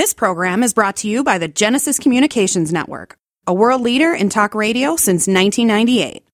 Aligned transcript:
This 0.00 0.14
program 0.14 0.62
is 0.62 0.72
brought 0.72 0.96
to 0.96 1.08
you 1.08 1.22
by 1.22 1.36
the 1.36 1.46
Genesis 1.46 1.98
Communications 1.98 2.72
Network, 2.72 3.18
a 3.46 3.52
world 3.52 3.82
leader 3.82 4.14
in 4.14 4.30
talk 4.30 4.54
radio 4.54 4.96
since 4.96 5.26
1998. 5.28 6.26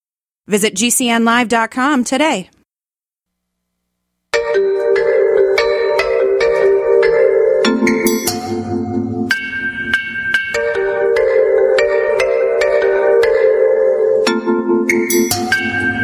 Visit 0.46 0.76
GCNlive.com 0.76 2.04
today. 2.04 2.48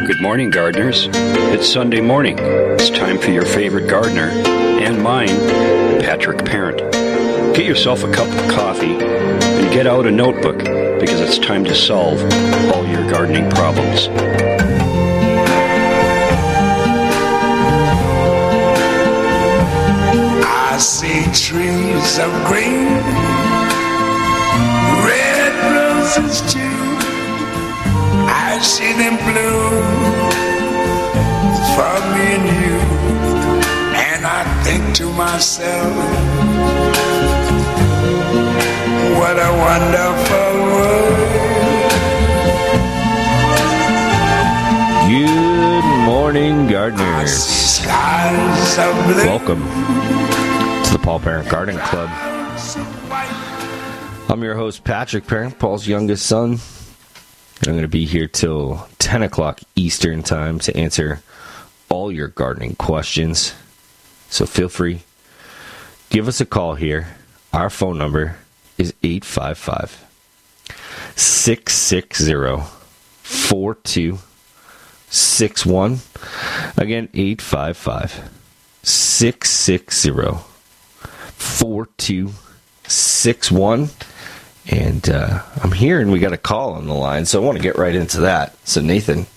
Good 0.05 0.21
morning, 0.21 0.49
gardeners. 0.49 1.07
It's 1.13 1.71
Sunday 1.71 2.01
morning. 2.01 2.37
It's 2.39 2.89
time 2.89 3.17
for 3.17 3.31
your 3.31 3.45
favorite 3.45 3.87
gardener 3.87 4.27
and 4.83 5.01
mine, 5.01 5.29
Patrick 6.01 6.43
Parent. 6.43 7.02
Get 7.53 7.67
yourself 7.67 8.03
a 8.03 8.11
cup 8.11 8.27
of 8.27 8.51
coffee 8.51 8.95
and 8.95 9.71
get 9.71 9.85
out 9.85 10.07
a 10.07 10.11
notebook 10.11 10.57
because 10.99 11.21
it's 11.21 11.37
time 11.37 11.63
to 11.65 11.75
solve 11.75 12.19
all 12.73 12.83
your 12.87 13.07
gardening 13.11 13.47
problems. 13.51 14.07
I 20.43 20.77
see 20.79 21.23
trees 21.31 22.17
of 22.17 22.31
green, 22.47 22.87
red 25.05 25.53
roses 25.75 26.41
too. 26.51 26.59
I 28.27 28.59
see 28.63 28.93
them 28.93 29.15
bloom 29.29 30.33
for 31.75 31.93
me 32.13 32.25
and 32.33 32.45
you. 32.63 32.77
And 33.95 34.25
I 34.25 34.43
think 34.63 34.95
to 34.95 35.05
myself, 35.13 35.93
what 39.17 39.37
a 39.37 39.51
wonderful 39.67 40.53
world. 40.63 41.33
Good 45.09 46.05
morning, 46.05 46.67
gardeners. 46.67 47.31
skies 47.31 48.77
of 48.79 49.05
blue. 49.05 49.25
Welcome 49.25 49.61
to 50.85 50.91
the 50.93 50.99
Paul 51.01 51.19
Parent 51.19 51.49
Garden 51.49 51.77
Club. 51.77 52.09
I'm 54.29 54.41
your 54.41 54.55
host, 54.55 54.83
Patrick 54.83 55.27
Parent, 55.27 55.59
Paul's 55.59 55.87
youngest 55.87 56.25
son. 56.25 56.51
And 57.59 57.67
I'm 57.67 57.73
going 57.73 57.81
to 57.83 57.87
be 57.87 58.05
here 58.05 58.27
till 58.27 58.87
10 58.99 59.23
o'clock 59.23 59.61
Eastern 59.75 60.23
Time 60.23 60.59
to 60.59 60.75
answer 60.75 61.21
all 61.89 62.11
your 62.11 62.29
gardening 62.29 62.75
questions. 62.75 63.53
So 64.29 64.45
feel 64.45 64.69
free, 64.69 65.01
give 66.09 66.27
us 66.27 66.41
a 66.41 66.45
call 66.45 66.75
here. 66.75 67.17
Our 67.51 67.69
phone 67.69 67.99
number 67.99 68.37
is 68.83 68.93
855 69.01 70.05
660 71.15 72.67
4261. 73.23 75.99
Again, 76.75 77.07
855 77.13 78.29
660 78.83 80.11
4261. 81.37 83.89
And 84.65 85.09
uh, 85.09 85.41
I'm 85.61 85.71
here 85.71 85.99
and 85.99 86.09
we 86.11 86.19
got 86.19 86.31
a 86.33 86.37
call 86.37 86.73
on 86.73 86.87
the 86.87 86.93
line, 86.93 87.25
so 87.25 87.41
I 87.41 87.45
want 87.45 87.57
to 87.57 87.63
get 87.63 87.77
right 87.77 87.95
into 87.95 88.19
that. 88.21 88.55
So, 88.67 88.81
Nathan, 88.81 89.27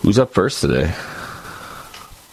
who's 0.00 0.18
up 0.18 0.34
first 0.34 0.60
today? 0.60 0.94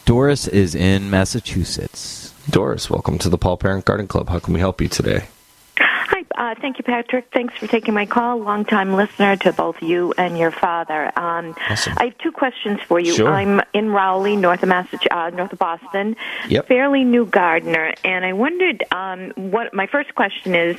Doris 0.04 0.48
is 0.48 0.74
in 0.74 1.08
Massachusetts. 1.10 2.34
Doris, 2.50 2.90
welcome 2.90 3.18
to 3.18 3.28
the 3.28 3.38
Paul 3.38 3.56
Parent 3.56 3.84
Garden 3.84 4.08
Club. 4.08 4.28
How 4.28 4.40
can 4.40 4.52
we 4.52 4.58
help 4.60 4.80
you 4.80 4.88
today? 4.88 5.28
Uh, 6.36 6.54
thank 6.60 6.78
you, 6.78 6.84
Patrick. 6.84 7.26
Thanks 7.32 7.54
for 7.56 7.66
taking 7.66 7.94
my 7.94 8.06
call. 8.06 8.38
Longtime 8.38 8.94
listener 8.94 9.36
to 9.36 9.52
both 9.52 9.80
you 9.82 10.12
and 10.16 10.38
your 10.38 10.50
father. 10.50 11.06
Um, 11.18 11.54
Awesome. 11.68 11.94
I 11.96 12.06
have 12.06 12.18
two 12.18 12.32
questions 12.32 12.80
for 12.86 12.98
you. 12.98 13.14
Sure. 13.14 13.28
I'm 13.28 13.60
in 13.72 13.90
Rowley, 13.90 14.36
north 14.36 14.62
of 14.62 14.68
Massachusetts, 14.68 15.06
uh, 15.10 15.30
north 15.30 15.52
of 15.52 15.58
Boston. 15.58 16.16
Yep. 16.48 16.68
Fairly 16.68 17.04
new 17.04 17.26
gardener, 17.26 17.94
and 18.04 18.24
I 18.24 18.32
wondered 18.32 18.84
um, 18.92 19.32
what 19.36 19.74
my 19.74 19.86
first 19.86 20.14
question 20.14 20.54
is: 20.54 20.76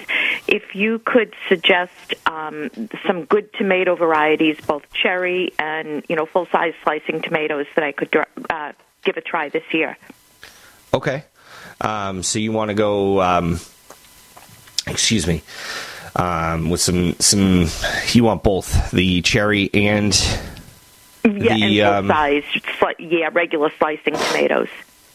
if 0.48 0.76
you 0.76 1.00
could 1.00 1.34
suggest 1.50 2.14
um, 2.26 2.70
some 3.06 3.26
good 3.26 3.54
tomato 3.54 3.96
varieties, 3.96 4.58
both 4.66 4.84
cherry 4.94 5.52
and 5.60 6.04
you 6.10 6.16
know 6.16 6.26
full 6.26 6.48
size 6.52 6.74
slicing 6.84 7.22
tomatoes 7.22 7.66
that 7.76 7.84
I 7.84 7.92
could 7.92 8.16
uh, 8.50 8.74
give 9.04 9.18
a 9.18 9.22
try 9.22 9.50
this 9.50 9.64
year. 9.72 9.98
Okay. 10.94 11.24
Um, 11.82 12.24
so, 12.24 12.40
you 12.40 12.52
want 12.52 12.70
to 12.70 12.76
go, 12.76 13.22
um, 13.22 13.60
excuse 14.88 15.28
me, 15.28 15.42
um, 16.16 16.70
with 16.70 16.82
some, 16.82 17.14
some, 17.20 17.68
you 18.12 18.24
want 18.24 18.44
both 18.44 18.92
the 18.92 19.22
cherry 19.22 19.70
and 19.74 20.14
Yeah, 21.24 21.56
The, 21.56 21.82
and 21.82 21.82
um, 21.82 22.08
size, 22.08 22.44
yeah, 23.00 23.30
regular 23.32 23.72
slicing 23.78 24.14
tomatoes. 24.14 24.68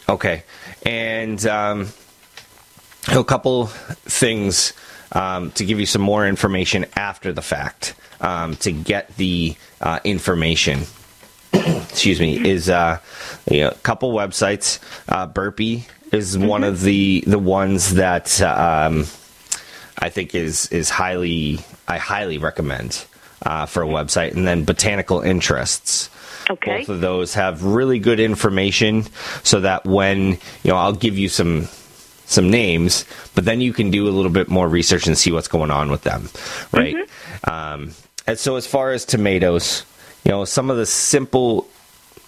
Okay, 0.08 0.42
and 0.86 1.44
um, 1.46 1.88
a 3.08 3.22
couple 3.22 3.66
things 3.66 4.72
um, 5.12 5.50
to 5.52 5.64
give 5.64 5.78
you 5.78 5.86
some 5.86 6.02
more 6.02 6.26
information 6.26 6.86
after 6.96 7.32
the 7.32 7.42
fact 7.42 7.94
um, 8.20 8.56
to 8.56 8.72
get 8.72 9.14
the 9.16 9.56
uh, 9.80 10.00
information. 10.04 10.80
excuse 11.52 12.20
me, 12.20 12.48
is 12.48 12.68
uh, 12.68 12.98
a 13.50 13.70
couple 13.82 14.12
websites. 14.12 14.78
Uh, 15.08 15.26
Burpee 15.26 15.86
is 16.12 16.38
one 16.38 16.64
of 16.64 16.80
the 16.80 17.22
the 17.26 17.38
ones 17.38 17.94
that 17.94 18.40
um, 18.40 19.06
I 19.98 20.10
think 20.10 20.34
is 20.34 20.66
is 20.68 20.90
highly 20.90 21.60
I 21.86 21.98
highly 21.98 22.38
recommend 22.38 23.04
uh, 23.44 23.66
for 23.66 23.82
a 23.82 23.86
website, 23.86 24.34
and 24.34 24.46
then 24.46 24.64
Botanical 24.64 25.20
Interests. 25.20 26.10
Okay. 26.50 26.78
Both 26.78 26.88
of 26.88 27.00
those 27.00 27.34
have 27.34 27.62
really 27.62 27.98
good 27.98 28.20
information, 28.20 29.04
so 29.42 29.60
that 29.60 29.84
when 29.84 30.32
you 30.62 30.70
know, 30.70 30.76
I'll 30.76 30.92
give 30.94 31.18
you 31.18 31.28
some 31.28 31.68
some 32.24 32.50
names, 32.50 33.04
but 33.34 33.44
then 33.44 33.60
you 33.60 33.72
can 33.72 33.90
do 33.90 34.06
a 34.06 34.10
little 34.10 34.30
bit 34.30 34.48
more 34.48 34.68
research 34.68 35.06
and 35.06 35.16
see 35.16 35.32
what's 35.32 35.48
going 35.48 35.70
on 35.70 35.90
with 35.90 36.02
them, 36.02 36.28
right? 36.72 36.94
Um, 37.44 37.92
and 38.26 38.38
so, 38.38 38.56
as 38.56 38.66
far 38.66 38.92
as 38.92 39.04
tomatoes, 39.06 39.84
you 40.24 40.30
know, 40.30 40.44
some 40.44 40.70
of 40.70 40.76
the 40.76 40.84
simple, 40.86 41.66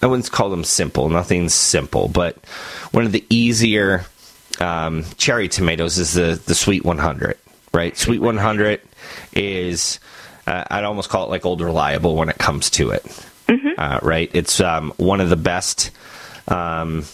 I 0.02 0.06
wouldn't 0.06 0.30
call 0.30 0.48
them 0.48 0.64
simple, 0.64 1.08
nothing's 1.10 1.52
simple, 1.52 2.08
but 2.08 2.36
one 2.92 3.04
of 3.04 3.12
the 3.12 3.24
easier 3.28 4.06
um, 4.58 5.04
cherry 5.18 5.48
tomatoes 5.48 5.98
is 5.98 6.14
the 6.14 6.40
the 6.46 6.54
Sweet 6.54 6.84
100, 6.84 7.36
right? 7.72 7.96
Sweet 7.96 8.20
100 8.20 8.80
is, 9.32 10.00
uh, 10.46 10.64
I'd 10.70 10.84
almost 10.84 11.08
call 11.08 11.26
it 11.26 11.30
like 11.30 11.44
old 11.44 11.60
reliable 11.60 12.16
when 12.16 12.28
it 12.28 12.38
comes 12.38 12.70
to 12.70 12.90
it, 12.90 13.04
uh, 13.78 14.00
right? 14.02 14.30
It's 14.34 14.60
um, 14.60 14.92
one 14.96 15.20
of 15.20 15.28
the 15.30 15.36
best. 15.36 15.90
Um, 16.48 17.04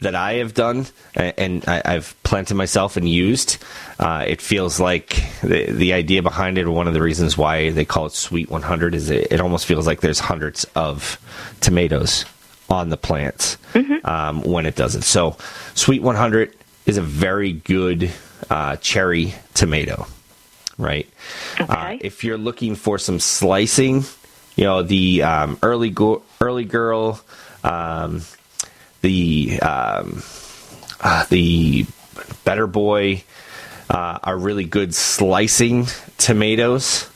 that 0.00 0.14
I 0.14 0.34
have 0.34 0.52
done 0.52 0.86
and 1.14 1.64
I, 1.66 1.80
I've 1.84 2.14
planted 2.22 2.54
myself 2.54 2.98
and 2.98 3.08
used. 3.08 3.56
Uh, 3.98 4.24
it 4.28 4.42
feels 4.42 4.78
like 4.78 5.22
the, 5.42 5.72
the 5.72 5.94
idea 5.94 6.22
behind 6.22 6.58
it, 6.58 6.66
or 6.66 6.70
one 6.70 6.86
of 6.86 6.92
the 6.94 7.00
reasons 7.00 7.38
why 7.38 7.70
they 7.70 7.86
call 7.86 8.06
it 8.06 8.12
Sweet 8.12 8.50
100, 8.50 8.94
is 8.94 9.08
it, 9.08 9.32
it 9.32 9.40
almost 9.40 9.64
feels 9.64 9.86
like 9.86 10.02
there's 10.02 10.20
hundreds 10.20 10.64
of 10.74 11.18
tomatoes 11.60 12.26
on 12.68 12.90
the 12.90 12.96
plants 12.98 13.56
um, 14.04 14.42
when 14.42 14.66
it 14.66 14.74
does 14.76 14.94
it. 14.96 15.02
So, 15.02 15.36
Sweet 15.74 16.02
100 16.02 16.54
is 16.84 16.98
a 16.98 17.02
very 17.02 17.52
good 17.52 18.12
uh, 18.50 18.76
cherry 18.76 19.34
tomato, 19.54 20.06
right? 20.78 21.08
Uh, 21.58 21.64
if 22.00 22.24
you're 22.24 22.38
looking 22.38 22.74
for 22.74 22.98
some 22.98 23.18
slicing, 23.20 24.04
you 24.56 24.64
know 24.64 24.82
the 24.82 25.22
um, 25.22 25.58
early 25.62 25.90
go- 25.90 26.22
early 26.40 26.64
girl, 26.64 27.20
um, 27.64 28.22
the 29.02 29.58
um, 29.60 30.22
uh, 31.00 31.24
the 31.28 31.86
better 32.44 32.66
boy 32.66 33.22
uh, 33.90 34.18
are 34.22 34.36
really 34.38 34.64
good 34.64 34.94
slicing 34.94 35.86
tomatoes. 36.18 37.08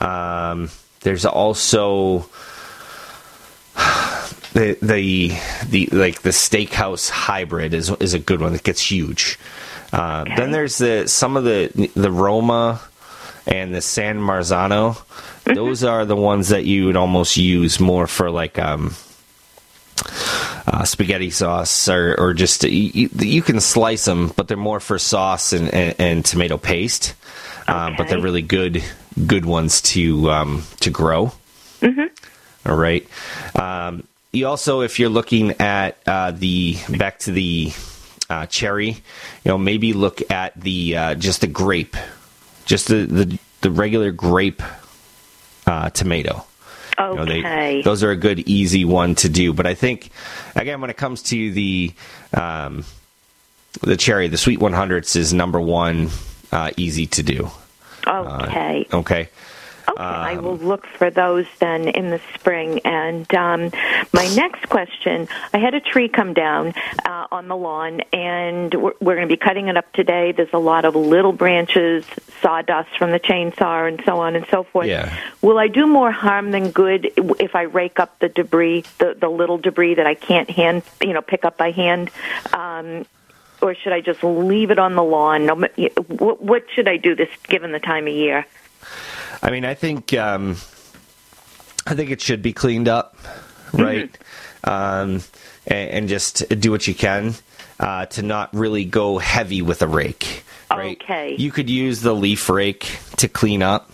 Um, 0.00 0.70
there's 1.00 1.24
also 1.24 2.28
the 4.52 4.76
the 4.82 5.32
the 5.68 5.86
like 5.92 6.22
the 6.22 6.30
steakhouse 6.30 7.08
hybrid 7.10 7.74
is 7.74 7.90
is 8.00 8.14
a 8.14 8.18
good 8.18 8.40
one 8.40 8.52
that 8.52 8.62
gets 8.62 8.80
huge. 8.90 9.38
Uh, 9.96 10.24
Then 10.36 10.50
there's 10.50 10.76
the 10.76 11.08
some 11.08 11.38
of 11.38 11.44
the 11.44 11.90
the 11.96 12.10
Roma 12.10 12.80
and 13.46 13.74
the 13.74 13.80
San 13.80 14.18
Marzano. 14.20 15.02
Those 15.44 15.84
are 15.84 16.04
the 16.04 16.16
ones 16.16 16.48
that 16.48 16.64
you 16.64 16.86
would 16.86 16.96
almost 16.96 17.36
use 17.36 17.80
more 17.80 18.06
for 18.06 18.30
like 18.30 18.58
um, 18.58 18.94
uh, 20.66 20.84
spaghetti 20.84 21.30
sauce 21.30 21.88
or, 21.88 22.14
or 22.18 22.34
just 22.34 22.64
you, 22.64 23.08
you 23.14 23.42
can 23.42 23.60
slice 23.60 24.04
them, 24.04 24.32
but 24.36 24.48
they're 24.48 24.56
more 24.56 24.80
for 24.80 24.98
sauce 24.98 25.52
and, 25.52 25.72
and, 25.72 25.94
and 25.98 26.24
tomato 26.24 26.58
paste. 26.58 27.14
Um, 27.68 27.94
but 27.96 28.08
they're 28.08 28.20
really 28.20 28.42
good 28.42 28.84
good 29.26 29.44
ones 29.46 29.80
to 29.82 30.30
um, 30.30 30.64
to 30.80 30.90
grow. 30.90 31.32
All 32.66 32.76
right. 32.76 33.06
Um, 33.54 34.02
you 34.32 34.46
also, 34.46 34.82
if 34.82 34.98
you're 34.98 35.08
looking 35.08 35.52
at 35.60 35.96
uh, 36.06 36.32
the 36.32 36.76
back 36.98 37.20
to 37.20 37.30
the 37.32 37.72
uh, 38.30 38.46
cherry, 38.46 38.88
you 38.90 38.96
know, 39.46 39.58
maybe 39.58 39.92
look 39.92 40.20
at 40.30 40.58
the 40.60 40.96
uh, 40.96 41.14
just 41.14 41.40
the 41.42 41.46
grape, 41.46 41.96
just 42.64 42.88
the 42.88 43.06
the, 43.06 43.38
the 43.60 43.70
regular 43.70 44.10
grape 44.10 44.62
uh, 45.66 45.90
tomato. 45.90 46.44
You 46.98 47.04
know, 47.14 47.24
they- 47.26 47.38
Okay. 47.40 47.82
those 47.82 48.02
are 48.02 48.10
a 48.10 48.16
good, 48.16 48.40
easy 48.48 48.84
one 48.86 49.14
to 49.16 49.28
do. 49.28 49.52
But 49.52 49.66
I 49.66 49.74
think, 49.74 50.10
again, 50.54 50.80
when 50.80 50.88
it 50.88 50.96
comes 50.96 51.22
to 51.24 51.50
the 51.52 51.92
um, 52.32 52.84
the 53.82 53.96
cherry, 53.98 54.28
the 54.28 54.38
sweet 54.38 54.58
100s 54.60 55.14
is 55.16 55.34
number 55.34 55.60
one, 55.60 56.08
uh, 56.52 56.70
easy 56.78 57.06
to 57.08 57.22
do. 57.22 57.50
okay. 58.06 58.86
Okay. 58.92 59.28
Okay, 59.96 60.04
I 60.04 60.36
will 60.36 60.56
look 60.58 60.86
for 60.86 61.10
those 61.10 61.46
then 61.58 61.88
in 61.88 62.10
the 62.10 62.20
spring. 62.34 62.80
And 62.84 63.32
um, 63.34 63.70
my 64.12 64.26
next 64.36 64.68
question 64.68 65.28
I 65.52 65.58
had 65.58 65.74
a 65.74 65.80
tree 65.80 66.08
come 66.08 66.34
down 66.34 66.74
uh, 67.04 67.26
on 67.32 67.48
the 67.48 67.56
lawn, 67.56 68.02
and 68.12 68.74
we're, 68.74 68.92
we're 69.00 69.14
going 69.14 69.28
to 69.28 69.32
be 69.32 69.38
cutting 69.38 69.68
it 69.68 69.76
up 69.76 69.90
today. 69.92 70.32
There's 70.32 70.52
a 70.52 70.58
lot 70.58 70.84
of 70.84 70.94
little 70.94 71.32
branches, 71.32 72.04
sawdust 72.42 72.96
from 72.98 73.10
the 73.10 73.20
chainsaw, 73.20 73.88
and 73.88 74.02
so 74.04 74.20
on 74.20 74.36
and 74.36 74.46
so 74.50 74.64
forth. 74.64 74.86
Yeah. 74.86 75.16
Will 75.42 75.58
I 75.58 75.68
do 75.68 75.86
more 75.86 76.12
harm 76.12 76.50
than 76.50 76.70
good 76.70 77.10
if 77.40 77.54
I 77.54 77.62
rake 77.62 77.98
up 77.98 78.18
the 78.18 78.28
debris, 78.28 78.84
the, 78.98 79.16
the 79.18 79.28
little 79.28 79.58
debris 79.58 79.94
that 79.94 80.06
I 80.06 80.14
can't 80.14 80.50
hand, 80.50 80.82
you 81.00 81.12
know, 81.12 81.22
pick 81.22 81.44
up 81.44 81.56
by 81.56 81.70
hand? 81.70 82.10
Um, 82.52 83.06
or 83.62 83.74
should 83.74 83.92
I 83.92 84.00
just 84.02 84.22
leave 84.22 84.70
it 84.70 84.78
on 84.78 84.94
the 84.94 85.02
lawn? 85.02 85.46
No 85.46 85.54
ma- 85.54 85.68
What, 86.08 86.42
what 86.42 86.64
should 86.74 86.88
I 86.88 86.98
do 86.98 87.14
this 87.14 87.30
given 87.44 87.72
the 87.72 87.80
time 87.80 88.06
of 88.06 88.12
year? 88.12 88.46
I 89.42 89.50
mean, 89.50 89.64
I 89.64 89.74
think 89.74 90.12
um, 90.14 90.52
I 91.86 91.94
think 91.94 92.10
it 92.10 92.20
should 92.20 92.42
be 92.42 92.52
cleaned 92.52 92.88
up, 92.88 93.16
right? 93.72 94.16
Um, 94.64 95.22
and, 95.66 95.90
and 95.90 96.08
just 96.08 96.48
do 96.60 96.70
what 96.70 96.86
you 96.86 96.94
can 96.94 97.34
uh, 97.78 98.06
to 98.06 98.22
not 98.22 98.52
really 98.54 98.84
go 98.84 99.18
heavy 99.18 99.62
with 99.62 99.82
a 99.82 99.86
rake. 99.86 100.44
Right? 100.70 101.00
Okay. 101.00 101.36
You 101.38 101.52
could 101.52 101.70
use 101.70 102.00
the 102.00 102.12
leaf 102.14 102.48
rake 102.50 102.98
to 103.18 103.28
clean 103.28 103.62
up, 103.62 103.90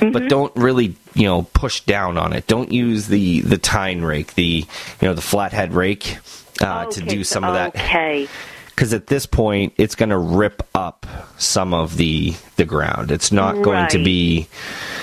but 0.00 0.28
don't 0.28 0.54
really, 0.54 0.94
you 1.14 1.24
know, 1.24 1.42
push 1.52 1.80
down 1.80 2.16
on 2.16 2.32
it. 2.32 2.46
Don't 2.46 2.70
use 2.70 3.08
the 3.08 3.40
the 3.40 3.58
tine 3.58 4.02
rake, 4.02 4.34
the 4.34 4.64
you 4.64 5.08
know 5.08 5.14
the 5.14 5.20
flathead 5.22 5.74
rake 5.74 6.18
uh, 6.60 6.84
to 6.86 7.00
Okay, 7.02 7.08
do 7.08 7.24
so- 7.24 7.34
some 7.34 7.44
of 7.44 7.54
that 7.54 7.74
Okay. 7.74 8.28
Because 8.82 8.94
at 8.94 9.06
this 9.06 9.26
point 9.26 9.72
it's 9.76 9.94
going 9.94 10.08
to 10.08 10.18
rip 10.18 10.68
up 10.74 11.06
some 11.38 11.72
of 11.72 11.96
the 11.96 12.34
the 12.56 12.64
ground. 12.64 13.12
It's 13.12 13.30
not 13.30 13.62
going 13.62 13.86
to 13.90 14.02
be, 14.02 14.48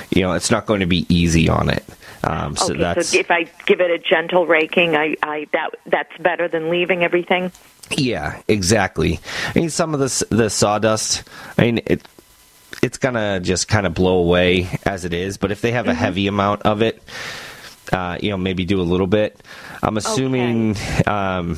you 0.09 0.21
know, 0.21 0.33
it's 0.33 0.51
not 0.51 0.65
going 0.65 0.81
to 0.81 0.85
be 0.85 1.05
easy 1.07 1.47
on 1.47 1.69
it. 1.69 1.85
Um, 2.25 2.57
so 2.57 2.73
okay, 2.73 2.77
that's 2.77 3.09
so 3.11 3.19
if 3.19 3.31
I 3.31 3.43
give 3.67 3.79
it 3.79 3.89
a 3.89 3.97
gentle 3.97 4.45
raking, 4.45 4.97
I, 4.97 5.15
I 5.23 5.47
that 5.53 5.69
that's 5.85 6.11
better 6.17 6.49
than 6.49 6.69
leaving 6.69 7.05
everything. 7.05 7.53
yeah, 7.91 8.41
exactly. 8.49 9.21
I 9.55 9.57
mean, 9.57 9.69
some 9.69 9.93
of 9.93 10.01
this 10.01 10.25
the 10.29 10.49
sawdust. 10.49 11.23
I 11.57 11.61
mean, 11.61 11.79
it 11.85 12.05
it's 12.83 12.97
gonna 12.97 13.39
just 13.39 13.69
kind 13.69 13.87
of 13.87 13.93
blow 13.93 14.19
away 14.19 14.67
as 14.85 15.05
it 15.05 15.13
is. 15.13 15.37
But 15.37 15.53
if 15.53 15.61
they 15.61 15.71
have 15.71 15.87
a 15.87 15.93
heavy 15.93 16.27
amount 16.27 16.63
of 16.63 16.81
it, 16.81 17.01
uh, 17.93 18.17
you 18.21 18.29
know, 18.29 18.37
maybe 18.37 18.65
do 18.65 18.81
a 18.81 18.83
little 18.83 19.07
bit. 19.07 19.41
I'm 19.81 19.95
assuming. 19.95 20.75
Um, 21.07 21.57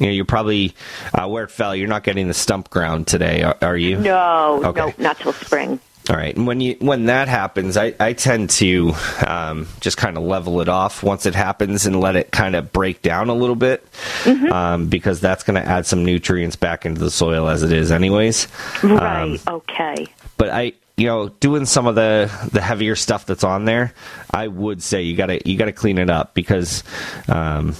you 0.00 0.06
know, 0.06 0.12
you're 0.12 0.24
probably 0.24 0.74
uh, 1.14 1.28
where 1.28 1.44
it 1.44 1.52
fell. 1.52 1.76
You're 1.76 1.86
not 1.88 2.02
getting 2.02 2.26
the 2.26 2.34
stump 2.34 2.70
ground 2.70 3.06
today, 3.06 3.42
are, 3.44 3.56
are 3.62 3.76
you? 3.76 3.98
No, 4.00 4.60
Okay. 4.64 4.80
no, 4.80 4.92
not 4.98 5.18
till 5.18 5.32
spring. 5.32 5.78
All 6.08 6.16
right, 6.16 6.34
and 6.34 6.44
when 6.46 6.60
you 6.60 6.76
when 6.80 7.04
that 7.06 7.28
happens, 7.28 7.76
I, 7.76 7.94
I 8.00 8.14
tend 8.14 8.50
to 8.50 8.94
um, 9.24 9.68
just 9.80 9.96
kind 9.96 10.16
of 10.16 10.24
level 10.24 10.60
it 10.60 10.68
off 10.68 11.04
once 11.04 11.24
it 11.26 11.36
happens 11.36 11.86
and 11.86 12.00
let 12.00 12.16
it 12.16 12.32
kind 12.32 12.56
of 12.56 12.72
break 12.72 13.00
down 13.02 13.28
a 13.28 13.34
little 13.34 13.54
bit, 13.54 13.86
um, 14.26 14.88
because 14.88 15.20
that's 15.20 15.44
going 15.44 15.62
to 15.62 15.68
add 15.68 15.86
some 15.86 16.04
nutrients 16.04 16.56
back 16.56 16.84
into 16.84 17.00
the 17.00 17.10
soil 17.12 17.48
as 17.48 17.62
it 17.62 17.70
is, 17.70 17.92
anyways. 17.92 18.48
Right. 18.82 19.38
okay. 19.46 20.06
But 20.36 20.48
I, 20.48 20.72
you 20.96 21.06
know, 21.06 21.28
doing 21.28 21.64
some 21.66 21.86
of 21.86 21.94
the 21.94 22.28
the 22.50 22.62
heavier 22.62 22.96
stuff 22.96 23.26
that's 23.26 23.44
on 23.44 23.64
there, 23.66 23.92
I 24.32 24.48
would 24.48 24.82
say 24.82 25.02
you 25.02 25.16
gotta 25.16 25.40
you 25.48 25.56
gotta 25.58 25.70
clean 25.72 25.98
it 25.98 26.10
up 26.10 26.34
because, 26.34 26.82
um, 27.28 27.76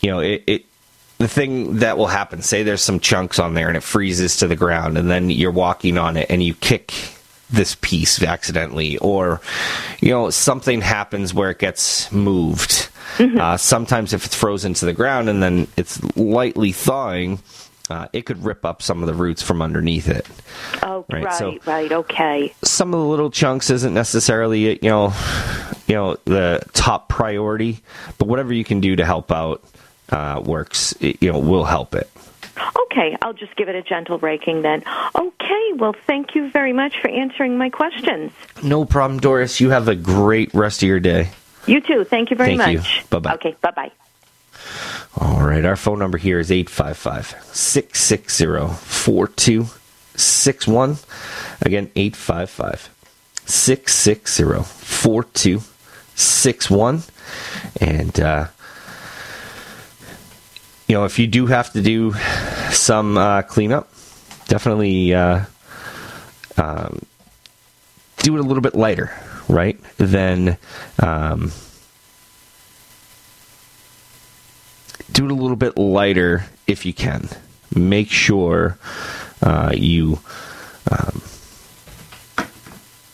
you 0.00 0.10
know, 0.12 0.20
it. 0.20 0.44
it 0.46 0.64
the 1.24 1.28
thing 1.28 1.76
that 1.78 1.96
will 1.96 2.06
happen, 2.06 2.42
say 2.42 2.62
there's 2.62 2.82
some 2.82 3.00
chunks 3.00 3.38
on 3.38 3.54
there 3.54 3.68
and 3.68 3.76
it 3.78 3.82
freezes 3.82 4.36
to 4.38 4.46
the 4.46 4.56
ground, 4.56 4.98
and 4.98 5.10
then 5.10 5.30
you're 5.30 5.50
walking 5.50 5.96
on 5.96 6.18
it 6.18 6.26
and 6.30 6.42
you 6.42 6.52
kick 6.54 6.92
this 7.50 7.76
piece 7.80 8.22
accidentally, 8.22 8.98
or 8.98 9.40
you 10.00 10.10
know 10.10 10.28
something 10.28 10.82
happens 10.82 11.32
where 11.32 11.50
it 11.50 11.58
gets 11.58 12.12
moved. 12.12 12.88
Uh, 13.18 13.56
sometimes 13.56 14.12
if 14.12 14.26
it's 14.26 14.34
frozen 14.34 14.74
to 14.74 14.84
the 14.84 14.92
ground 14.92 15.28
and 15.28 15.42
then 15.42 15.66
it's 15.76 16.02
lightly 16.16 16.72
thawing, 16.72 17.38
uh, 17.88 18.08
it 18.12 18.22
could 18.26 18.44
rip 18.44 18.64
up 18.64 18.82
some 18.82 19.02
of 19.02 19.06
the 19.06 19.14
roots 19.14 19.40
from 19.40 19.62
underneath 19.62 20.08
it. 20.08 20.26
Oh, 20.82 21.04
Right, 21.10 21.24
right, 21.24 21.34
so- 21.34 21.58
right, 21.64 21.92
okay. 21.92 22.52
Some 22.64 22.92
of 22.92 23.00
the 23.00 23.06
little 23.06 23.30
chunks 23.30 23.70
isn't 23.70 23.94
necessarily 23.94 24.82
you 24.82 24.90
know 24.90 25.12
you 25.86 25.94
know 25.94 26.16
the 26.24 26.60
top 26.72 27.08
priority, 27.08 27.80
but 28.18 28.26
whatever 28.28 28.52
you 28.52 28.64
can 28.64 28.80
do 28.80 28.96
to 28.96 29.04
help 29.06 29.30
out 29.30 29.62
uh, 30.10 30.42
works. 30.44 30.94
You 31.00 31.32
know 31.32 31.38
will 31.38 31.64
help 31.64 31.94
it. 31.94 32.10
Okay, 32.76 33.16
I'll 33.22 33.32
just 33.32 33.56
give 33.56 33.68
it 33.68 33.74
a 33.74 33.82
gentle 33.82 34.18
raking 34.18 34.62
then. 34.62 34.84
Okay, 35.18 35.72
well, 35.74 35.94
thank 36.06 36.36
you 36.36 36.48
very 36.50 36.72
much 36.72 37.00
for 37.00 37.08
answering 37.08 37.58
my 37.58 37.68
questions. 37.68 38.30
No 38.62 38.84
problem, 38.84 39.18
Doris. 39.18 39.60
You 39.60 39.70
have 39.70 39.88
a 39.88 39.96
great 39.96 40.54
rest 40.54 40.80
of 40.82 40.88
your 40.88 41.00
day. 41.00 41.30
You 41.66 41.80
too. 41.80 42.04
Thank 42.04 42.30
you 42.30 42.36
very 42.36 42.56
Thank 42.56 42.78
much. 42.78 43.04
Bye-bye. 43.10 43.34
Okay, 43.34 43.56
bye 43.60 43.72
bye. 43.72 43.90
All 45.16 45.42
right, 45.44 45.64
our 45.64 45.74
phone 45.76 45.98
number 45.98 46.18
here 46.18 46.38
is 46.38 46.52
855 46.52 47.34
660 47.54 48.68
4261. 48.84 50.98
Again, 51.62 51.90
855 51.96 52.90
660 53.46 54.62
4261. 54.62 57.02
And, 57.80 58.20
uh, 58.20 58.46
you 60.86 60.94
know, 60.94 61.04
if 61.04 61.18
you 61.18 61.26
do 61.26 61.46
have 61.46 61.72
to 61.72 61.82
do 61.82 62.14
some 62.70 63.16
uh, 63.16 63.42
cleanup, 63.42 63.90
definitely 64.48 65.14
uh, 65.14 65.44
um, 66.56 67.00
do 68.18 68.36
it 68.36 68.40
a 68.40 68.42
little 68.42 68.62
bit 68.62 68.74
lighter, 68.74 69.12
right? 69.48 69.78
Than. 69.96 70.58
Um, 71.02 71.52
do 75.14 75.24
it 75.24 75.30
a 75.30 75.34
little 75.34 75.56
bit 75.56 75.78
lighter 75.78 76.44
if 76.66 76.84
you 76.84 76.92
can. 76.92 77.28
Make 77.74 78.10
sure 78.10 78.76
uh, 79.42 79.72
you 79.74 80.18
um, 80.90 81.22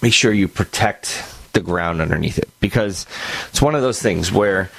make 0.03 0.13
sure 0.13 0.33
you 0.33 0.49
protect 0.49 1.23
the 1.53 1.61
ground 1.61 2.01
underneath 2.01 2.39
it 2.39 2.49
because 2.59 3.07
it's 3.51 3.63
one 3.63 3.75
of 3.75 3.83
those 3.83 4.01
things 4.01 4.33
where 4.33 4.71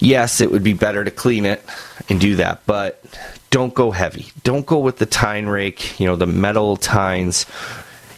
yes, 0.00 0.40
it 0.40 0.50
would 0.50 0.64
be 0.64 0.72
better 0.72 1.04
to 1.04 1.10
clean 1.10 1.46
it 1.46 1.62
and 2.08 2.20
do 2.20 2.36
that, 2.36 2.66
but 2.66 3.02
don't 3.50 3.74
go 3.74 3.90
heavy. 3.90 4.26
Don't 4.42 4.66
go 4.66 4.78
with 4.78 4.98
the 4.98 5.06
tine 5.06 5.46
rake, 5.46 5.98
you 6.00 6.06
know, 6.06 6.16
the 6.16 6.26
metal 6.26 6.76
tines. 6.76 7.46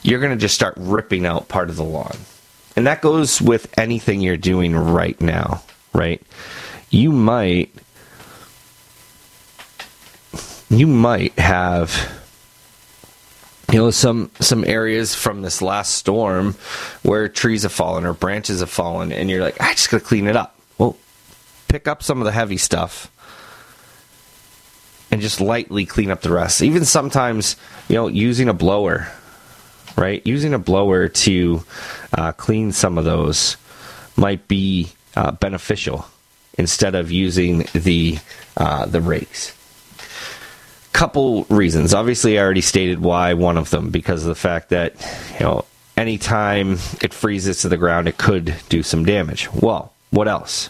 You're 0.02 0.20
going 0.20 0.32
to 0.32 0.40
just 0.40 0.54
start 0.54 0.74
ripping 0.76 1.26
out 1.26 1.48
part 1.48 1.68
of 1.68 1.76
the 1.76 1.84
lawn. 1.84 2.16
And 2.76 2.86
that 2.86 3.02
goes 3.02 3.40
with 3.40 3.78
anything 3.78 4.20
you're 4.20 4.36
doing 4.36 4.74
right 4.74 5.20
now, 5.20 5.62
right? 5.92 6.22
You 6.90 7.12
might 7.12 7.70
you 10.70 10.86
might 10.86 11.38
have 11.38 12.18
you 13.70 13.78
know 13.78 13.90
some 13.90 14.30
some 14.40 14.64
areas 14.64 15.14
from 15.14 15.42
this 15.42 15.60
last 15.60 15.94
storm 15.94 16.54
where 17.02 17.28
trees 17.28 17.62
have 17.64 17.72
fallen 17.72 18.06
or 18.06 18.14
branches 18.14 18.60
have 18.60 18.70
fallen 18.70 19.12
and 19.12 19.28
you're 19.28 19.42
like 19.42 19.60
I 19.60 19.72
just 19.72 19.90
got 19.90 19.98
to 19.98 20.04
clean 20.04 20.26
it 20.26 20.36
up. 20.36 20.51
Pick 21.72 21.88
up 21.88 22.02
some 22.02 22.20
of 22.20 22.26
the 22.26 22.32
heavy 22.32 22.58
stuff 22.58 23.10
and 25.10 25.22
just 25.22 25.40
lightly 25.40 25.86
clean 25.86 26.10
up 26.10 26.20
the 26.20 26.30
rest. 26.30 26.60
Even 26.60 26.84
sometimes, 26.84 27.56
you 27.88 27.94
know, 27.94 28.08
using 28.08 28.50
a 28.50 28.52
blower, 28.52 29.10
right? 29.96 30.20
Using 30.26 30.52
a 30.52 30.58
blower 30.58 31.08
to 31.08 31.64
uh, 32.12 32.32
clean 32.32 32.72
some 32.72 32.98
of 32.98 33.06
those 33.06 33.56
might 34.16 34.46
be 34.48 34.90
uh, 35.16 35.32
beneficial 35.32 36.04
instead 36.58 36.94
of 36.94 37.10
using 37.10 37.64
the 37.72 38.18
uh, 38.58 38.84
the 38.84 39.00
rakes 39.00 39.54
couple 40.92 41.44
reasons. 41.44 41.94
Obviously, 41.94 42.38
I 42.38 42.42
already 42.42 42.60
stated 42.60 43.00
why 43.00 43.32
one 43.32 43.56
of 43.56 43.70
them 43.70 43.88
because 43.88 44.24
of 44.24 44.28
the 44.28 44.34
fact 44.34 44.68
that 44.68 44.94
you 45.40 45.40
know 45.46 45.64
anytime 45.96 46.72
it 47.00 47.14
freezes 47.14 47.62
to 47.62 47.70
the 47.70 47.78
ground, 47.78 48.08
it 48.08 48.18
could 48.18 48.54
do 48.68 48.82
some 48.82 49.06
damage. 49.06 49.50
Well, 49.54 49.94
what 50.10 50.28
else? 50.28 50.68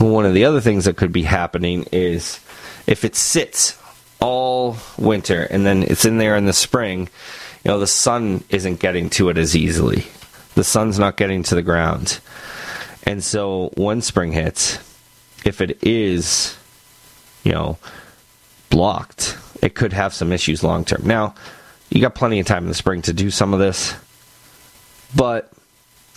One 0.00 0.24
of 0.24 0.32
the 0.32 0.46
other 0.46 0.62
things 0.62 0.86
that 0.86 0.96
could 0.96 1.12
be 1.12 1.24
happening 1.24 1.86
is 1.92 2.40
if 2.86 3.04
it 3.04 3.14
sits 3.14 3.78
all 4.18 4.78
winter 4.96 5.42
and 5.42 5.66
then 5.66 5.82
it's 5.82 6.06
in 6.06 6.16
there 6.16 6.36
in 6.36 6.46
the 6.46 6.54
spring, 6.54 7.10
you 7.62 7.70
know, 7.70 7.78
the 7.78 7.86
sun 7.86 8.42
isn't 8.48 8.80
getting 8.80 9.10
to 9.10 9.28
it 9.28 9.36
as 9.36 9.54
easily. 9.54 10.06
The 10.54 10.64
sun's 10.64 10.98
not 10.98 11.18
getting 11.18 11.42
to 11.44 11.54
the 11.54 11.62
ground. 11.62 12.18
And 13.02 13.22
so 13.22 13.72
when 13.76 14.00
spring 14.00 14.32
hits, 14.32 14.78
if 15.44 15.60
it 15.60 15.82
is, 15.82 16.56
you 17.44 17.52
know, 17.52 17.76
blocked, 18.70 19.36
it 19.60 19.74
could 19.74 19.92
have 19.92 20.14
some 20.14 20.32
issues 20.32 20.64
long 20.64 20.86
term. 20.86 21.02
Now, 21.04 21.34
you 21.90 22.00
got 22.00 22.14
plenty 22.14 22.40
of 22.40 22.46
time 22.46 22.62
in 22.62 22.68
the 22.68 22.74
spring 22.74 23.02
to 23.02 23.12
do 23.12 23.30
some 23.30 23.52
of 23.52 23.60
this, 23.60 23.94
but 25.14 25.52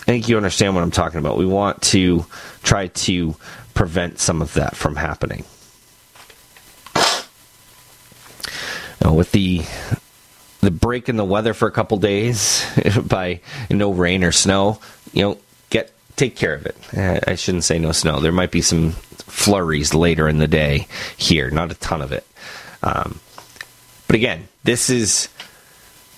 I 0.02 0.06
think 0.06 0.30
you 0.30 0.38
understand 0.38 0.76
what 0.76 0.84
I'm 0.84 0.92
talking 0.92 1.20
about. 1.20 1.38
We 1.38 1.46
want 1.46 1.82
to 1.84 2.26
try 2.62 2.88
to 2.88 3.36
prevent 3.84 4.18
some 4.18 4.42
of 4.42 4.54
that 4.54 4.78
from 4.78 4.96
happening. 4.96 5.44
Now, 9.02 9.14
with 9.14 9.34
the 9.34 9.64
the 10.62 10.72
break 10.72 11.10
in 11.10 11.18
the 11.18 11.26
weather 11.26 11.54
for 11.54 11.68
a 11.68 11.72
couple 11.72 11.98
days 11.98 12.66
by 13.06 13.42
no 13.70 13.92
rain 13.92 14.24
or 14.24 14.32
snow, 14.32 14.80
you 15.12 15.24
know, 15.24 15.38
get 15.70 15.92
take 16.16 16.38
care 16.38 16.54
of 16.54 16.66
it. 16.66 16.78
I 17.28 17.36
shouldn't 17.36 17.66
say 17.66 17.78
no 17.78 17.92
snow. 17.92 18.22
There 18.22 18.32
might 18.32 18.52
be 18.52 18.62
some 18.62 18.92
flurries 19.28 19.94
later 19.94 20.30
in 20.30 20.38
the 20.38 20.48
day 20.48 20.88
here, 21.18 21.52
not 21.52 21.70
a 21.70 21.76
ton 21.76 22.02
of 22.02 22.14
it. 22.14 22.26
Um, 22.84 23.20
but 24.08 24.16
again, 24.16 24.48
this 24.64 24.90
is 24.90 25.28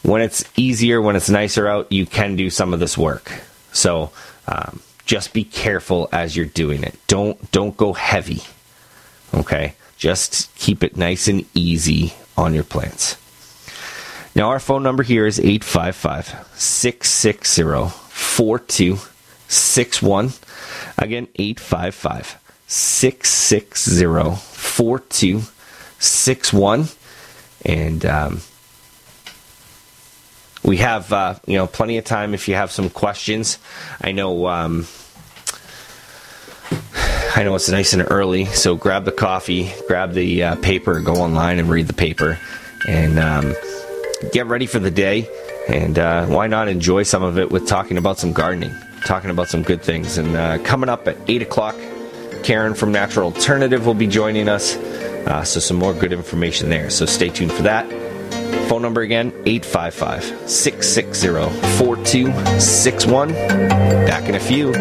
when 0.04 0.22
it's 0.22 0.46
easier, 0.56 1.02
when 1.02 1.16
it's 1.16 1.32
nicer 1.32 1.68
out, 1.68 1.92
you 1.92 2.06
can 2.06 2.36
do 2.36 2.52
some 2.52 2.76
of 2.76 2.80
this 2.80 2.96
work. 2.96 3.32
So 3.72 4.12
um, 4.48 4.82
just 5.06 5.34
be 5.34 5.44
careful 5.44 6.10
as 6.12 6.36
you're 6.36 6.46
doing 6.46 6.84
it. 6.84 6.96
Don't 7.08 7.52
don't 7.52 7.76
go 7.78 7.94
heavy. 7.94 8.42
Okay, 9.34 9.74
just 9.98 10.54
keep 10.56 10.84
it 10.84 10.98
nice 10.98 11.28
and 11.28 11.46
easy 11.54 12.14
on 12.38 12.54
your 12.54 12.64
plants. 12.64 13.18
Now 14.36 14.50
our 14.50 14.60
phone 14.60 14.84
number 14.84 15.02
here 15.04 15.26
is 15.26 15.40
855 15.40 16.48
660 16.56 17.90
4261. 18.10 20.34
Again, 20.98 21.28
855 21.36 22.42
660 22.68 24.36
4261. 24.36 26.88
And 27.66 28.06
um, 28.06 28.42
we 30.66 30.78
have 30.78 31.14
uh, 31.14 31.36
you 31.46 31.58
know 31.58 31.68
plenty 31.68 31.98
of 31.98 32.06
time 32.06 32.34
if 32.34 32.48
you 32.48 32.56
have 32.56 32.72
some 32.72 32.90
questions. 32.90 33.60
I 34.02 34.12
know 34.12 34.48
um, 34.48 34.88
I 37.36 37.44
know 37.44 37.56
it's 37.56 37.70
nice 37.70 37.94
and 37.94 38.06
early, 38.10 38.46
so 38.46 38.76
grab 38.76 39.06
the 39.06 39.12
coffee, 39.12 39.72
grab 39.88 40.14
the 40.14 40.44
uh, 40.44 40.56
paper, 40.58 41.00
go 41.02 41.16
online 41.16 41.60
and 41.60 41.70
read 41.70 41.88
the 41.88 41.94
paper, 41.94 42.40
and 42.88 43.20
um, 43.20 43.54
get 44.32 44.48
ready 44.48 44.66
for 44.66 44.80
the 44.80 44.92
day. 44.92 45.30
And 45.68 45.98
uh, 45.98 46.28
why 46.28 46.48
not 46.48 46.68
enjoy 46.68 47.04
some 47.04 47.24
of 47.24 47.38
it 47.38 47.52
with 47.52 47.68
talking 47.68 47.98
about 47.98 48.20
some 48.20 48.34
gardening, 48.34 48.74
talking 49.04 49.32
about 49.32 49.50
some 49.50 49.64
good 49.64 49.82
things. 49.82 50.18
And 50.18 50.36
uh, 50.36 50.60
coming 50.60 50.90
up 50.90 51.08
at 51.08 51.18
eight 51.28 51.42
o'clock, 51.42 51.76
Karen 52.44 52.76
from 52.76 52.92
Natural 52.92 53.34
Alternative 53.34 53.86
will 53.86 53.96
be 53.96 54.08
joining 54.08 54.48
us. 54.48 54.76
Uh, 54.76 55.44
so 55.44 55.60
some 55.60 55.78
more 55.78 55.94
good 55.94 56.14
information 56.14 56.70
there. 56.70 56.92
So 56.92 57.08
stay 57.08 57.30
tuned 57.30 57.52
for 57.52 57.64
that. 57.64 58.15
Phone 58.68 58.82
number 58.82 59.02
again, 59.02 59.28
855 59.46 60.50
660 60.50 61.28
4261. 61.78 63.30
Back 64.08 64.28
in 64.30 64.36
a 64.36 64.40
few. 64.40 64.74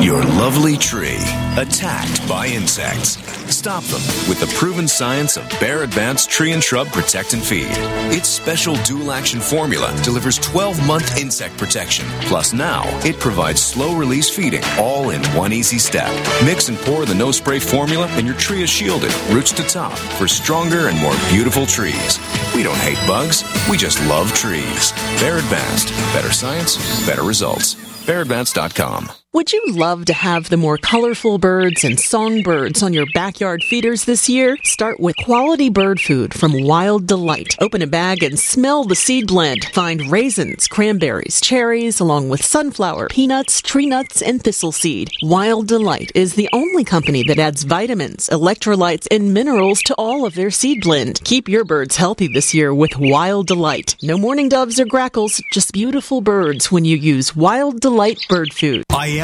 Your 0.00 0.22
lovely 0.22 0.76
tree 0.76 1.43
attacked 1.56 2.26
by 2.28 2.46
insects. 2.46 3.16
Stop 3.54 3.84
them 3.84 4.00
with 4.28 4.40
the 4.40 4.52
proven 4.58 4.88
science 4.88 5.36
of 5.36 5.48
Bayer 5.60 5.82
Advanced 5.82 6.30
Tree 6.30 6.52
and 6.52 6.62
Shrub 6.62 6.88
Protect 6.88 7.32
and 7.32 7.42
Feed. 7.42 7.68
Its 8.12 8.28
special 8.28 8.74
dual 8.82 9.12
action 9.12 9.40
formula 9.40 9.94
delivers 10.02 10.38
12 10.38 10.86
month 10.86 11.18
insect 11.18 11.56
protection. 11.56 12.06
Plus, 12.22 12.52
now 12.52 12.82
it 13.06 13.18
provides 13.20 13.62
slow 13.62 13.96
release 13.96 14.28
feeding 14.28 14.62
all 14.78 15.10
in 15.10 15.22
one 15.26 15.52
easy 15.52 15.78
step. 15.78 16.12
Mix 16.44 16.68
and 16.68 16.78
pour 16.78 17.04
the 17.04 17.14
no 17.14 17.30
spray 17.30 17.58
formula, 17.58 18.06
and 18.12 18.26
your 18.26 18.36
tree 18.36 18.62
is 18.62 18.70
shielded, 18.70 19.14
roots 19.30 19.52
to 19.52 19.62
top, 19.62 19.96
for 20.18 20.26
stronger 20.26 20.88
and 20.88 20.98
more 20.98 21.16
beautiful 21.30 21.66
trees. 21.66 22.18
We 22.54 22.62
don't 22.62 22.76
hate 22.78 22.98
bugs, 23.06 23.44
we 23.70 23.76
just 23.76 24.04
love 24.08 24.32
trees. 24.34 24.92
Bayer 25.20 25.36
Advanced. 25.36 25.88
Better 26.12 26.32
science, 26.32 26.76
better 27.06 27.22
results. 27.22 27.74
BearAdvance.com. 28.06 29.23
Would 29.34 29.52
you 29.52 29.64
love 29.72 30.04
to 30.04 30.12
have 30.12 30.48
the 30.48 30.56
more 30.56 30.78
colorful 30.78 31.38
birds 31.38 31.82
and 31.82 31.98
songbirds 31.98 32.84
on 32.84 32.92
your 32.92 33.06
backyard 33.14 33.64
feeders 33.64 34.04
this 34.04 34.28
year? 34.28 34.56
Start 34.62 35.00
with 35.00 35.16
quality 35.16 35.70
bird 35.70 36.00
food 36.00 36.32
from 36.32 36.62
Wild 36.62 37.08
Delight. 37.08 37.56
Open 37.60 37.82
a 37.82 37.88
bag 37.88 38.22
and 38.22 38.38
smell 38.38 38.84
the 38.84 38.94
seed 38.94 39.26
blend. 39.26 39.64
Find 39.74 40.08
raisins, 40.08 40.68
cranberries, 40.68 41.40
cherries, 41.40 41.98
along 41.98 42.28
with 42.28 42.44
sunflower, 42.44 43.08
peanuts, 43.08 43.60
tree 43.60 43.86
nuts, 43.86 44.22
and 44.22 44.40
thistle 44.40 44.70
seed. 44.70 45.10
Wild 45.24 45.66
Delight 45.66 46.12
is 46.14 46.36
the 46.36 46.48
only 46.52 46.84
company 46.84 47.24
that 47.24 47.40
adds 47.40 47.64
vitamins, 47.64 48.28
electrolytes, 48.28 49.08
and 49.10 49.34
minerals 49.34 49.80
to 49.86 49.94
all 49.94 50.26
of 50.26 50.36
their 50.36 50.52
seed 50.52 50.84
blend. 50.84 51.20
Keep 51.24 51.48
your 51.48 51.64
birds 51.64 51.96
healthy 51.96 52.28
this 52.28 52.54
year 52.54 52.72
with 52.72 52.96
Wild 52.96 53.48
Delight. 53.48 53.96
No 54.00 54.16
mourning 54.16 54.48
doves 54.48 54.78
or 54.78 54.84
grackles, 54.84 55.42
just 55.50 55.72
beautiful 55.72 56.20
birds 56.20 56.70
when 56.70 56.84
you 56.84 56.96
use 56.96 57.34
Wild 57.34 57.80
Delight 57.80 58.20
bird 58.28 58.54
food. 58.54 58.84
I 58.90 59.08
am 59.08 59.23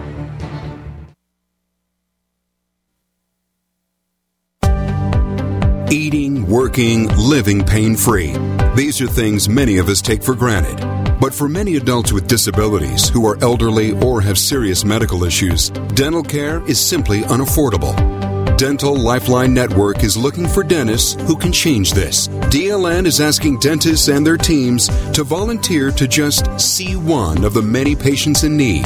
Eating, 5.91 6.47
working, 6.47 7.09
living 7.17 7.65
pain 7.65 7.97
free. 7.97 8.33
These 8.77 9.01
are 9.01 9.07
things 9.07 9.49
many 9.49 9.77
of 9.77 9.89
us 9.89 10.01
take 10.01 10.23
for 10.23 10.33
granted. 10.33 10.79
But 11.19 11.33
for 11.33 11.49
many 11.49 11.75
adults 11.75 12.13
with 12.13 12.29
disabilities 12.29 13.09
who 13.09 13.27
are 13.27 13.37
elderly 13.43 13.91
or 14.01 14.21
have 14.21 14.37
serious 14.37 14.85
medical 14.85 15.25
issues, 15.25 15.69
dental 15.69 16.23
care 16.23 16.63
is 16.65 16.79
simply 16.79 17.23
unaffordable. 17.23 17.93
Dental 18.57 18.95
Lifeline 18.95 19.53
Network 19.53 20.01
is 20.05 20.15
looking 20.15 20.47
for 20.47 20.63
dentists 20.63 21.21
who 21.23 21.35
can 21.35 21.51
change 21.51 21.91
this. 21.91 22.29
DLN 22.29 23.05
is 23.05 23.19
asking 23.19 23.59
dentists 23.59 24.07
and 24.07 24.25
their 24.25 24.37
teams 24.37 24.87
to 25.11 25.25
volunteer 25.25 25.91
to 25.91 26.07
just 26.07 26.57
see 26.57 26.95
one 26.95 27.43
of 27.43 27.53
the 27.53 27.61
many 27.61 27.97
patients 27.97 28.45
in 28.45 28.55
need. 28.55 28.85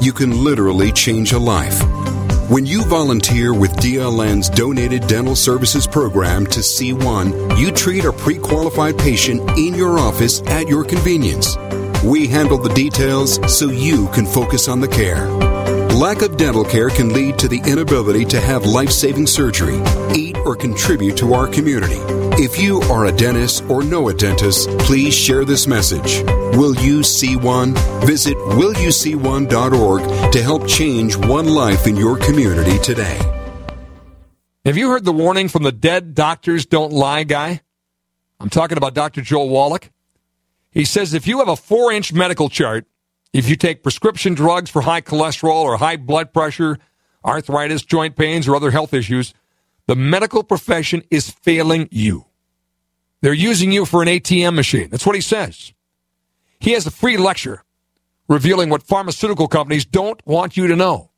You 0.00 0.14
can 0.14 0.42
literally 0.42 0.90
change 0.90 1.32
a 1.32 1.38
life. 1.38 1.82
When 2.50 2.66
you 2.66 2.82
volunteer 2.82 3.54
with 3.54 3.70
DLN's 3.76 4.50
Donated 4.50 5.06
Dental 5.06 5.36
Services 5.36 5.86
Program 5.86 6.44
to 6.46 6.58
C1, 6.58 7.56
you 7.56 7.70
treat 7.70 8.04
a 8.04 8.12
pre 8.12 8.38
qualified 8.38 8.98
patient 8.98 9.56
in 9.56 9.72
your 9.72 10.00
office 10.00 10.42
at 10.46 10.66
your 10.66 10.82
convenience. 10.82 11.56
We 12.02 12.26
handle 12.26 12.58
the 12.58 12.74
details 12.74 13.38
so 13.56 13.70
you 13.70 14.08
can 14.08 14.26
focus 14.26 14.66
on 14.66 14.80
the 14.80 14.88
care. 14.88 15.28
Lack 15.90 16.22
of 16.22 16.36
dental 16.36 16.64
care 16.64 16.90
can 16.90 17.12
lead 17.12 17.38
to 17.38 17.46
the 17.46 17.62
inability 17.64 18.24
to 18.24 18.40
have 18.40 18.66
life 18.66 18.90
saving 18.90 19.28
surgery, 19.28 19.78
or 20.44 20.56
contribute 20.56 21.16
to 21.18 21.34
our 21.34 21.46
community. 21.46 22.00
If 22.42 22.58
you 22.58 22.80
are 22.82 23.06
a 23.06 23.12
dentist 23.12 23.64
or 23.64 23.82
know 23.82 24.08
a 24.08 24.14
dentist, 24.14 24.68
please 24.80 25.14
share 25.14 25.44
this 25.44 25.66
message. 25.66 26.22
Will 26.56 26.74
you 26.76 27.02
see 27.02 27.36
one? 27.36 27.74
Visit 28.06 28.36
willyouseeone.org 28.36 30.32
to 30.32 30.42
help 30.42 30.66
change 30.66 31.16
one 31.16 31.48
life 31.48 31.86
in 31.86 31.96
your 31.96 32.16
community 32.16 32.78
today. 32.78 33.18
Have 34.64 34.76
you 34.76 34.90
heard 34.90 35.04
the 35.04 35.12
warning 35.12 35.48
from 35.48 35.62
the 35.62 35.72
dead 35.72 36.14
doctors 36.14 36.66
don't 36.66 36.92
lie 36.92 37.24
guy? 37.24 37.60
I'm 38.38 38.50
talking 38.50 38.78
about 38.78 38.94
Dr. 38.94 39.20
Joel 39.22 39.48
Wallach. 39.48 39.90
He 40.70 40.84
says 40.84 41.14
if 41.14 41.26
you 41.26 41.38
have 41.38 41.48
a 41.48 41.56
four 41.56 41.92
inch 41.92 42.12
medical 42.12 42.48
chart, 42.48 42.86
if 43.32 43.48
you 43.48 43.56
take 43.56 43.82
prescription 43.82 44.34
drugs 44.34 44.70
for 44.70 44.82
high 44.82 45.00
cholesterol 45.00 45.62
or 45.62 45.76
high 45.76 45.96
blood 45.96 46.32
pressure, 46.32 46.78
arthritis, 47.24 47.82
joint 47.82 48.16
pains, 48.16 48.48
or 48.48 48.56
other 48.56 48.70
health 48.70 48.94
issues, 48.94 49.34
The 49.90 49.96
medical 49.96 50.44
profession 50.44 51.02
is 51.10 51.30
failing 51.30 51.88
you. 51.90 52.26
They're 53.22 53.32
using 53.32 53.72
you 53.72 53.84
for 53.84 54.02
an 54.02 54.06
ATM 54.06 54.54
machine. 54.54 54.88
That's 54.88 55.04
what 55.04 55.16
he 55.16 55.20
says. 55.20 55.72
He 56.60 56.74
has 56.74 56.86
a 56.86 56.92
free 56.92 57.16
lecture 57.16 57.64
revealing 58.28 58.70
what 58.70 58.84
pharmaceutical 58.84 59.48
companies 59.48 59.84
don't 59.84 60.24
want 60.24 60.56
you 60.56 60.68
to 60.68 60.76
know. 60.76 61.10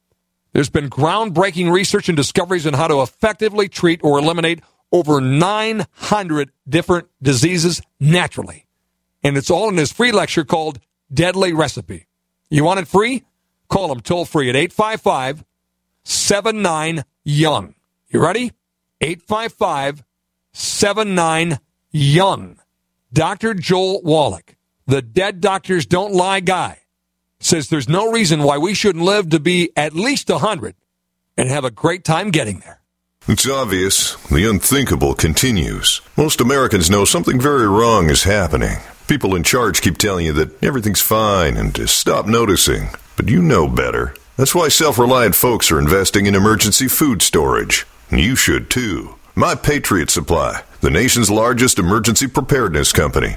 There's 0.55 0.71
been 0.71 0.89
groundbreaking 0.89 1.71
research 1.71 2.09
and 2.09 2.17
discoveries 2.17 2.67
on 2.67 2.73
how 2.73 2.89
to 2.89 3.03
effectively 3.03 3.69
treat 3.69 4.01
or 4.03 4.19
eliminate 4.19 4.61
over 4.91 5.21
900 5.21 6.51
different 6.67 7.09
diseases 7.21 7.83
naturally. 8.01 8.65
And 9.23 9.37
it's 9.37 9.51
all 9.51 9.69
in 9.69 9.77
his 9.77 9.93
free 9.93 10.13
lecture 10.13 10.47
called 10.47 10.81
Deadly 11.13 11.53
Recipe. 11.53 12.07
You 12.49 12.65
want 12.65 12.81
it 12.81 12.89
free? 12.89 13.25
Call 13.69 13.93
him 13.93 14.01
toll 14.01 14.25
free 14.25 14.49
at 14.49 14.57
855 14.57 15.45
79 16.05 17.05
Young. 17.23 17.75
You 18.09 18.23
ready? 18.23 18.53
855 19.03 20.05
79 20.53 21.59
Young. 21.91 22.59
Dr. 23.13 23.53
Joel 23.53 24.01
Wallach, 24.03 24.57
the 24.87 25.03
Dead 25.03 25.41
Doctors 25.41 25.85
Don't 25.85 26.15
Lie 26.15 26.41
guy, 26.41 26.79
says 27.41 27.69
there's 27.69 27.89
no 27.89 28.11
reason 28.11 28.43
why 28.43 28.59
we 28.59 28.73
shouldn't 28.73 29.05
live 29.05 29.29
to 29.31 29.41
be 29.41 29.71
at 29.77 29.93
least 29.93 30.31
100 30.31 30.77
and 31.37 31.49
have 31.49 31.65
a 31.65 31.71
great 31.71 32.05
time 32.05 32.31
getting 32.31 32.61
there. 32.61 32.81
It's 33.29 33.49
obvious. 33.49 34.15
The 34.27 34.49
unthinkable 34.49 35.15
continues. 35.15 36.01
Most 36.17 36.41
Americans 36.41 36.91
know 36.91 37.05
something 37.05 37.41
very 37.41 37.69
wrong 37.69 38.09
is 38.09 38.25
happening. 38.25 38.79
People 39.09 39.35
in 39.35 39.43
charge 39.43 39.81
keep 39.83 39.99
telling 39.99 40.27
you 40.27 40.33
that 40.35 40.63
everything's 40.63 41.03
fine 41.03 41.57
and 41.57 41.75
to 41.75 41.87
stop 41.87 42.27
noticing. 42.27 42.89
But 43.17 43.29
you 43.29 43.43
know 43.43 43.69
better. 43.69 44.15
That's 44.37 44.55
why 44.55 44.69
self 44.69 44.99
reliant 44.99 45.35
folks 45.35 45.71
are 45.71 45.79
investing 45.79 46.27
in 46.27 46.35
emergency 46.35 46.89
food 46.89 47.21
storage. 47.21 47.85
You 48.13 48.37
should 48.37 48.69
too. 48.69 49.15
My 49.35 49.55
Patriot 49.55 50.11
Supply, 50.11 50.65
the 50.83 50.91
nation's 50.91 51.31
largest 51.31 51.79
emergency 51.79 52.27
preparedness 52.27 52.93
company, 52.93 53.37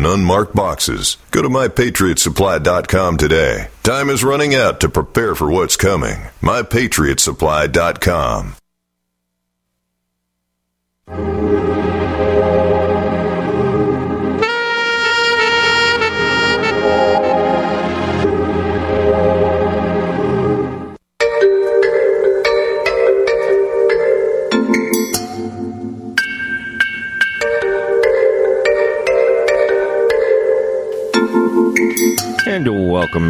unmarked 0.05 0.55
boxes. 0.55 1.17
Go 1.31 1.41
to 1.41 1.49
mypatriotsupply.com 1.49 3.17
today. 3.17 3.67
Time 3.83 4.09
is 4.09 4.23
running 4.23 4.55
out 4.55 4.79
to 4.81 4.89
prepare 4.89 5.35
for 5.35 5.51
what's 5.51 5.75
coming. 5.75 6.15
mypatriotsupply.com. 6.41 8.55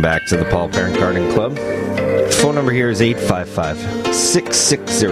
welcome 0.01 0.19
back 0.19 0.27
to 0.27 0.35
the 0.35 0.45
Paul 0.49 0.67
Parent 0.67 0.95
Garden 0.95 1.31
Club. 1.31 1.55
Phone 2.33 2.55
number 2.55 2.71
here 2.71 2.89
is 2.89 3.03
855 3.03 4.15
660 4.15 5.05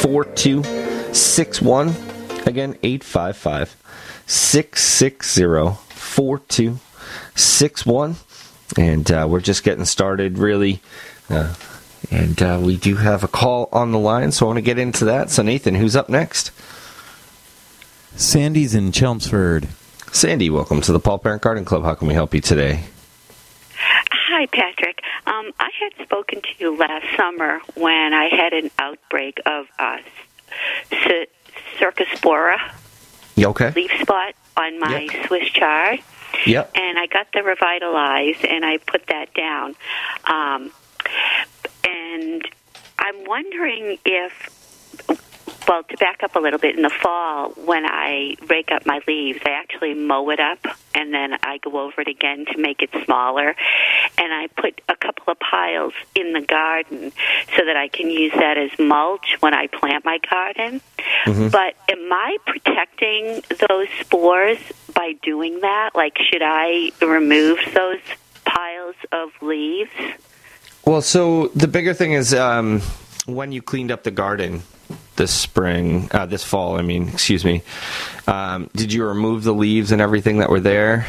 4261. 0.00 1.88
Again, 2.46 2.76
855 2.82 3.74
660 4.26 5.78
4261. 5.94 8.16
And 8.76 9.10
uh, 9.10 9.26
we're 9.30 9.40
just 9.40 9.64
getting 9.64 9.86
started, 9.86 10.36
really. 10.36 10.82
Uh, 11.30 11.54
and 12.10 12.42
uh, 12.42 12.60
we 12.62 12.76
do 12.76 12.96
have 12.96 13.24
a 13.24 13.28
call 13.28 13.70
on 13.72 13.92
the 13.92 13.98
line, 13.98 14.30
so 14.32 14.44
I 14.44 14.48
want 14.48 14.58
to 14.58 14.62
get 14.62 14.78
into 14.78 15.06
that. 15.06 15.30
So, 15.30 15.42
Nathan, 15.42 15.74
who's 15.74 15.96
up 15.96 16.10
next? 16.10 16.50
Sandy's 18.16 18.74
in 18.74 18.92
Chelmsford. 18.92 19.68
Sandy, 20.12 20.50
welcome 20.50 20.82
to 20.82 20.92
the 20.92 21.00
Paul 21.00 21.18
Parent 21.18 21.40
Garden 21.40 21.64
Club. 21.64 21.84
How 21.84 21.94
can 21.94 22.08
we 22.08 22.14
help 22.14 22.34
you 22.34 22.42
today? 22.42 22.84
Hi, 24.42 24.46
Patrick. 24.46 25.00
Um, 25.24 25.52
I 25.60 25.70
had 25.78 26.04
spoken 26.04 26.42
to 26.42 26.48
you 26.58 26.76
last 26.76 27.06
summer 27.16 27.60
when 27.76 28.12
I 28.12 28.24
had 28.24 28.52
an 28.52 28.72
outbreak 28.76 29.38
of 29.46 29.66
uh, 29.78 29.98
C- 30.90 31.26
Cercospora 31.78 32.56
okay? 33.38 33.70
leaf 33.70 33.92
spot 34.00 34.34
on 34.56 34.80
my 34.80 35.06
Swiss 35.28 35.48
chard. 35.50 36.00
Yep. 36.44 36.72
And 36.74 36.98
I 36.98 37.06
got 37.06 37.28
the 37.32 37.44
revitalized, 37.44 38.44
and 38.44 38.64
I 38.64 38.78
put 38.78 39.06
that 39.06 39.32
down. 39.32 39.76
Um, 40.24 40.72
and 41.84 42.42
I'm 42.98 43.24
wondering 43.24 43.98
if 44.04 44.32
well, 45.68 45.82
to 45.84 45.96
back 45.96 46.22
up 46.22 46.36
a 46.36 46.38
little 46.38 46.58
bit, 46.58 46.76
in 46.76 46.82
the 46.82 46.90
fall, 46.90 47.50
when 47.50 47.84
I 47.84 48.36
rake 48.48 48.70
up 48.70 48.86
my 48.86 49.00
leaves, 49.06 49.40
I 49.44 49.50
actually 49.50 49.94
mow 49.94 50.30
it 50.30 50.40
up 50.40 50.58
and 50.94 51.12
then 51.12 51.34
I 51.42 51.58
go 51.58 51.80
over 51.80 52.00
it 52.00 52.08
again 52.08 52.46
to 52.52 52.58
make 52.58 52.82
it 52.82 52.90
smaller. 53.04 53.54
And 54.18 54.32
I 54.32 54.48
put 54.56 54.80
a 54.88 54.96
couple 54.96 55.32
of 55.32 55.38
piles 55.38 55.94
in 56.14 56.32
the 56.32 56.40
garden 56.40 57.12
so 57.56 57.64
that 57.64 57.76
I 57.76 57.88
can 57.88 58.10
use 58.10 58.32
that 58.34 58.58
as 58.58 58.70
mulch 58.78 59.36
when 59.40 59.54
I 59.54 59.66
plant 59.66 60.04
my 60.04 60.18
garden. 60.18 60.80
Mhm. 61.24 61.50
But 61.50 61.74
am 61.88 62.12
I 62.12 62.36
protecting 62.46 63.42
those 63.68 63.88
spores 64.00 64.58
by 64.94 65.14
doing 65.22 65.60
that? 65.60 65.90
Like, 65.94 66.18
should 66.18 66.42
I 66.42 66.92
remove 67.00 67.58
those 67.74 68.00
piles 68.44 68.96
of 69.12 69.30
leaves? 69.40 69.90
Well, 70.84 71.02
so 71.02 71.48
the 71.48 71.68
bigger 71.68 71.94
thing 71.94 72.12
is 72.12 72.34
um, 72.34 72.82
when 73.26 73.52
you 73.52 73.62
cleaned 73.62 73.90
up 73.90 74.02
the 74.02 74.10
garden 74.10 74.62
this 75.22 75.32
spring, 75.32 76.08
uh, 76.10 76.26
this 76.26 76.42
fall. 76.42 76.76
I 76.76 76.82
mean, 76.82 77.08
excuse 77.08 77.44
me. 77.44 77.62
Um, 78.26 78.68
did 78.74 78.92
you 78.92 79.06
remove 79.06 79.44
the 79.44 79.54
leaves 79.54 79.92
and 79.92 80.00
everything 80.00 80.38
that 80.38 80.50
were 80.50 80.58
there? 80.58 81.06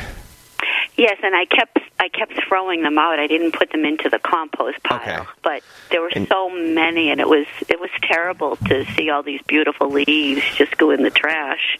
Yes, 0.96 1.18
and 1.24 1.36
I 1.36 1.46
kept 1.46 1.80
I 2.00 2.10
kept 2.10 2.34
throwing 2.48 2.84
them 2.84 3.00
out. 3.00 3.18
I 3.18 3.26
didn't 3.26 3.54
put 3.54 3.72
them 3.72 3.86
into 3.86 4.10
the 4.10 4.20
compost 4.20 4.84
pile, 4.84 5.26
but 5.42 5.64
there 5.90 6.02
were 6.02 6.12
so 6.28 6.50
many, 6.52 7.10
and 7.10 7.20
it 7.20 7.28
was 7.28 7.48
it 7.68 7.80
was 7.80 7.90
terrible 8.04 8.58
to 8.68 8.86
see 8.94 9.10
all 9.10 9.24
these 9.24 9.42
beautiful 9.48 9.90
leaves 9.90 10.44
just 10.54 10.78
go 10.78 10.92
in 10.92 11.02
the 11.02 11.10
trash. 11.10 11.80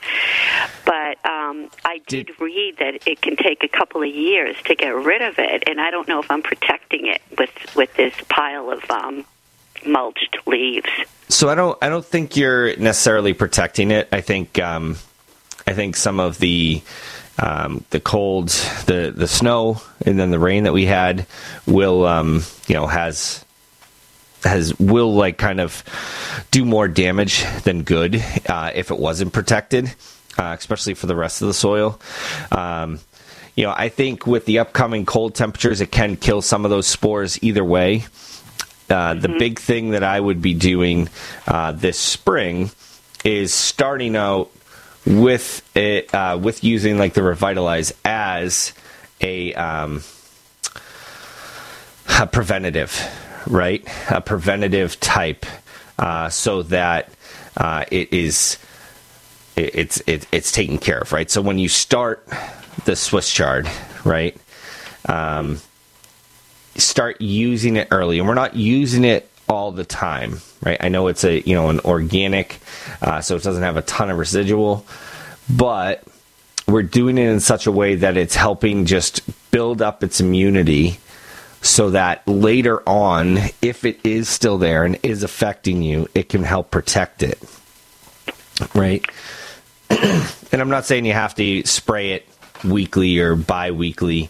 But 0.86 1.24
um, 1.30 1.70
I 1.86 2.02
did 2.08 2.32
read 2.40 2.78
that 2.80 3.08
it 3.08 3.22
can 3.22 3.36
take 3.36 3.64
a 3.64 3.68
couple 3.68 4.02
of 4.02 4.10
years 4.10 4.56
to 4.66 4.74
get 4.74 4.96
rid 4.96 5.22
of 5.22 5.38
it, 5.38 5.66
and 5.68 5.80
I 5.80 5.92
don't 5.92 6.08
know 6.08 6.20
if 6.20 6.32
I'm 6.32 6.42
protecting 6.42 7.06
it 7.06 7.22
with 7.38 7.76
with 7.76 7.94
this 7.94 8.16
pile 8.30 8.72
of 8.72 8.90
um, 8.90 9.26
mulched 9.86 10.38
leaves. 10.46 10.90
So 11.30 11.50
I 11.50 11.56
don't 11.56 11.78
I 11.82 11.90
don't 11.90 12.06
think 12.06 12.38
you're 12.38 12.76
necessarily 12.78 13.34
protecting 13.34 13.92
it. 13.92 14.10
I 14.12 14.22
think 14.22 14.60
um, 14.60 14.98
I 15.66 15.74
think 15.74 15.96
some 15.96 16.20
of 16.20 16.38
the 16.40 16.82
um, 17.40 17.84
the 17.90 18.00
cold, 18.00 18.50
the 18.86 19.12
the 19.16 19.28
snow, 19.28 19.82
and 20.06 20.20
then 20.20 20.32
the 20.32 20.40
rain 20.40 20.66
that 20.66 20.74
we 20.74 20.86
had 20.86 21.26
will 21.66 22.06
um, 22.06 22.44
you 22.68 22.76
know 22.76 22.88
has 22.88 23.44
has 24.44 24.78
will 24.78 25.14
like 25.14 25.38
kind 25.38 25.60
of 25.60 25.84
do 26.52 26.66
more 26.66 26.88
damage 26.88 27.44
than 27.64 27.84
good 27.84 28.24
uh, 28.48 28.72
if 28.76 28.92
it 28.92 29.00
wasn't 29.00 29.34
protected, 29.34 29.94
uh, 30.38 30.56
especially 30.58 30.94
for 30.94 31.08
the 31.08 31.16
rest 31.16 31.42
of 31.42 31.48
the 31.48 31.54
soil. 31.54 32.00
Um, 32.52 33.00
you 33.56 33.64
know, 33.64 33.74
I 33.76 33.90
think 33.90 34.26
with 34.26 34.46
the 34.46 34.60
upcoming 34.60 35.06
cold 35.06 35.36
temperatures, 35.36 35.80
it 35.82 35.92
can 35.92 36.16
kill 36.16 36.42
some 36.42 36.66
of 36.66 36.72
those 36.72 36.88
spores 36.88 37.42
either 37.44 37.64
way. 37.64 38.06
Uh, 38.94 39.16
the 39.16 39.30
big 39.30 39.60
thing 39.60 39.90
that 39.90 40.04
I 40.04 40.20
would 40.20 40.40
be 40.40 40.54
doing 40.54 41.10
uh, 41.48 41.72
this 41.72 41.98
spring 41.98 42.70
is 43.26 43.52
starting 43.52 44.16
out 44.16 44.52
with 45.04 45.64
it 45.76 46.14
uh, 46.14 46.38
with 46.40 46.64
using 46.64 47.00
like 47.00 47.14
the 47.16 47.24
revitalize 47.24 47.92
as 48.06 48.72
a, 49.20 49.54
um, 49.56 50.04
a 52.20 52.28
preventative, 52.28 53.02
right? 53.48 53.84
A 54.12 54.22
preventative 54.22 55.00
type, 55.00 55.48
uh, 55.98 56.30
so 56.30 56.62
that 56.64 57.10
uh, 57.58 57.86
it 57.90 58.14
is 58.14 58.60
it, 59.56 59.76
it's 59.76 60.04
it, 60.06 60.28
it's 60.32 60.52
taken 60.52 60.78
care 60.78 61.00
of, 61.00 61.12
right? 61.12 61.32
So 61.32 61.42
when 61.42 61.58
you 61.58 61.68
start 61.68 62.28
the 62.86 62.96
Swiss 62.96 63.32
chard, 63.32 63.68
right? 64.04 64.38
Um, 65.08 65.60
start 66.76 67.22
using 67.22 67.76
it 67.76 67.88
early, 67.92 68.20
and 68.20 68.28
we're 68.28 68.34
not 68.34 68.56
using 68.56 69.06
it 69.06 69.30
all 69.50 69.72
the 69.72 69.86
time, 69.86 70.40
right? 70.64 70.78
I 70.80 70.90
know 70.90 71.08
it's 71.08 71.24
a 71.24 71.42
you 71.42 71.56
know 71.56 71.70
an 71.70 71.80
organic, 71.82 72.60
uh, 73.02 73.22
so 73.22 73.36
it 73.36 73.44
doesn't 73.44 73.64
have 73.64 73.78
a 73.78 73.82
ton 73.82 74.10
of 74.10 74.18
residual, 74.18 74.86
but 75.50 76.04
we're 76.68 76.84
doing 76.84 77.18
it 77.18 77.28
in 77.28 77.40
such 77.40 77.68
a 77.68 77.72
way 77.72 77.96
that 77.96 78.18
it's 78.18 78.36
helping 78.36 78.86
just 78.86 79.22
build 79.52 79.82
up 79.82 80.04
its 80.04 80.22
immunity 80.22 80.98
so 81.62 81.92
that 81.92 82.28
later 82.28 82.88
on, 82.88 83.38
if 83.62 83.86
it 83.86 84.00
is 84.04 84.28
still 84.28 84.58
there 84.58 84.84
and 84.84 85.00
is 85.04 85.24
affecting 85.24 85.82
you, 85.82 86.08
it 86.14 86.30
can 86.30 86.44
help 86.44 86.72
protect 86.72 87.24
it. 87.24 87.42
Right? 88.76 89.06
and 89.90 90.62
I'm 90.62 90.70
not 90.70 90.86
saying 90.86 91.06
you 91.06 91.14
have 91.14 91.36
to 91.36 91.66
spray 91.66 92.12
it 92.12 92.28
weekly 92.64 93.20
or 93.20 93.36
bi 93.36 93.72
weekly. 93.72 94.30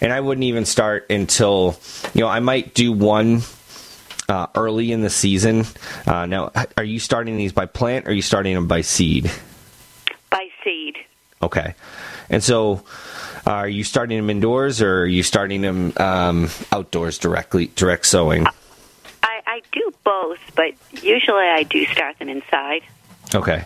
And 0.00 0.12
I 0.12 0.20
wouldn't 0.20 0.44
even 0.44 0.64
start 0.64 1.06
until, 1.10 1.78
you 2.14 2.22
know, 2.22 2.28
I 2.28 2.40
might 2.40 2.74
do 2.74 2.92
one 2.92 3.42
uh, 4.28 4.46
early 4.54 4.92
in 4.92 5.02
the 5.02 5.10
season. 5.10 5.64
Uh, 6.06 6.26
now, 6.26 6.52
are 6.76 6.84
you 6.84 6.98
starting 6.98 7.36
these 7.36 7.52
by 7.52 7.66
plant 7.66 8.06
or 8.06 8.10
are 8.10 8.14
you 8.14 8.22
starting 8.22 8.54
them 8.54 8.66
by 8.66 8.80
seed? 8.80 9.30
By 10.30 10.48
seed. 10.62 10.96
Okay. 11.42 11.74
And 12.28 12.42
so, 12.42 12.84
uh, 13.46 13.50
are 13.50 13.68
you 13.68 13.84
starting 13.84 14.18
them 14.18 14.30
indoors 14.30 14.82
or 14.82 15.00
are 15.00 15.06
you 15.06 15.22
starting 15.22 15.62
them 15.62 15.92
um, 15.96 16.48
outdoors 16.70 17.18
directly, 17.18 17.70
direct 17.74 18.06
sowing? 18.06 18.46
I, 19.22 19.42
I 19.46 19.62
do 19.72 19.92
both, 20.04 20.38
but 20.54 20.74
usually 21.02 21.44
I 21.44 21.64
do 21.64 21.84
start 21.86 22.18
them 22.18 22.28
inside. 22.28 22.82
Okay. 23.34 23.64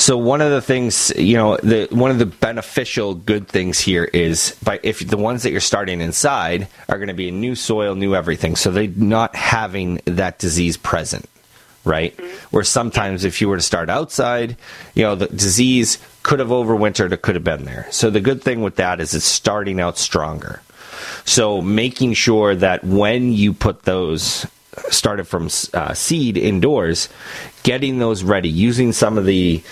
So 0.00 0.16
one 0.16 0.40
of 0.40 0.50
the 0.50 0.62
things, 0.62 1.12
you 1.14 1.36
know, 1.36 1.58
the 1.58 1.86
one 1.90 2.10
of 2.10 2.18
the 2.18 2.24
beneficial 2.24 3.14
good 3.14 3.46
things 3.46 3.78
here 3.78 4.04
is 4.04 4.56
by 4.64 4.80
if 4.82 5.06
the 5.06 5.18
ones 5.18 5.42
that 5.42 5.50
you're 5.50 5.60
starting 5.60 6.00
inside 6.00 6.68
are 6.88 6.96
going 6.96 7.08
to 7.08 7.14
be 7.14 7.28
in 7.28 7.38
new 7.38 7.54
soil, 7.54 7.94
new 7.94 8.14
everything, 8.14 8.56
so 8.56 8.70
they're 8.70 8.88
not 8.88 9.36
having 9.36 10.00
that 10.06 10.38
disease 10.38 10.78
present, 10.78 11.28
right? 11.84 12.16
Mm-hmm. 12.16 12.46
Where 12.48 12.64
sometimes 12.64 13.24
if 13.24 13.42
you 13.42 13.50
were 13.50 13.58
to 13.58 13.62
start 13.62 13.90
outside, 13.90 14.56
you 14.94 15.02
know, 15.02 15.16
the 15.16 15.26
disease 15.26 15.98
could 16.22 16.38
have 16.38 16.48
overwintered, 16.48 17.12
it 17.12 17.20
could 17.20 17.34
have 17.34 17.44
been 17.44 17.66
there. 17.66 17.86
So 17.90 18.08
the 18.08 18.22
good 18.22 18.42
thing 18.42 18.62
with 18.62 18.76
that 18.76 19.00
is 19.00 19.12
it's 19.12 19.26
starting 19.26 19.80
out 19.80 19.98
stronger. 19.98 20.62
So 21.26 21.60
making 21.60 22.14
sure 22.14 22.54
that 22.54 22.82
when 22.84 23.34
you 23.34 23.52
put 23.52 23.82
those 23.82 24.46
started 24.90 25.24
from 25.24 25.48
uh, 25.74 25.94
seed 25.94 26.36
indoors, 26.36 27.08
getting 27.62 27.98
those 27.98 28.22
ready, 28.22 28.48
using 28.48 28.92
some 28.92 29.18
of 29.18 29.24
the 29.24 29.62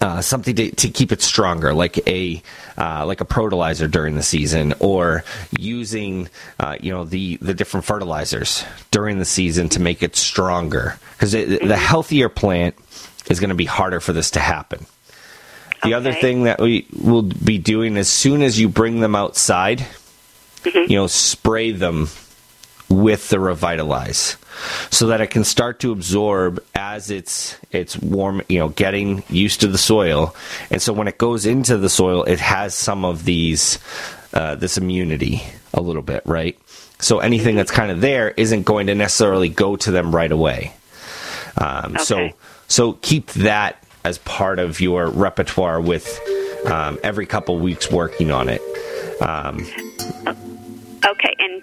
uh, 0.00 0.20
something 0.20 0.56
to, 0.56 0.70
to, 0.72 0.88
keep 0.88 1.12
it 1.12 1.22
stronger, 1.22 1.72
like 1.72 1.98
a 2.08 2.42
uh, 2.76 3.04
like 3.06 3.20
a 3.20 3.24
protolizer 3.24 3.88
during 3.90 4.14
the 4.14 4.22
season, 4.22 4.74
or 4.80 5.24
using 5.58 6.28
uh, 6.58 6.76
you 6.80 6.90
know 6.90 7.04
the 7.04 7.36
the 7.36 7.54
different 7.54 7.86
fertilizers 7.86 8.64
during 8.90 9.18
the 9.18 9.24
season 9.24 9.68
to 9.68 9.80
make 9.80 10.02
it 10.02 10.16
stronger. 10.16 10.98
Because 11.12 11.32
the 11.32 11.76
healthier 11.76 12.28
plant 12.28 12.74
is 13.28 13.40
going 13.40 13.50
to 13.50 13.54
be 13.54 13.66
harder 13.66 14.00
for 14.00 14.12
this 14.12 14.32
to 14.32 14.40
happen. 14.40 14.86
The 15.82 15.88
okay. 15.88 15.92
other 15.94 16.12
thing 16.12 16.44
that 16.44 16.60
we 16.60 16.86
will 16.98 17.22
be 17.22 17.58
doing 17.58 17.96
as 17.96 18.08
soon 18.08 18.42
as 18.42 18.58
you 18.58 18.68
bring 18.68 19.00
them 19.00 19.14
outside, 19.14 19.78
mm-hmm. 20.62 20.90
you 20.90 20.96
know, 20.96 21.06
spray 21.06 21.72
them 21.72 22.08
with 22.90 23.28
the 23.28 23.38
revitalize 23.38 24.36
so 24.90 25.06
that 25.06 25.20
it 25.20 25.28
can 25.28 25.44
start 25.44 25.80
to 25.80 25.92
absorb 25.92 26.62
as 26.74 27.10
it's 27.10 27.56
it's 27.70 27.96
warm 27.98 28.42
you 28.48 28.58
know 28.58 28.68
getting 28.68 29.22
used 29.30 29.60
to 29.60 29.68
the 29.68 29.78
soil. 29.78 30.34
And 30.70 30.82
so 30.82 30.92
when 30.92 31.08
it 31.08 31.16
goes 31.16 31.46
into 31.46 31.78
the 31.78 31.88
soil 31.88 32.24
it 32.24 32.40
has 32.40 32.74
some 32.74 33.04
of 33.04 33.24
these 33.24 33.78
uh, 34.34 34.56
this 34.56 34.76
immunity 34.76 35.42
a 35.72 35.80
little 35.80 36.02
bit 36.02 36.22
right? 36.26 36.58
So 36.98 37.20
anything 37.20 37.54
that's 37.54 37.70
kind 37.70 37.90
of 37.90 38.00
there 38.00 38.30
isn't 38.30 38.64
going 38.64 38.88
to 38.88 38.94
necessarily 38.94 39.48
go 39.48 39.76
to 39.76 39.90
them 39.90 40.14
right 40.14 40.30
away. 40.30 40.74
Um, 41.56 41.94
okay. 41.94 42.04
so 42.04 42.30
so 42.66 42.92
keep 42.94 43.28
that 43.32 43.82
as 44.04 44.18
part 44.18 44.58
of 44.58 44.80
your 44.80 45.08
repertoire 45.08 45.80
with 45.80 46.20
um, 46.66 46.98
every 47.02 47.26
couple 47.26 47.58
weeks 47.58 47.90
working 47.90 48.32
on 48.32 48.48
it. 48.48 48.60
Um, 49.22 49.66
okay 51.06 51.34
and 51.38 51.62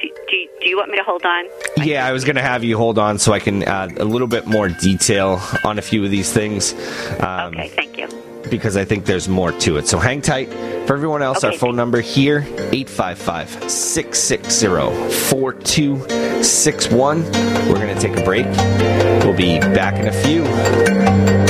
do, 0.00 0.08
do, 0.28 0.48
do, 0.60 0.68
you 0.68 0.76
want 0.76 0.90
me 0.90 0.96
to 0.96 1.02
hold 1.02 1.24
on? 1.24 1.46
Yeah, 1.76 2.06
I 2.06 2.12
was 2.12 2.24
going 2.24 2.36
to 2.36 2.42
have 2.42 2.62
you 2.64 2.76
hold 2.76 2.98
on 2.98 3.18
so 3.18 3.32
I 3.32 3.40
can 3.40 3.62
add 3.64 3.98
a 3.98 4.04
little 4.04 4.28
bit 4.28 4.46
more 4.46 4.68
detail 4.68 5.40
on 5.64 5.78
a 5.78 5.82
few 5.82 6.04
of 6.04 6.10
these 6.10 6.32
things. 6.32 6.72
Um, 7.20 7.54
okay, 7.54 7.68
thank 7.68 7.96
you. 7.98 8.08
Because 8.50 8.76
I 8.76 8.84
think 8.84 9.04
there's 9.04 9.28
more 9.28 9.52
to 9.52 9.76
it. 9.76 9.86
So 9.88 9.98
hang 9.98 10.22
tight. 10.22 10.48
For 10.86 10.94
everyone 10.94 11.22
else, 11.22 11.38
okay, 11.38 11.48
our 11.48 11.52
phone 11.58 11.76
number 11.76 12.00
here 12.00 12.38
855 12.72 13.70
660 13.70 14.66
4261. 15.26 17.24
We're 17.68 17.74
going 17.74 17.94
to 17.94 18.00
take 18.00 18.16
a 18.16 18.24
break. 18.24 18.46
We'll 19.24 19.36
be 19.36 19.58
back 19.60 19.96
in 19.96 20.08
a 20.08 20.12
few. 20.12 21.47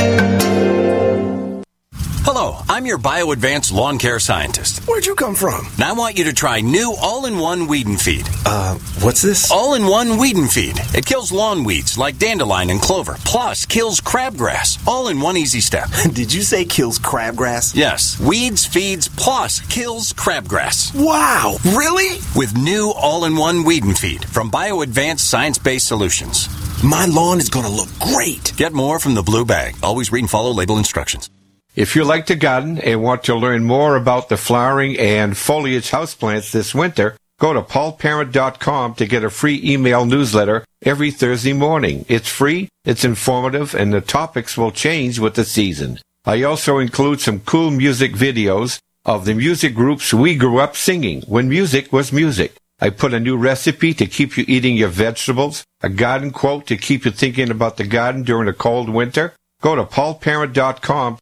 Hello, 2.31 2.63
I'm 2.69 2.85
your 2.85 2.99
BioAdvance 2.99 3.73
lawn 3.73 3.97
care 3.97 4.19
scientist. 4.21 4.87
Where'd 4.87 5.07
you 5.07 5.15
come 5.15 5.35
from? 5.35 5.67
Now 5.79 5.89
I 5.89 5.93
want 5.93 6.19
you 6.19 6.25
to 6.25 6.35
try 6.35 6.61
new 6.61 6.95
all-in-one 7.01 7.69
weed 7.69 7.87
and 7.87 7.99
feed. 7.99 8.29
Uh, 8.45 8.75
what's 9.01 9.23
this? 9.23 9.51
All-in-one 9.51 10.19
weed 10.19 10.37
and 10.37 10.53
feed. 10.53 10.75
It 10.95 11.07
kills 11.07 11.33
lawn 11.33 11.65
weeds 11.65 11.97
like 11.97 12.19
dandelion 12.19 12.69
and 12.69 12.83
clover, 12.83 13.17
plus 13.25 13.65
kills 13.65 14.03
crabgrass. 14.03 14.79
All 14.87 15.09
in 15.09 15.23
one 15.23 15.39
easy 15.39 15.61
step. 15.61 15.89
Did 16.13 16.31
you 16.31 16.43
say 16.43 16.67
kills 16.67 16.99
crabgrass? 16.99 17.75
Yes. 17.75 18.21
Weeds, 18.21 18.67
feeds, 18.67 19.09
plus 19.09 19.61
kills 19.61 20.13
crabgrass. 20.13 20.95
Wow, 20.95 21.57
really? 21.65 22.21
With 22.37 22.55
new 22.59 22.93
all-in-one 22.95 23.65
weed 23.65 23.85
and 23.85 23.97
feed 23.97 24.27
from 24.27 24.51
BioAdvance 24.51 25.21
science-based 25.21 25.89
solutions. 25.89 26.51
My 26.85 27.07
lawn 27.07 27.39
is 27.39 27.49
going 27.49 27.65
to 27.65 27.73
look 27.73 27.89
great. 27.99 28.53
Get 28.59 28.75
more 28.75 28.99
from 28.99 29.15
the 29.15 29.23
blue 29.23 29.47
bag. 29.47 29.77
Always 29.83 30.13
read 30.13 30.25
and 30.25 30.31
follow 30.31 30.51
label 30.51 30.77
instructions. 30.77 31.31
If 31.79 31.95
you 31.95 32.03
like 32.03 32.27
the 32.27 32.35
garden 32.35 32.79
and 32.79 33.05
want 33.05 33.23
to 33.25 33.37
learn 33.37 33.63
more 33.63 33.95
about 33.95 34.29
the 34.29 34.37
flowering 34.37 34.99
and 34.99 35.39
foliage 35.39 35.93
houseplants 35.93 36.51
this 36.51 36.75
winter, 36.75 37.17
go 37.39 37.53
to 37.53 37.63
paulparent.com 37.63 38.97
to 38.97 39.07
get 39.07 39.23
a 39.23 39.31
free 39.31 39.61
email 39.63 40.05
newsletter 40.05 40.65
every 40.83 41.13
Thursday 41.13 41.53
morning. 41.53 42.05
It's 42.09 42.29
free, 42.29 42.69
it's 42.85 43.05
informative, 43.05 43.77
and 43.77 43.93
the 43.93 44.01
topics 44.01 44.59
will 44.59 44.73
change 44.73 45.21
with 45.21 45.35
the 45.35 45.45
season. 45.45 46.01
I 46.25 46.43
also 46.43 46.79
include 46.79 47.21
some 47.21 47.47
cool 47.47 47.71
music 47.71 48.13
videos 48.13 48.81
of 49.05 49.25
the 49.25 49.35
music 49.35 49.77
groups 49.77 50.13
we 50.13 50.35
grew 50.35 50.59
up 50.59 50.75
singing 50.75 51.23
when 51.29 51.49
music 51.49 51.93
was 51.93 52.13
music. 52.13 52.57
I 52.81 52.91
put 52.91 53.15
a 53.15 53.21
new 53.21 53.37
recipe 53.37 53.95
to 53.95 54.07
keep 54.07 54.37
you 54.37 54.45
eating 54.49 54.77
your 54.77 54.89
vegetables, 54.89 55.63
a 55.81 55.89
garden 55.89 56.33
quote 56.33 56.67
to 56.67 56.77
keep 56.77 57.05
you 57.05 57.13
thinking 57.13 57.53
about 57.53 57.77
the 57.77 57.87
garden 57.87 58.25
during 58.25 58.49
a 58.49 58.53
cold 58.53 58.89
winter. 58.89 59.35
Go 59.63 59.77
to 59.77 59.85
paulparent.com 59.85 61.19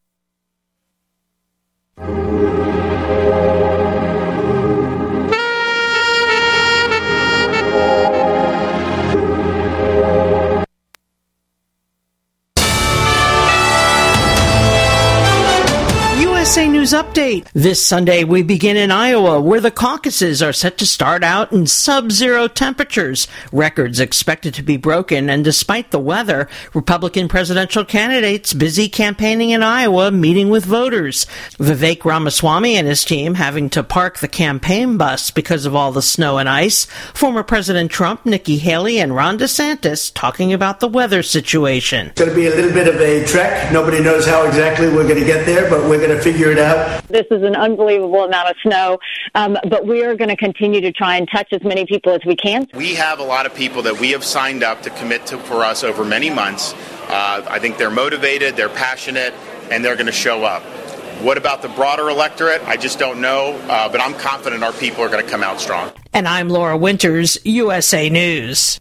USA 16.56 16.75
News 16.86 16.92
Update. 16.92 17.48
This 17.52 17.84
Sunday, 17.84 18.22
we 18.22 18.44
begin 18.44 18.76
in 18.76 18.92
Iowa, 18.92 19.40
where 19.40 19.60
the 19.60 19.72
caucuses 19.72 20.40
are 20.40 20.52
set 20.52 20.78
to 20.78 20.86
start 20.86 21.24
out 21.24 21.50
in 21.50 21.66
sub 21.66 22.12
zero 22.12 22.46
temperatures. 22.46 23.26
Records 23.50 23.98
expected 23.98 24.54
to 24.54 24.62
be 24.62 24.76
broken, 24.76 25.28
and 25.28 25.42
despite 25.42 25.90
the 25.90 25.98
weather, 25.98 26.48
Republican 26.74 27.26
presidential 27.26 27.84
candidates 27.84 28.54
busy 28.54 28.88
campaigning 28.88 29.50
in 29.50 29.64
Iowa, 29.64 30.12
meeting 30.12 30.48
with 30.48 30.64
voters. 30.64 31.26
Vivek 31.58 32.04
Ramaswamy 32.04 32.76
and 32.76 32.86
his 32.86 33.04
team 33.04 33.34
having 33.34 33.68
to 33.70 33.82
park 33.82 34.18
the 34.18 34.28
campaign 34.28 34.96
bus 34.96 35.32
because 35.32 35.66
of 35.66 35.74
all 35.74 35.90
the 35.90 36.02
snow 36.02 36.38
and 36.38 36.48
ice. 36.48 36.84
Former 37.14 37.42
President 37.42 37.90
Trump, 37.90 38.24
Nikki 38.24 38.58
Haley, 38.58 39.00
and 39.00 39.12
Ron 39.12 39.38
DeSantis 39.38 40.12
talking 40.14 40.52
about 40.52 40.78
the 40.78 40.86
weather 40.86 41.24
situation. 41.24 42.10
It's 42.10 42.20
going 42.20 42.30
to 42.30 42.36
be 42.36 42.46
a 42.46 42.54
little 42.54 42.72
bit 42.72 42.86
of 42.86 43.00
a 43.00 43.26
trek. 43.26 43.72
Nobody 43.72 44.00
knows 44.00 44.24
how 44.24 44.46
exactly 44.46 44.86
we're 44.86 45.08
going 45.08 45.18
to 45.18 45.26
get 45.26 45.46
there, 45.46 45.68
but 45.68 45.82
we're 45.90 45.98
going 45.98 46.16
to 46.16 46.22
figure 46.22 46.36
figure 46.36 46.52
it 46.52 46.58
out. 46.58 46.75
This 47.08 47.26
is 47.30 47.42
an 47.42 47.56
unbelievable 47.56 48.24
amount 48.24 48.50
of 48.50 48.56
snow, 48.62 48.98
um, 49.34 49.56
but 49.68 49.86
we 49.86 50.04
are 50.04 50.14
going 50.14 50.28
to 50.28 50.36
continue 50.36 50.80
to 50.80 50.92
try 50.92 51.16
and 51.16 51.28
touch 51.30 51.48
as 51.52 51.62
many 51.62 51.86
people 51.86 52.12
as 52.12 52.20
we 52.26 52.36
can. 52.36 52.66
We 52.74 52.94
have 52.94 53.20
a 53.20 53.24
lot 53.24 53.46
of 53.46 53.54
people 53.54 53.82
that 53.82 53.98
we 53.98 54.10
have 54.10 54.24
signed 54.24 54.62
up 54.62 54.82
to 54.82 54.90
commit 54.90 55.26
to 55.26 55.38
for 55.38 55.62
us 55.62 55.84
over 55.84 56.04
many 56.04 56.30
months. 56.30 56.74
Uh, 57.08 57.46
I 57.48 57.58
think 57.58 57.78
they're 57.78 57.90
motivated, 57.90 58.56
they're 58.56 58.68
passionate, 58.68 59.32
and 59.70 59.84
they're 59.84 59.96
going 59.96 60.06
to 60.06 60.12
show 60.12 60.44
up. 60.44 60.62
What 61.22 61.38
about 61.38 61.62
the 61.62 61.68
broader 61.68 62.10
electorate? 62.10 62.62
I 62.64 62.76
just 62.76 62.98
don't 62.98 63.20
know, 63.20 63.54
uh, 63.68 63.88
but 63.88 64.00
I'm 64.02 64.14
confident 64.14 64.62
our 64.62 64.72
people 64.72 65.02
are 65.02 65.08
going 65.08 65.24
to 65.24 65.30
come 65.30 65.42
out 65.42 65.60
strong. 65.60 65.92
And 66.12 66.28
I'm 66.28 66.48
Laura 66.48 66.76
Winters, 66.76 67.38
USA 67.44 68.10
News. 68.10 68.80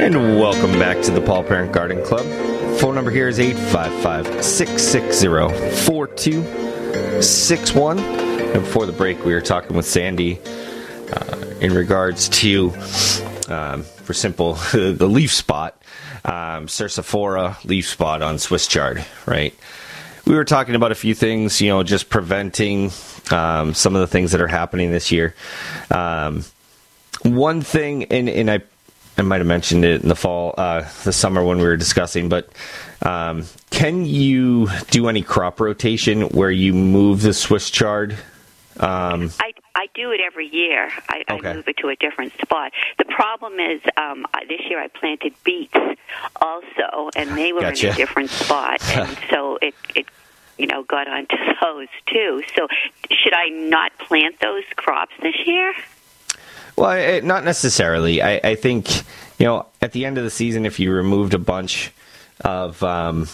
And 0.00 0.38
welcome 0.38 0.72
back 0.78 1.02
to 1.02 1.10
the 1.10 1.20
Paul 1.20 1.44
Parent 1.44 1.72
Garden 1.72 2.02
Club. 2.02 2.24
Phone 2.80 2.94
number 2.94 3.10
here 3.10 3.28
is 3.28 3.38
855 3.38 4.42
660 4.42 5.84
4261. 5.84 7.98
And 7.98 8.62
before 8.62 8.86
the 8.86 8.92
break, 8.92 9.22
we 9.26 9.34
were 9.34 9.42
talking 9.42 9.76
with 9.76 9.84
Sandy 9.84 10.40
uh, 11.12 11.36
in 11.60 11.74
regards 11.74 12.30
to, 12.30 12.72
um, 13.50 13.82
for 13.82 14.14
simple, 14.14 14.54
the 14.72 15.06
leaf 15.06 15.34
spot, 15.34 15.82
um, 16.24 16.66
leaf 17.64 17.86
spot 17.86 18.22
on 18.22 18.38
Swiss 18.38 18.66
chard, 18.66 19.04
right? 19.26 19.54
We 20.24 20.34
were 20.34 20.46
talking 20.46 20.76
about 20.76 20.92
a 20.92 20.96
few 20.96 21.14
things, 21.14 21.60
you 21.60 21.68
know, 21.68 21.82
just 21.82 22.08
preventing 22.08 22.90
um, 23.30 23.74
some 23.74 23.94
of 23.94 24.00
the 24.00 24.06
things 24.06 24.32
that 24.32 24.40
are 24.40 24.48
happening 24.48 24.92
this 24.92 25.12
year. 25.12 25.34
Um, 25.90 26.46
one 27.22 27.60
thing, 27.60 28.04
and, 28.04 28.30
and 28.30 28.50
I 28.50 28.62
I 29.20 29.22
might 29.22 29.38
have 29.38 29.46
mentioned 29.46 29.84
it 29.84 30.02
in 30.02 30.08
the 30.08 30.16
fall, 30.16 30.54
uh, 30.56 30.88
the 31.04 31.12
summer 31.12 31.44
when 31.44 31.58
we 31.58 31.64
were 31.64 31.76
discussing, 31.76 32.30
but 32.30 32.48
um, 33.02 33.44
can 33.68 34.06
you 34.06 34.68
do 34.90 35.08
any 35.08 35.20
crop 35.20 35.60
rotation 35.60 36.22
where 36.30 36.50
you 36.50 36.72
move 36.72 37.20
the 37.20 37.34
Swiss 37.34 37.68
chard? 37.70 38.12
Um, 38.78 39.30
I 39.38 39.52
I 39.74 39.88
do 39.94 40.10
it 40.12 40.20
every 40.24 40.48
year. 40.48 40.88
I, 41.10 41.22
Okay. 41.30 41.50
I 41.50 41.54
move 41.54 41.68
it 41.68 41.76
to 41.78 41.88
a 41.88 41.96
different 41.96 42.32
spot. 42.40 42.72
The 42.96 43.04
problem 43.04 43.60
is 43.60 43.82
um, 43.98 44.24
this 44.48 44.60
year 44.70 44.80
I 44.82 44.88
planted 44.88 45.34
beets 45.44 45.74
also, 46.40 47.10
and 47.14 47.36
they 47.36 47.52
were 47.52 47.60
Gotcha. 47.60 47.88
in 47.88 47.92
a 47.92 47.96
different 47.96 48.30
spot, 48.30 48.80
and 48.96 49.18
so 49.30 49.58
it 49.60 49.74
it 49.94 50.06
you 50.56 50.66
know 50.66 50.82
got 50.84 51.08
onto 51.08 51.36
those 51.60 51.88
too. 52.06 52.42
So 52.56 52.68
should 53.10 53.34
I 53.34 53.48
not 53.50 53.92
plant 53.98 54.40
those 54.40 54.64
crops 54.76 55.12
this 55.20 55.36
year? 55.44 55.74
Well, 56.76 56.90
I, 56.90 57.20
not 57.20 57.44
necessarily. 57.44 58.22
I, 58.22 58.40
I 58.42 58.54
think 58.54 58.88
you 59.38 59.46
know 59.46 59.66
at 59.80 59.92
the 59.92 60.04
end 60.06 60.18
of 60.18 60.24
the 60.24 60.30
season, 60.30 60.66
if 60.66 60.80
you 60.80 60.92
removed 60.92 61.34
a 61.34 61.38
bunch 61.38 61.92
of, 62.40 62.82
um, 62.82 63.28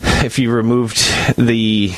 if 0.00 0.38
you 0.38 0.50
removed 0.52 0.98
the 1.36 1.92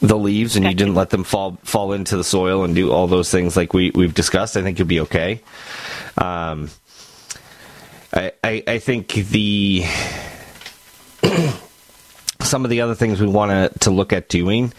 the 0.00 0.18
leaves 0.18 0.56
and 0.56 0.64
you 0.64 0.74
didn't 0.74 0.96
let 0.96 1.10
them 1.10 1.22
fall 1.24 1.58
fall 1.62 1.92
into 1.92 2.16
the 2.16 2.24
soil 2.24 2.64
and 2.64 2.74
do 2.74 2.90
all 2.92 3.06
those 3.06 3.30
things 3.30 3.56
like 3.56 3.72
we 3.72 3.90
we've 3.94 4.14
discussed, 4.14 4.56
I 4.56 4.62
think 4.62 4.78
you'll 4.78 4.88
be 4.88 5.00
okay. 5.00 5.40
Um, 6.18 6.70
I, 8.12 8.32
I 8.42 8.62
I 8.66 8.78
think 8.78 9.12
the 9.14 9.84
some 12.44 12.64
of 12.64 12.70
the 12.70 12.80
other 12.80 12.94
things 12.94 13.20
we 13.20 13.26
want 13.26 13.80
to 13.80 13.90
look 13.90 14.12
at 14.12 14.28
doing 14.28 14.72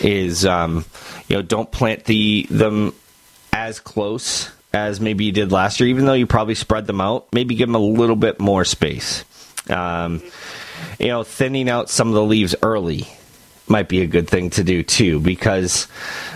is 0.00 0.44
um, 0.44 0.84
you 1.28 1.36
know 1.36 1.42
don't 1.42 1.70
plant 1.70 2.04
the 2.04 2.46
them 2.50 2.94
as 3.52 3.80
close 3.80 4.50
as 4.72 5.00
maybe 5.00 5.24
you 5.24 5.32
did 5.32 5.52
last 5.52 5.80
year 5.80 5.88
even 5.88 6.06
though 6.06 6.14
you 6.14 6.26
probably 6.26 6.54
spread 6.54 6.86
them 6.86 7.00
out. 7.00 7.26
Maybe 7.32 7.54
give 7.54 7.68
them 7.68 7.74
a 7.74 7.78
little 7.78 8.16
bit 8.16 8.40
more 8.40 8.64
space. 8.64 9.24
Um, 9.68 10.22
you 10.98 11.08
know 11.08 11.22
thinning 11.22 11.68
out 11.68 11.90
some 11.90 12.08
of 12.08 12.14
the 12.14 12.24
leaves 12.24 12.54
early 12.62 13.06
might 13.68 13.88
be 13.88 14.02
a 14.02 14.06
good 14.06 14.28
thing 14.28 14.50
to 14.50 14.64
do 14.64 14.82
too 14.82 15.20
because 15.20 15.88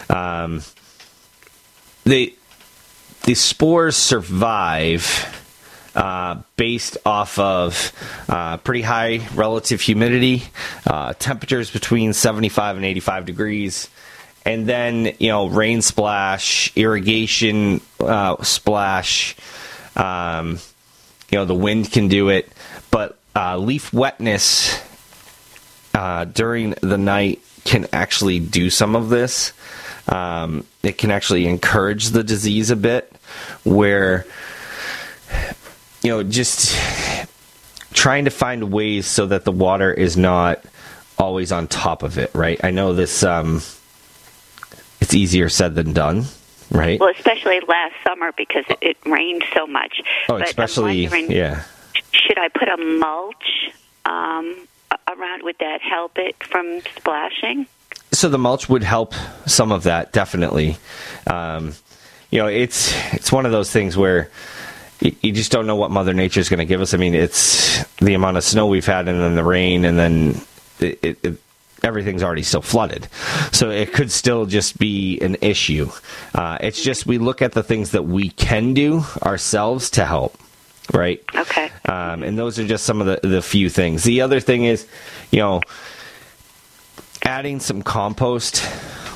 um, 0.08 0.62
they 2.04 2.34
the 3.24 3.34
spores 3.34 3.96
survive 3.96 5.45
uh, 5.96 6.42
based 6.56 6.98
off 7.06 7.38
of 7.38 7.92
uh, 8.28 8.58
pretty 8.58 8.82
high 8.82 9.26
relative 9.34 9.80
humidity, 9.80 10.44
uh, 10.86 11.14
temperatures 11.14 11.70
between 11.70 12.12
75 12.12 12.76
and 12.76 12.84
85 12.84 13.24
degrees, 13.24 13.88
and 14.44 14.66
then 14.66 15.14
you 15.18 15.28
know 15.28 15.46
rain 15.46 15.80
splash, 15.80 16.70
irrigation 16.76 17.80
uh, 17.98 18.42
splash. 18.42 19.36
Um, 19.96 20.58
you 21.30 21.38
know 21.38 21.46
the 21.46 21.54
wind 21.54 21.90
can 21.90 22.08
do 22.08 22.28
it, 22.28 22.52
but 22.90 23.18
uh, 23.34 23.56
leaf 23.56 23.92
wetness 23.92 24.78
uh, 25.94 26.26
during 26.26 26.74
the 26.82 26.98
night 26.98 27.40
can 27.64 27.86
actually 27.92 28.38
do 28.38 28.68
some 28.68 28.94
of 28.94 29.08
this. 29.08 29.54
Um, 30.08 30.64
it 30.82 30.98
can 30.98 31.10
actually 31.10 31.46
encourage 31.46 32.10
the 32.10 32.22
disease 32.22 32.70
a 32.70 32.76
bit, 32.76 33.10
where 33.64 34.26
you 36.06 36.12
know 36.12 36.22
just 36.22 36.72
trying 37.92 38.26
to 38.26 38.30
find 38.30 38.70
ways 38.72 39.08
so 39.08 39.26
that 39.26 39.44
the 39.44 39.50
water 39.50 39.92
is 39.92 40.16
not 40.16 40.64
always 41.18 41.50
on 41.50 41.66
top 41.66 42.04
of 42.04 42.16
it. 42.16 42.30
Right? 42.32 42.60
I 42.62 42.70
know 42.70 42.94
this. 42.94 43.24
Um, 43.24 43.60
it's 45.00 45.14
easier 45.14 45.48
said 45.48 45.74
than 45.74 45.92
done. 45.92 46.26
Right? 46.70 47.00
Well, 47.00 47.10
especially 47.10 47.58
last 47.66 47.94
summer 48.06 48.30
because 48.36 48.64
it, 48.68 48.78
it 48.82 48.96
rained 49.04 49.44
so 49.52 49.66
much. 49.66 50.00
Oh, 50.28 50.38
But 50.38 50.46
especially 50.46 51.06
yeah. 51.26 51.64
should 52.12 52.38
I 52.38 52.48
put 52.50 52.68
a 52.68 52.76
mulch 52.76 53.72
um, 54.04 54.68
around? 55.08 55.42
Would 55.42 55.56
that 55.58 55.80
help 55.80 56.18
it 56.18 56.36
from 56.44 56.82
splashing? 56.96 57.66
so 58.12 58.28
the 58.28 58.38
mulch 58.38 58.68
would 58.68 58.84
help 58.84 59.14
some 59.46 59.72
of 59.72 59.82
that 59.82 60.12
definitely 60.12 60.78
um, 61.26 61.74
you 62.30 62.38
know 62.38 62.46
it's 62.46 62.94
it's 63.12 63.30
one 63.32 63.44
of 63.44 63.52
those 63.52 63.70
things 63.70 63.96
where 63.96 64.30
you, 65.00 65.32
just 65.32 65.52
don't 65.52 65.66
know 65.66 65.76
what 65.76 65.90
Mother 65.90 66.14
Nature 66.14 66.40
is 66.40 66.48
going 66.48 66.58
to 66.58 66.64
give 66.64 66.80
us. 66.80 66.94
I 66.94 66.96
mean, 66.96 67.14
it's 67.14 67.84
the 67.96 68.14
amount 68.14 68.36
of 68.36 68.44
snow 68.44 68.66
we've 68.66 68.86
had, 68.86 69.08
and 69.08 69.20
then 69.20 69.34
the 69.34 69.44
rain, 69.44 69.84
and 69.84 69.98
then 69.98 70.40
it, 70.80 70.98
it, 71.02 71.18
it, 71.22 71.38
everything's 71.82 72.22
already 72.22 72.42
still 72.42 72.62
flooded. 72.62 73.08
So 73.52 73.70
it 73.70 73.92
could 73.92 74.10
still 74.10 74.46
just 74.46 74.78
be 74.78 75.20
an 75.20 75.36
issue. 75.40 75.90
Uh, 76.34 76.58
it's 76.60 76.82
just 76.82 77.06
we 77.06 77.18
look 77.18 77.42
at 77.42 77.52
the 77.52 77.62
things 77.62 77.90
that 77.92 78.04
we 78.04 78.30
can 78.30 78.74
do 78.74 79.04
ourselves 79.22 79.90
to 79.90 80.04
help. 80.04 80.36
Right. 80.94 81.22
Okay. 81.34 81.70
Um, 81.84 82.22
and 82.22 82.38
those 82.38 82.58
are 82.58 82.66
just 82.66 82.84
some 82.84 83.00
of 83.00 83.06
the, 83.06 83.28
the 83.28 83.42
few 83.42 83.68
things. 83.68 84.04
The 84.04 84.20
other 84.20 84.38
thing 84.38 84.64
is, 84.64 84.86
you 85.32 85.40
know, 85.40 85.60
adding 87.22 87.58
some 87.58 87.82
compost, 87.82 88.64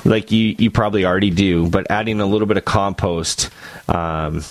like 0.03 0.31
you, 0.31 0.55
you 0.57 0.69
probably 0.69 1.05
already 1.05 1.29
do, 1.29 1.69
but 1.69 1.89
adding 1.89 2.19
a 2.19 2.25
little 2.25 2.47
bit 2.47 2.57
of 2.57 2.65
compost 2.65 3.49
um, 3.87 4.43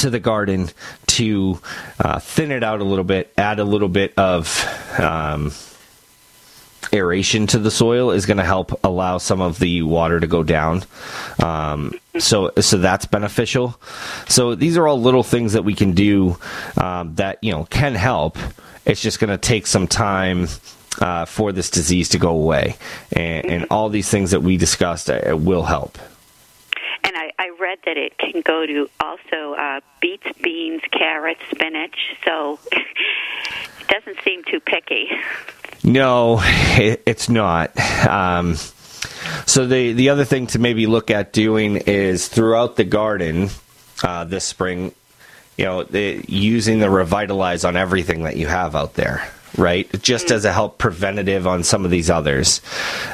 to 0.00 0.10
the 0.10 0.20
garden 0.20 0.68
to 1.06 1.60
uh, 1.98 2.18
thin 2.18 2.50
it 2.50 2.62
out 2.62 2.80
a 2.80 2.84
little 2.84 3.04
bit, 3.04 3.32
add 3.38 3.58
a 3.58 3.64
little 3.64 3.88
bit 3.88 4.12
of 4.16 4.64
um, 4.98 5.52
aeration 6.92 7.46
to 7.48 7.58
the 7.58 7.70
soil 7.70 8.10
is 8.10 8.26
going 8.26 8.36
to 8.36 8.44
help 8.44 8.78
allow 8.84 9.18
some 9.18 9.40
of 9.40 9.58
the 9.58 9.82
water 9.82 10.20
to 10.20 10.26
go 10.26 10.42
down. 10.42 10.82
Um, 11.42 11.94
so, 12.18 12.52
so 12.60 12.78
that's 12.78 13.06
beneficial. 13.06 13.80
So 14.28 14.54
these 14.54 14.76
are 14.76 14.86
all 14.88 15.00
little 15.00 15.22
things 15.22 15.52
that 15.52 15.64
we 15.64 15.74
can 15.74 15.92
do 15.92 16.36
um, 16.76 17.14
that 17.16 17.38
you 17.42 17.52
know 17.52 17.64
can 17.64 17.94
help. 17.94 18.38
It's 18.86 19.00
just 19.00 19.20
going 19.20 19.30
to 19.30 19.38
take 19.38 19.66
some 19.66 19.86
time 19.86 20.48
uh, 21.00 21.24
for 21.24 21.52
this 21.52 21.70
disease 21.70 22.08
to 22.10 22.18
go 22.18 22.30
away, 22.30 22.76
and, 23.12 23.46
and 23.46 23.66
all 23.70 23.88
these 23.88 24.08
things 24.08 24.32
that 24.32 24.40
we 24.42 24.56
discussed 24.56 25.10
uh, 25.10 25.36
will 25.36 25.62
help. 25.62 25.98
And 27.04 27.16
I, 27.16 27.32
I 27.38 27.50
read 27.60 27.79
that 27.90 27.96
it 27.96 28.16
can 28.18 28.40
go 28.42 28.64
to 28.66 28.88
also 29.00 29.54
uh, 29.54 29.80
beets, 30.00 30.26
beans, 30.40 30.80
carrots, 30.92 31.40
spinach. 31.50 31.96
So 32.24 32.58
it 32.72 33.88
doesn't 33.88 34.22
seem 34.22 34.44
too 34.44 34.60
picky. 34.60 35.10
No, 35.82 36.40
it, 36.42 37.02
it's 37.04 37.28
not. 37.28 37.76
Um, 38.06 38.54
so 39.46 39.66
the 39.66 39.92
the 39.92 40.10
other 40.10 40.24
thing 40.24 40.46
to 40.48 40.58
maybe 40.58 40.86
look 40.86 41.10
at 41.10 41.32
doing 41.32 41.76
is 41.76 42.28
throughout 42.28 42.76
the 42.76 42.84
garden 42.84 43.48
uh, 44.04 44.24
this 44.24 44.44
spring, 44.44 44.94
you 45.56 45.64
know, 45.64 45.82
the, 45.82 46.24
using 46.28 46.78
the 46.78 46.90
revitalize 46.90 47.64
on 47.64 47.76
everything 47.76 48.22
that 48.22 48.36
you 48.36 48.46
have 48.46 48.76
out 48.76 48.94
there. 48.94 49.28
Right, 49.58 49.90
just 50.00 50.30
as 50.30 50.44
a 50.44 50.52
help 50.52 50.78
preventative 50.78 51.46
on 51.46 51.64
some 51.64 51.84
of 51.84 51.90
these 51.90 52.08
others, 52.08 52.60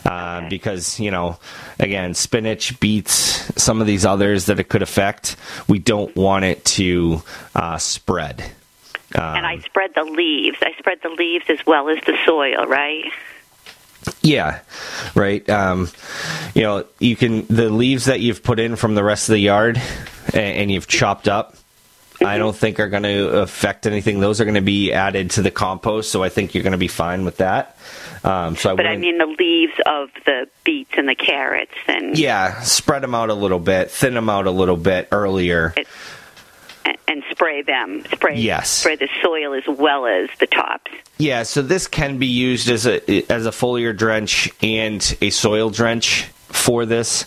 uh, 0.04 0.46
because 0.50 1.00
you 1.00 1.10
know, 1.10 1.38
again, 1.80 2.12
spinach, 2.12 2.78
beets 2.78 3.14
some 3.60 3.80
of 3.80 3.86
these 3.86 4.04
others 4.04 4.46
that 4.46 4.60
it 4.60 4.68
could 4.68 4.82
affect, 4.82 5.36
we 5.66 5.78
don't 5.78 6.14
want 6.14 6.44
it 6.44 6.64
to 6.64 7.22
uh, 7.54 7.78
spread. 7.78 8.42
Um, 9.14 9.22
and 9.36 9.46
I 9.46 9.60
spread 9.60 9.92
the 9.94 10.04
leaves. 10.04 10.58
I 10.60 10.74
spread 10.78 10.98
the 11.02 11.08
leaves 11.08 11.46
as 11.48 11.64
well 11.66 11.88
as 11.88 11.98
the 12.04 12.16
soil, 12.26 12.66
right? 12.66 13.04
Yeah, 14.22 14.60
right. 15.14 15.48
Um, 15.48 15.88
you 16.54 16.62
know, 16.62 16.84
you 16.98 17.16
can 17.16 17.46
the 17.46 17.70
leaves 17.70 18.06
that 18.06 18.20
you've 18.20 18.42
put 18.42 18.58
in 18.58 18.76
from 18.76 18.94
the 18.94 19.04
rest 19.04 19.28
of 19.28 19.34
the 19.34 19.40
yard 19.40 19.80
and, 20.28 20.36
and 20.36 20.70
you've 20.70 20.86
chopped 20.86 21.28
up. 21.28 21.56
I 22.24 22.38
don't 22.38 22.56
think 22.56 22.80
are 22.80 22.88
going 22.88 23.02
to 23.02 23.28
affect 23.40 23.86
anything. 23.86 24.20
Those 24.20 24.40
are 24.40 24.44
going 24.44 24.54
to 24.54 24.60
be 24.60 24.92
added 24.92 25.30
to 25.32 25.42
the 25.42 25.50
compost, 25.50 26.10
so 26.10 26.22
I 26.22 26.28
think 26.28 26.54
you're 26.54 26.62
going 26.62 26.72
to 26.72 26.78
be 26.78 26.88
fine 26.88 27.24
with 27.24 27.38
that. 27.38 27.76
Um, 28.24 28.56
so 28.56 28.72
I 28.72 28.74
but 28.74 28.86
I 28.86 28.96
mean 28.96 29.18
the 29.18 29.26
leaves 29.26 29.74
of 29.86 30.08
the 30.24 30.48
beets 30.64 30.92
and 30.96 31.08
the 31.08 31.14
carrots 31.14 31.72
and 31.86 32.18
yeah, 32.18 32.60
spread 32.62 33.02
them 33.02 33.14
out 33.14 33.30
a 33.30 33.34
little 33.34 33.60
bit, 33.60 33.90
thin 33.90 34.14
them 34.14 34.28
out 34.28 34.46
a 34.46 34.50
little 34.50 34.76
bit 34.76 35.08
earlier. 35.12 35.74
and, 36.84 36.96
and 37.06 37.22
spray 37.30 37.62
them. 37.62 38.02
Spray 38.12 38.38
Yes. 38.38 38.70
spray 38.70 38.96
the 38.96 39.08
soil 39.22 39.54
as 39.54 39.64
well 39.68 40.06
as 40.06 40.28
the 40.38 40.46
tops. 40.46 40.90
Yeah, 41.18 41.42
so 41.44 41.62
this 41.62 41.86
can 41.86 42.18
be 42.18 42.26
used 42.26 42.68
as 42.68 42.86
a 42.86 43.00
as 43.32 43.46
a 43.46 43.50
foliar 43.50 43.96
drench 43.96 44.50
and 44.62 45.16
a 45.20 45.30
soil 45.30 45.70
drench 45.70 46.28
for 46.56 46.86
this. 46.86 47.26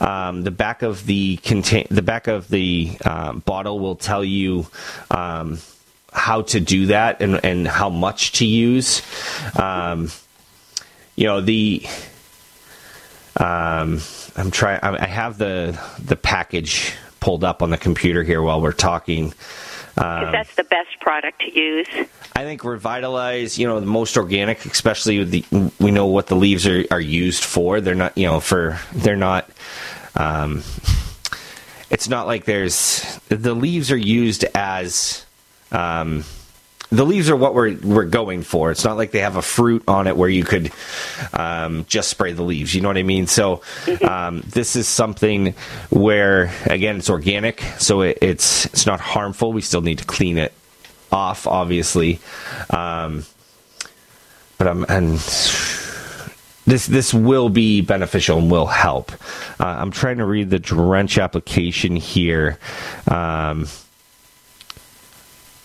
Um, 0.00 0.42
the 0.42 0.50
back 0.50 0.82
of 0.82 1.06
the 1.06 1.36
contain 1.38 1.86
the 1.90 2.02
back 2.02 2.26
of 2.26 2.48
the 2.48 2.96
um, 3.04 3.40
bottle 3.40 3.78
will 3.78 3.96
tell 3.96 4.24
you. 4.24 4.66
Um, 5.10 5.58
how 6.12 6.42
to 6.42 6.58
do 6.58 6.86
that 6.86 7.22
and, 7.22 7.38
and 7.44 7.68
how 7.68 7.88
much 7.88 8.32
to 8.32 8.44
use. 8.44 9.00
Um, 9.56 10.10
you 11.14 11.26
know 11.26 11.40
the 11.40 11.86
um, 13.36 14.00
I'm 14.36 14.50
trying. 14.50 14.80
I 14.82 15.04
I 15.04 15.06
have 15.06 15.38
the 15.38 15.78
the 16.02 16.16
package 16.16 16.94
pulled 17.20 17.44
up 17.44 17.62
on 17.62 17.70
the 17.70 17.78
computer 17.78 18.22
here 18.22 18.42
while 18.42 18.60
we're 18.60 18.72
talking. 18.72 19.34
Um, 19.96 20.32
that's 20.32 20.54
the 20.54 20.64
best 20.64 20.98
product 21.00 21.40
to 21.42 21.58
use. 21.58 21.88
I 22.34 22.44
think 22.44 22.64
revitalize, 22.64 23.58
you 23.58 23.66
know, 23.66 23.80
the 23.80 23.86
most 23.86 24.16
organic, 24.16 24.64
especially 24.64 25.18
with 25.18 25.30
the 25.30 25.44
we 25.80 25.90
know 25.90 26.06
what 26.06 26.28
the 26.28 26.36
leaves 26.36 26.66
are, 26.66 26.84
are 26.90 27.00
used 27.00 27.44
for. 27.44 27.80
They're 27.80 27.94
not, 27.94 28.16
you 28.16 28.26
know, 28.26 28.40
for 28.40 28.78
they're 28.92 29.16
not. 29.16 29.50
Um, 30.14 30.62
it's 31.90 32.08
not 32.08 32.26
like 32.26 32.44
there's 32.44 33.18
the 33.28 33.54
leaves 33.54 33.90
are 33.90 33.96
used 33.96 34.44
as. 34.54 35.24
Um, 35.72 36.24
the 36.92 37.06
leaves 37.06 37.30
are 37.30 37.36
what 37.36 37.54
we're 37.54 37.76
we're 37.76 38.04
going 38.04 38.42
for. 38.42 38.70
It's 38.70 38.84
not 38.84 38.96
like 38.96 39.12
they 39.12 39.20
have 39.20 39.36
a 39.36 39.42
fruit 39.42 39.84
on 39.86 40.06
it 40.06 40.16
where 40.16 40.28
you 40.28 40.42
could 40.42 40.72
um, 41.32 41.84
just 41.88 42.08
spray 42.08 42.32
the 42.32 42.42
leaves. 42.42 42.74
You 42.74 42.80
know 42.80 42.88
what 42.88 42.98
I 42.98 43.04
mean? 43.04 43.26
So 43.26 43.62
um, 44.08 44.42
this 44.46 44.76
is 44.76 44.88
something 44.88 45.54
where 45.90 46.52
again 46.66 46.96
it's 46.96 47.10
organic, 47.10 47.60
so 47.78 48.02
it, 48.02 48.18
it's 48.20 48.66
it's 48.66 48.86
not 48.86 49.00
harmful. 49.00 49.52
We 49.52 49.62
still 49.62 49.82
need 49.82 49.98
to 49.98 50.04
clean 50.04 50.38
it 50.38 50.52
off, 51.12 51.46
obviously, 51.46 52.20
um, 52.70 53.24
but 54.58 54.68
I'm 54.68 54.84
and 54.88 55.18
this 56.66 56.86
this 56.86 57.12
will 57.12 57.48
be 57.48 57.80
beneficial 57.80 58.38
and 58.38 58.50
will 58.50 58.66
help. 58.66 59.12
Uh, 59.60 59.66
I'm 59.66 59.90
trying 59.90 60.18
to 60.18 60.24
read 60.24 60.50
the 60.50 60.58
drench 60.58 61.18
application 61.18 61.96
here. 61.96 62.58
Um, 63.08 63.66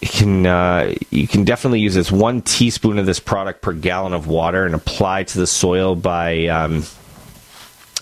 you 0.01 0.07
can 0.09 0.45
uh, 0.45 0.93
you 1.09 1.27
can 1.27 1.43
definitely 1.43 1.79
use 1.79 1.95
this 1.95 2.11
one 2.11 2.41
teaspoon 2.41 2.99
of 2.99 3.05
this 3.05 3.19
product 3.19 3.61
per 3.61 3.73
gallon 3.73 4.13
of 4.13 4.27
water 4.27 4.65
and 4.65 4.75
apply 4.75 5.23
to 5.23 5.39
the 5.39 5.47
soil 5.47 5.95
by 5.95 6.45
um, 6.47 6.83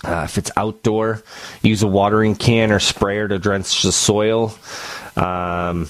uh, 0.04 0.22
if 0.24 0.36
it's 0.36 0.50
outdoor 0.56 1.22
use 1.62 1.82
a 1.82 1.86
watering 1.86 2.36
can 2.36 2.72
or 2.72 2.78
sprayer 2.78 3.26
to 3.26 3.38
drench 3.38 3.82
the 3.82 3.92
soil 3.92 4.54
um, 5.16 5.88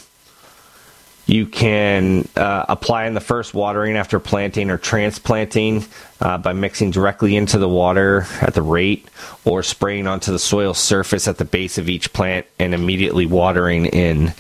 you 1.27 1.47
can 1.47 2.29
uh, 2.37 2.67
apply 2.69 3.07
in 3.07 3.15
the 3.15 3.21
first 3.21 3.55
watering 3.55 3.97
after 3.97 4.21
planting 4.21 4.71
or 4.71 4.77
transplanting 4.79 5.85
uh, 6.21 6.37
by 6.39 6.53
mixing 6.53 6.91
directly 6.91 7.35
into 7.37 7.59
the 7.59 7.69
water 7.69 8.27
at 8.43 8.55
the 8.55 8.63
rate 8.63 9.09
or 9.45 9.63
spraying 9.63 10.07
onto 10.07 10.33
the 10.33 10.39
soil 10.39 10.75
surface 10.75 11.27
at 11.27 11.39
the 11.39 11.45
base 11.45 11.79
of 11.79 11.89
each 11.89 12.13
plant 12.13 12.47
and 12.59 12.75
immediately 12.75 13.25
watering 13.27 13.87
in 13.87 14.35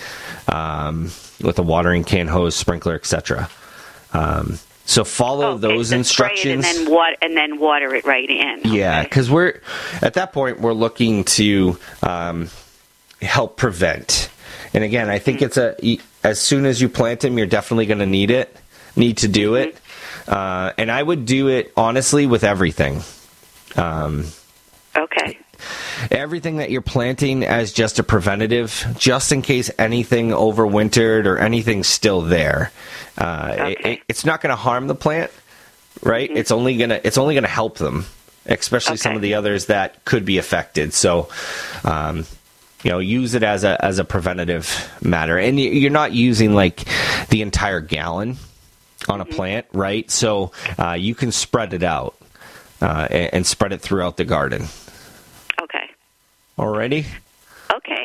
um, 0.49 1.05
with 1.42 1.59
a 1.59 1.62
watering 1.62 2.05
can, 2.05 2.29
hose, 2.29 2.55
sprinkler, 2.55 2.94
etc. 2.94 3.49
Um, 4.12 4.59
so 4.85 5.03
follow 5.05 5.57
those 5.57 5.88
So 5.88 5.97
instructions. 5.97 6.66
and 6.66 6.87
then 6.87 6.90
water 6.92 7.16
and 7.23 7.35
then 7.35 7.59
water 7.59 7.94
it 7.94 8.05
right 8.05 8.29
in. 8.29 8.61
Yeah, 8.64 9.03
because 9.03 9.31
we're 9.31 9.61
at 10.03 10.14
that 10.14 10.35
point 10.35 10.61
we're 10.61 10.75
looking 10.75 11.25
to 11.25 11.79
um, 12.03 12.51
help 13.23 13.57
prevent. 13.57 14.29
And 14.75 14.85
again, 14.85 15.09
I 15.09 15.18
think 15.18 15.40
it's 15.40 15.57
a 15.57 15.75
as 16.24 16.40
soon 16.40 16.66
as 16.66 16.80
you 16.80 16.88
plant 16.88 17.20
them, 17.20 17.38
you're 17.38 17.46
definitely 17.46 17.87
going 17.87 17.98
to 18.00 18.06
need 18.06 18.30
it, 18.30 18.54
need 18.96 19.18
to 19.18 19.28
do 19.28 19.54
it. 19.54 19.76
Uh, 20.26 20.72
and 20.78 20.90
I 20.90 21.02
would 21.02 21.26
do 21.26 21.48
it 21.48 21.72
honestly 21.76 22.26
with 22.26 22.42
everything. 22.44 23.02
Um, 23.76 24.24
okay. 24.96 25.38
Everything 26.10 26.56
that 26.56 26.70
you're 26.70 26.80
planting 26.82 27.44
as 27.44 27.72
just 27.72 27.98
a 27.98 28.02
preventative, 28.02 28.84
just 28.98 29.32
in 29.32 29.42
case 29.42 29.70
anything 29.78 30.30
overwintered 30.30 31.26
or 31.26 31.38
anything's 31.38 31.87
still 31.88 32.20
there. 32.22 32.72
Uh, 33.16 33.54
it- 33.68 33.87
it- 33.87 34.00
it's 34.08 34.24
not 34.24 34.40
going 34.40 34.50
to 34.50 34.56
harm 34.56 34.87
the 34.87 34.94
plant, 34.94 35.30
right? 36.02 36.30
It's 36.34 36.50
only 36.50 36.76
gonna 36.76 37.00
it's 37.04 37.16
only 37.18 37.34
gonna 37.34 37.46
help 37.48 37.78
them, 37.78 38.06
especially 38.46 38.96
some 38.96 39.14
of 39.14 39.22
the 39.22 39.34
others 39.34 39.66
that 39.66 40.04
could 40.04 40.24
be 40.24 40.38
affected. 40.38 40.92
So, 40.92 41.28
um, 41.84 42.26
you 42.85 42.90
know, 42.90 42.99
use 42.99 43.35
it 43.35 43.42
as 43.42 43.64
a 43.64 43.83
as 43.83 43.99
a 43.99 44.05
preventative 44.05 44.92
matter, 45.02 45.38
and 45.38 45.58
you're 45.58 45.90
not 45.90 46.13
using 46.13 46.54
like 46.54 46.85
the 47.31 47.42
entire 47.42 47.81
gallon 47.81 48.37
on 49.08 49.21
a 49.21 49.25
plant, 49.25 49.67
right? 49.73 50.08
So 50.11 50.52
uh, 50.79 50.92
you 50.92 51.15
can 51.15 51.33
spread 51.33 51.73
it 51.73 51.83
out 51.83 52.15
uh, 52.81 53.08
and, 53.11 53.35
and 53.35 53.46
spread 53.46 53.73
it 53.73 53.81
throughout 53.81 54.17
the 54.17 54.25
garden. 54.25 54.67
Okay. 55.61 55.90
Alrighty. 56.58 57.06
Okay. 57.75 58.04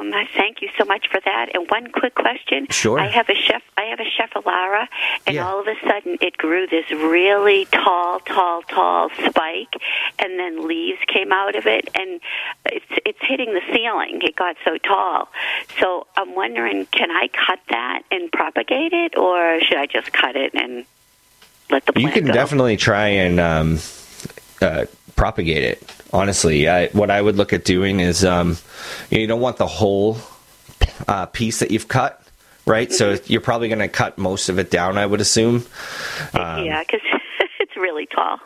Um, 0.00 0.12
thank 0.36 0.62
you 0.62 0.68
so 0.78 0.84
much 0.84 1.06
for 1.10 1.20
that. 1.24 1.50
And 1.54 1.68
one 1.68 1.90
quick 1.90 2.14
question. 2.14 2.66
Sure. 2.70 2.98
I 2.98 3.06
have 3.08 3.28
a 3.28 3.34
chef. 3.34 3.62
I 3.76 3.84
have 3.84 4.00
a 4.00 4.04
Schefflera, 4.04 4.86
and 5.26 5.38
all 5.38 5.60
of 5.60 5.66
a 5.66 5.74
sudden 5.86 6.16
it 6.20 6.36
grew 6.36 6.66
this 6.66 6.90
really 6.90 7.66
tall, 7.66 8.20
tall, 8.20 8.62
tall 8.62 9.10
spike, 9.10 9.74
and 10.18 10.38
then 10.38 10.66
leaves 10.66 10.98
came 11.06 11.32
out 11.32 11.54
of 11.54 11.66
it, 11.66 11.88
and 11.94 12.20
it's 12.66 12.84
it's 13.04 13.18
hitting 13.22 13.52
the 13.52 13.62
ceiling. 13.72 14.20
It 14.22 14.36
got 14.36 14.56
so 14.64 14.78
tall. 14.78 15.28
So 15.78 16.06
I'm 16.16 16.34
wondering, 16.34 16.86
can 16.86 17.10
I 17.10 17.28
cut 17.28 17.60
that 17.70 18.02
and 18.10 18.30
propagate 18.32 18.92
it, 18.92 19.16
or 19.16 19.60
should 19.60 19.78
I 19.78 19.86
just 19.86 20.12
cut 20.12 20.36
it 20.36 20.54
and 20.54 20.84
let 21.70 21.86
the 21.86 21.98
You 22.00 22.10
can 22.10 22.26
go? 22.26 22.32
definitely 22.32 22.76
try 22.76 23.08
and 23.08 23.40
um, 23.40 23.78
uh, 24.62 24.86
propagate 25.16 25.64
it. 25.64 25.99
Honestly, 26.12 26.68
I, 26.68 26.88
what 26.88 27.10
I 27.10 27.20
would 27.20 27.36
look 27.36 27.52
at 27.52 27.64
doing 27.64 28.00
is 28.00 28.24
um, 28.24 28.56
you 29.10 29.26
don't 29.26 29.40
want 29.40 29.56
the 29.58 29.66
whole 29.66 30.18
uh, 31.06 31.26
piece 31.26 31.60
that 31.60 31.70
you've 31.70 31.88
cut, 31.88 32.20
right? 32.66 32.92
So 32.92 33.14
Mm-hmm. 33.14 33.32
you're 33.32 33.40
probably 33.40 33.68
going 33.68 33.78
to 33.80 33.88
cut 33.88 34.18
most 34.18 34.48
of 34.48 34.58
it 34.58 34.70
down. 34.70 34.98
I 34.98 35.06
would 35.06 35.20
assume. 35.20 35.66
Um, 36.34 36.64
yeah, 36.64 36.82
because 36.82 37.00
it's 37.60 37.76
really 37.76 38.06
tall. 38.06 38.40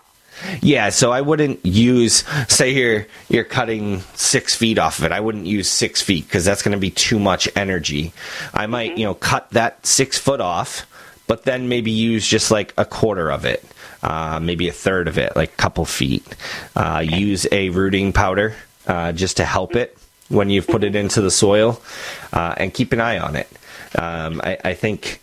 Yeah, 0.60 0.88
so 0.90 1.12
I 1.12 1.20
wouldn't 1.20 1.64
use 1.64 2.24
say 2.48 2.70
you're 2.72 3.06
you're 3.28 3.44
cutting 3.44 4.00
six 4.14 4.54
feet 4.56 4.78
off 4.78 4.98
of 4.98 5.04
it. 5.04 5.12
I 5.12 5.20
wouldn't 5.20 5.46
use 5.46 5.68
six 5.70 6.02
feet 6.02 6.24
because 6.26 6.44
that's 6.44 6.60
going 6.60 6.72
to 6.72 6.78
be 6.78 6.90
too 6.90 7.20
much 7.20 7.48
energy. 7.54 8.12
I 8.52 8.66
might 8.66 8.98
you 8.98 9.04
know 9.04 9.14
cut 9.14 9.48
that 9.52 9.86
six 9.86 10.18
foot 10.18 10.40
off, 10.40 10.86
but 11.26 11.44
then 11.44 11.68
maybe 11.68 11.90
use 11.90 12.26
just 12.26 12.50
like 12.50 12.74
a 12.76 12.84
quarter 12.84 13.30
of 13.30 13.44
it, 13.44 13.64
uh, 14.02 14.38
maybe 14.40 14.68
a 14.68 14.72
third 14.72 15.08
of 15.08 15.18
it, 15.18 15.34
like 15.36 15.52
a 15.52 15.56
couple 15.56 15.84
feet. 15.84 16.26
Uh, 16.76 17.02
use 17.04 17.46
a 17.52 17.70
rooting 17.70 18.12
powder 18.12 18.54
uh, 18.86 19.12
just 19.12 19.38
to 19.38 19.44
help 19.44 19.76
it 19.76 19.96
when 20.28 20.50
you've 20.50 20.66
put 20.66 20.84
it 20.84 20.96
into 20.96 21.20
the 21.20 21.30
soil, 21.30 21.80
uh, 22.32 22.54
and 22.56 22.72
keep 22.72 22.92
an 22.92 23.00
eye 23.00 23.18
on 23.18 23.36
it. 23.36 23.48
Um, 23.98 24.40
I, 24.42 24.58
I 24.64 24.74
think. 24.74 25.20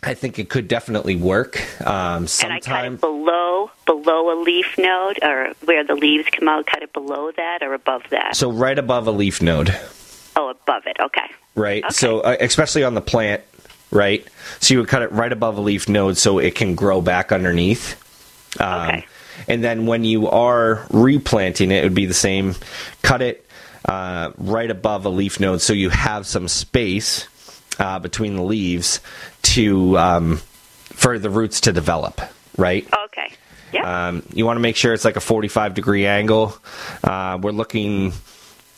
I 0.00 0.14
think 0.14 0.38
it 0.38 0.48
could 0.48 0.68
definitely 0.68 1.16
work. 1.16 1.60
Um, 1.84 2.28
And 2.42 2.52
I 2.52 2.60
cut 2.60 2.84
it 2.84 3.00
below 3.00 3.70
below 3.84 4.32
a 4.32 4.36
leaf 4.40 4.78
node, 4.78 5.18
or 5.22 5.54
where 5.64 5.82
the 5.82 5.96
leaves 5.96 6.28
come 6.30 6.48
out. 6.48 6.66
Cut 6.66 6.84
it 6.84 6.92
below 6.92 7.32
that 7.32 7.62
or 7.62 7.74
above 7.74 8.04
that. 8.10 8.36
So 8.36 8.52
right 8.52 8.78
above 8.78 9.08
a 9.08 9.10
leaf 9.10 9.42
node, 9.42 9.76
oh, 10.36 10.50
above 10.50 10.86
it. 10.86 10.98
Okay. 11.00 11.26
right? 11.56 11.82
So 11.92 12.20
uh, 12.20 12.36
especially 12.38 12.84
on 12.84 12.94
the 12.94 13.00
plant, 13.00 13.42
right? 13.90 14.26
So 14.60 14.74
you 14.74 14.80
would 14.80 14.88
cut 14.88 15.02
it 15.02 15.12
right 15.12 15.32
above 15.32 15.58
a 15.58 15.60
leaf 15.60 15.88
node 15.88 16.16
so 16.16 16.38
it 16.38 16.54
can 16.54 16.74
grow 16.74 17.00
back 17.00 17.32
underneath. 17.32 17.96
Um, 18.60 19.02
And 19.46 19.62
then 19.62 19.86
when 19.86 20.04
you 20.04 20.28
are 20.28 20.84
replanting 20.90 21.70
it, 21.70 21.76
it 21.76 21.84
would 21.84 21.94
be 21.94 22.06
the 22.06 22.14
same. 22.14 22.56
Cut 23.02 23.22
it 23.22 23.46
uh, 23.84 24.32
right 24.36 24.70
above 24.70 25.06
a 25.06 25.08
leaf 25.10 25.38
node 25.38 25.60
so 25.60 25.72
you 25.72 25.90
have 25.90 26.26
some 26.26 26.48
space 26.48 27.28
uh, 27.78 27.98
between 28.00 28.34
the 28.34 28.42
leaves 28.42 29.00
to 29.42 29.96
um, 29.96 30.36
for 30.92 31.18
the 31.20 31.30
roots 31.30 31.60
to 31.62 31.72
develop, 31.72 32.20
right? 32.56 32.86
Okay. 33.06 33.32
Yeah. 33.72 34.08
Um, 34.08 34.22
you 34.34 34.44
want 34.44 34.56
to 34.56 34.60
make 34.60 34.74
sure 34.76 34.92
it's 34.92 35.04
like 35.04 35.16
a 35.16 35.20
45 35.20 35.74
degree 35.74 36.06
angle. 36.06 36.56
Uh, 37.04 37.38
we're 37.40 37.52
looking, 37.52 38.12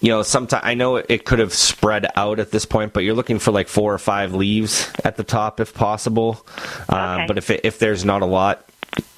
you 0.00 0.08
know, 0.08 0.22
sometimes 0.22 0.62
I 0.64 0.74
know 0.74 0.96
it 0.96 1.24
could 1.24 1.38
have 1.38 1.52
spread 1.52 2.06
out 2.16 2.38
at 2.38 2.50
this 2.50 2.64
point, 2.64 2.92
but 2.92 3.04
you're 3.04 3.14
looking 3.14 3.38
for 3.38 3.50
like 3.50 3.68
four 3.68 3.92
or 3.92 3.98
five 3.98 4.34
leaves 4.34 4.90
at 5.04 5.16
the 5.16 5.24
top 5.24 5.60
if 5.60 5.74
possible. 5.74 6.44
Uh, 6.88 7.26
But 7.26 7.38
if 7.38 7.50
it, 7.50 7.60
if 7.64 7.78
there's 7.78 8.04
not 8.04 8.22
a 8.22 8.26
lot, 8.26 8.64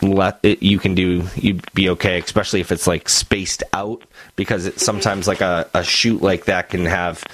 let 0.03 0.39
it, 0.43 0.63
you 0.63 0.79
can 0.79 0.95
do 0.95 1.25
you'd 1.37 1.73
be 1.73 1.89
okay, 1.91 2.19
especially 2.19 2.61
if 2.61 2.71
it's 2.73 2.87
like 2.87 3.09
spaced 3.09 3.63
out 3.73 4.03
because 4.37 4.67
it's 4.67 4.85
sometimes 4.85 5.27
like 5.27 5.41
a, 5.41 5.69
a 5.73 5.83
shoot 5.83 6.21
like 6.21 6.45
that 6.47 6.69
can 6.69 6.85
have 6.85 7.25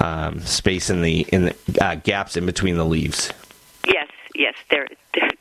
um, 0.00 0.40
space 0.40 0.90
in 0.90 1.00
the 1.02 1.20
in 1.32 1.46
the 1.46 1.54
uh, 1.80 1.94
gaps 1.94 2.36
in 2.36 2.44
between 2.44 2.76
the 2.76 2.84
leaves. 2.84 3.32
Yes. 3.86 4.08
Yes. 4.34 4.54
There. 4.70 4.86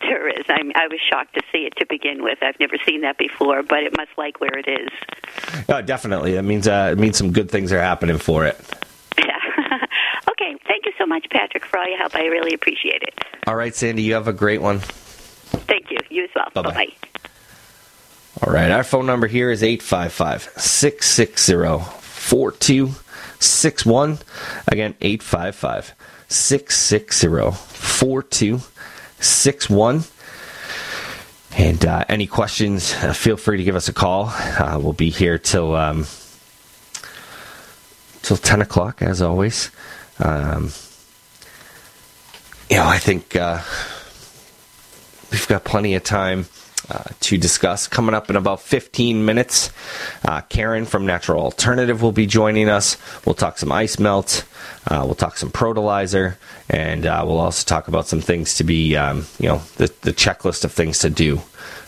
There, 0.10 0.20
there 0.20 0.28
is. 0.30 0.46
I'm, 0.50 0.72
I 0.76 0.88
was 0.88 1.00
shocked 1.10 1.36
to 1.36 1.42
see 1.52 1.60
it 1.60 1.74
to 1.78 1.86
begin 1.88 2.22
with. 2.24 2.40
I've 2.42 2.60
never 2.60 2.76
seen 2.86 3.02
that 3.02 3.18
before, 3.18 3.64
but 3.64 3.84
it 3.84 3.96
must 3.96 4.12
like 4.18 4.42
where 4.42 4.58
it 4.58 4.68
is. 4.68 4.90
Oh, 5.70 5.82
definitely. 5.82 6.34
That 6.34 6.44
means 6.44 6.68
uh, 6.68 6.90
it 6.92 6.98
means 7.00 7.18
some 7.18 7.32
good 7.32 7.50
things 7.52 7.72
are 7.72 7.80
happening 7.80 8.18
for 8.18 8.46
it. 8.46 8.60
Yeah. 9.18 9.36
Okay. 10.30 10.56
Thank 10.68 10.86
you 10.86 10.92
so 10.98 11.06
much, 11.06 11.26
Patrick, 11.32 11.66
for 11.66 11.80
all 11.80 11.88
your 11.88 11.98
help. 11.98 12.16
I 12.16 12.26
really 12.28 12.54
appreciate 12.54 13.02
it. 13.04 13.14
All 13.46 13.56
right, 13.56 13.76
Sandy, 13.76 14.04
you 14.04 14.14
have 14.14 14.30
a 14.30 14.34
great 14.34 14.62
one. 14.62 14.80
Thank 14.80 15.92
you. 15.92 15.98
You 16.10 16.24
as 16.24 16.30
well. 16.34 16.48
Bye-bye. 16.54 16.74
Bye. 16.74 16.94
All 18.44 18.54
right, 18.54 18.72
our 18.72 18.86
phone 18.86 19.06
number 19.06 19.28
here 19.28 19.52
is 19.52 19.62
855 19.64 20.44
660 20.56 21.84
4261. 22.00 24.20
Again, 24.68 24.96
855 25.02 25.94
660 26.30 27.28
4261. 27.52 28.62
And 31.58 31.84
uh, 31.86 32.06
any 32.08 32.28
questions, 32.28 32.94
uh, 32.94 33.14
feel 33.14 33.36
free 33.36 33.58
to 33.58 33.64
give 33.64 33.76
us 33.76 33.90
a 33.90 33.94
call. 33.94 34.28
Uh, 34.28 34.80
we'll 34.82 34.94
be 34.94 35.10
here 35.10 35.38
till 35.38 35.76
um, 35.76 36.06
till 38.22 38.38
10 38.38 38.62
o'clock, 38.62 39.02
as 39.02 39.22
always. 39.22 39.72
Um, 40.20 40.72
you 42.70 42.78
know, 42.78 42.86
I 42.86 43.00
think 43.00 43.36
uh, 43.36 43.62
we've 45.32 45.48
got 45.48 45.64
plenty 45.64 45.96
of 45.96 46.04
time 46.04 46.46
uh, 46.90 47.04
to 47.20 47.38
discuss. 47.38 47.88
Coming 47.88 48.16
up 48.16 48.30
in 48.30 48.36
about 48.36 48.62
15 48.62 49.24
minutes, 49.24 49.72
uh, 50.26 50.42
Karen 50.42 50.86
from 50.86 51.06
Natural 51.06 51.42
Alternative 51.42 52.02
will 52.02 52.12
be 52.12 52.26
joining 52.26 52.68
us. 52.68 52.98
We'll 53.26 53.36
talk 53.36 53.60
some 53.60 53.72
ice 53.72 54.00
melt. 54.00 54.44
Uh, 54.88 55.04
we'll 55.06 55.16
talk 55.16 55.38
some 55.38 55.52
protolizer, 55.52 56.38
and 56.68 57.06
uh, 57.06 57.24
we'll 57.26 57.40
also 57.40 57.64
talk 57.64 57.88
about 57.88 58.08
some 58.08 58.22
things 58.22 58.56
to 58.56 58.64
be, 58.64 58.96
um, 58.96 59.28
you 59.40 59.48
know, 59.48 59.62
the, 59.78 59.94
the 60.02 60.14
checklist 60.14 60.66
of 60.66 60.72
things 60.72 61.00
to 61.00 61.12
do 61.12 61.42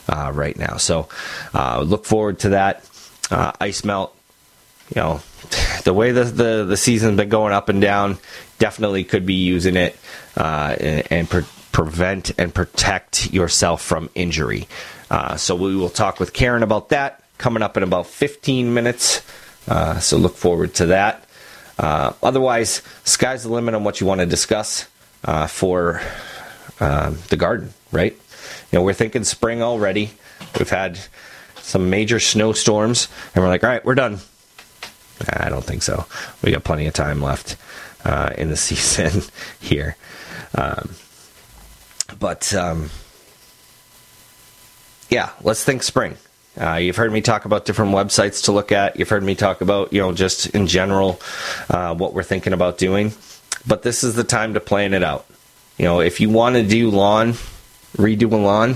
uh, 0.08 0.32
right 0.34 0.58
now. 0.58 0.78
So 0.78 1.08
look 1.54 2.06
forward 2.06 2.40
to 2.40 2.50
that. 2.50 2.88
Ice 3.32 3.84
melt, 3.84 4.16
you 4.96 5.02
know, 5.02 5.22
the 5.84 5.94
way 5.94 6.12
the, 6.12 6.26
the, 6.26 6.66
the 6.66 6.78
season's 6.78 7.18
been 7.18 7.30
going 7.30 7.54
up 7.54 7.70
and 7.70 7.82
down, 7.82 8.20
definitely 8.60 9.04
could 9.04 9.26
be 9.26 9.34
using 9.34 9.76
it 9.78 9.98
and, 10.36 11.08
and 11.12 11.30
pre- 11.30 11.46
prevent 11.72 12.32
and 12.38 12.54
protect 12.54 13.32
yourself 13.34 13.82
from 13.82 14.10
injury. 14.16 14.68
Uh, 15.10 15.36
so 15.36 15.56
we 15.56 15.76
will 15.76 15.90
talk 15.90 16.20
with 16.20 16.34
Karen 16.34 16.64
about 16.64 16.90
that 16.90 17.24
coming 17.38 17.64
up 17.64 17.76
in 17.78 17.84
about 17.84 18.08
15 18.08 18.74
minutes. 18.74 19.22
Uh, 19.68 20.00
so 20.00 20.18
look 20.18 20.36
forward 20.36 20.74
to 20.76 20.88
that. 20.88 21.26
Uh, 21.78 22.14
otherwise, 22.22 22.82
sky's 23.04 23.44
the 23.44 23.50
limit 23.50 23.74
on 23.74 23.84
what 23.84 24.00
you 24.00 24.08
want 24.08 24.22
to 24.22 24.28
discuss 24.28 24.88
uh, 25.26 25.48
for 25.48 26.02
um, 26.80 27.18
the 27.30 27.38
garden, 27.38 27.74
right? 27.92 28.14
You 28.14 28.80
know, 28.80 28.84
we're 28.84 28.94
thinking 28.94 29.24
spring 29.24 29.64
already. 29.64 30.12
We've 30.58 30.70
had 30.70 31.00
some 31.58 31.90
major 31.90 32.20
snowstorms, 32.20 33.08
and 33.34 33.44
we're 33.44 33.50
like, 33.50 33.64
all 33.64 33.70
right, 33.70 33.84
we're 33.84 33.96
done. 33.96 34.20
I 35.30 35.50
don't 35.50 35.64
think 35.64 35.84
so. 35.84 36.06
We 36.42 36.52
got 36.52 36.64
plenty 36.64 36.88
of 36.88 36.94
time 36.94 37.22
left 37.22 37.56
uh, 38.04 38.32
in 38.38 38.50
the 38.50 38.58
season 38.58 39.24
here. 39.60 39.96
Um, 40.56 40.92
but 42.22 42.54
um, 42.54 42.90
yeah, 45.10 45.32
let's 45.42 45.66
think 45.66 45.84
spring. 45.84 46.16
Uh, 46.60 46.76
you've 46.76 46.96
heard 46.96 47.12
me 47.12 47.22
talk 47.22 47.46
about 47.46 47.66
different 47.66 47.92
websites 47.92 48.46
to 48.46 48.52
look 48.52 48.72
at. 48.72 48.98
You've 48.98 49.10
heard 49.10 49.24
me 49.24 49.36
talk 49.36 49.62
about, 49.62 49.92
you 49.92 50.02
know, 50.02 50.14
just 50.14 50.48
in 50.48 50.68
general 50.68 51.20
uh, 51.70 51.96
what 51.96 52.14
we're 52.14 52.24
thinking 52.24 52.54
about 52.54 52.78
doing. 52.78 53.12
But 53.68 53.84
this 53.84 54.04
is 54.04 54.16
the 54.16 54.24
time 54.24 54.54
to 54.54 54.60
plan 54.60 54.94
it 54.94 55.04
out. 55.04 55.26
You 55.78 55.86
know, 55.86 56.00
if 56.00 56.22
you 56.22 56.30
want 56.30 56.56
to 56.56 56.64
do 56.64 56.92
lawn, 56.92 57.34
redo 57.98 58.32
a 58.32 58.36
lawn, 58.36 58.76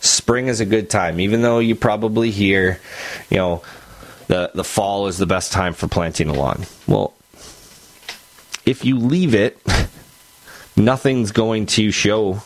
spring 0.00 0.48
is 0.48 0.60
a 0.60 0.66
good 0.66 0.90
time. 0.90 1.20
Even 1.20 1.42
though 1.42 1.60
you 1.60 1.76
probably 1.76 2.30
hear, 2.30 2.80
you 3.30 3.36
know, 3.36 3.62
the 4.26 4.50
the 4.54 4.64
fall 4.64 5.06
is 5.06 5.18
the 5.18 5.26
best 5.26 5.52
time 5.52 5.74
for 5.74 5.88
planting 5.88 6.28
a 6.28 6.32
lawn. 6.32 6.64
Well, 6.86 7.12
if 8.66 8.84
you 8.84 8.98
leave 8.98 9.34
it, 9.34 9.60
nothing's 10.76 11.32
going 11.32 11.66
to 11.66 11.90
show. 11.90 12.42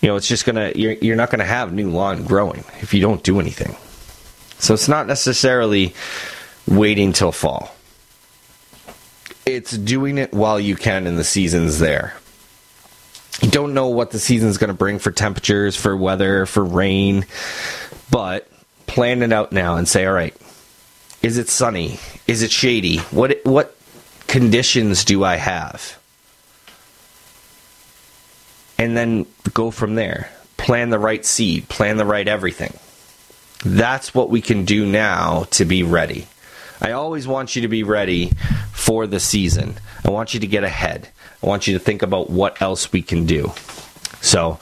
You 0.00 0.08
know, 0.08 0.16
it's 0.16 0.28
just 0.28 0.44
gonna 0.44 0.72
you're 0.74 0.92
you're 0.92 1.16
not 1.16 1.30
gonna 1.30 1.44
have 1.44 1.72
new 1.72 1.90
lawn 1.90 2.24
growing 2.24 2.64
if 2.80 2.92
you 2.94 3.00
don't 3.00 3.22
do 3.22 3.40
anything. 3.40 3.76
So 4.58 4.74
it's 4.74 4.88
not 4.88 5.06
necessarily 5.06 5.94
waiting 6.66 7.12
till 7.12 7.32
fall. 7.32 7.74
It's 9.46 9.76
doing 9.76 10.18
it 10.18 10.32
while 10.32 10.58
you 10.58 10.76
can 10.76 11.06
and 11.06 11.18
the 11.18 11.24
season's 11.24 11.78
there. 11.78 12.14
You 13.42 13.50
don't 13.50 13.74
know 13.74 13.88
what 13.88 14.10
the 14.10 14.18
season's 14.18 14.58
going 14.58 14.68
to 14.68 14.74
bring 14.74 14.98
for 14.98 15.10
temperatures, 15.10 15.76
for 15.76 15.96
weather, 15.96 16.46
for 16.46 16.64
rain, 16.64 17.26
but 18.10 18.48
plan 18.86 19.22
it 19.22 19.32
out 19.32 19.52
now 19.52 19.76
and 19.76 19.88
say, 19.88 20.06
all 20.06 20.12
right, 20.12 20.34
is 21.20 21.36
it 21.36 21.48
sunny? 21.48 21.98
Is 22.26 22.42
it 22.42 22.50
shady? 22.50 22.98
What 22.98 23.40
what 23.44 23.76
conditions 24.28 25.04
do 25.04 25.24
I 25.24 25.36
have? 25.36 25.98
And 28.78 28.96
then 28.96 29.26
go 29.52 29.70
from 29.70 29.94
there. 29.94 30.30
Plan 30.56 30.90
the 30.90 30.98
right 30.98 31.24
seed, 31.24 31.68
plan 31.68 31.96
the 31.96 32.04
right 32.04 32.26
everything. 32.26 32.74
That's 33.64 34.14
what 34.14 34.30
we 34.30 34.40
can 34.40 34.64
do 34.64 34.86
now 34.86 35.44
to 35.52 35.64
be 35.64 35.82
ready. 35.82 36.26
I 36.80 36.92
always 36.92 37.26
want 37.26 37.56
you 37.56 37.62
to 37.62 37.68
be 37.68 37.82
ready 37.82 38.32
for 38.72 39.06
the 39.06 39.20
season. 39.20 39.74
I 40.04 40.10
want 40.10 40.34
you 40.34 40.40
to 40.40 40.46
get 40.46 40.64
ahead. 40.64 41.08
I 41.42 41.46
want 41.46 41.66
you 41.66 41.74
to 41.74 41.78
think 41.78 42.02
about 42.02 42.30
what 42.30 42.60
else 42.60 42.92
we 42.92 43.02
can 43.02 43.26
do. 43.26 43.52
So 44.20 44.58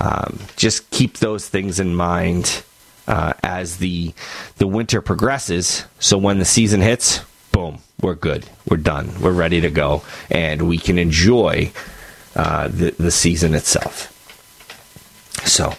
um, 0.00 0.38
just 0.56 0.90
keep 0.90 1.18
those 1.18 1.48
things 1.48 1.80
in 1.80 1.94
mind 1.94 2.62
uh, 3.06 3.34
as 3.42 3.78
the 3.78 4.14
the 4.56 4.66
winter 4.66 5.00
progresses. 5.02 5.84
So 5.98 6.18
when 6.18 6.38
the 6.38 6.44
season 6.44 6.80
hits, 6.80 7.20
boom, 7.52 7.78
we're 8.00 8.14
good. 8.14 8.46
We're 8.68 8.78
done. 8.78 9.12
We're 9.20 9.32
ready 9.32 9.60
to 9.62 9.70
go, 9.70 10.02
and 10.30 10.68
we 10.68 10.78
can 10.78 10.98
enjoy 10.98 11.72
uh, 12.34 12.68
the 12.68 12.92
the 12.92 13.10
season 13.10 13.52
itself. 13.54 14.08
So 15.46 15.74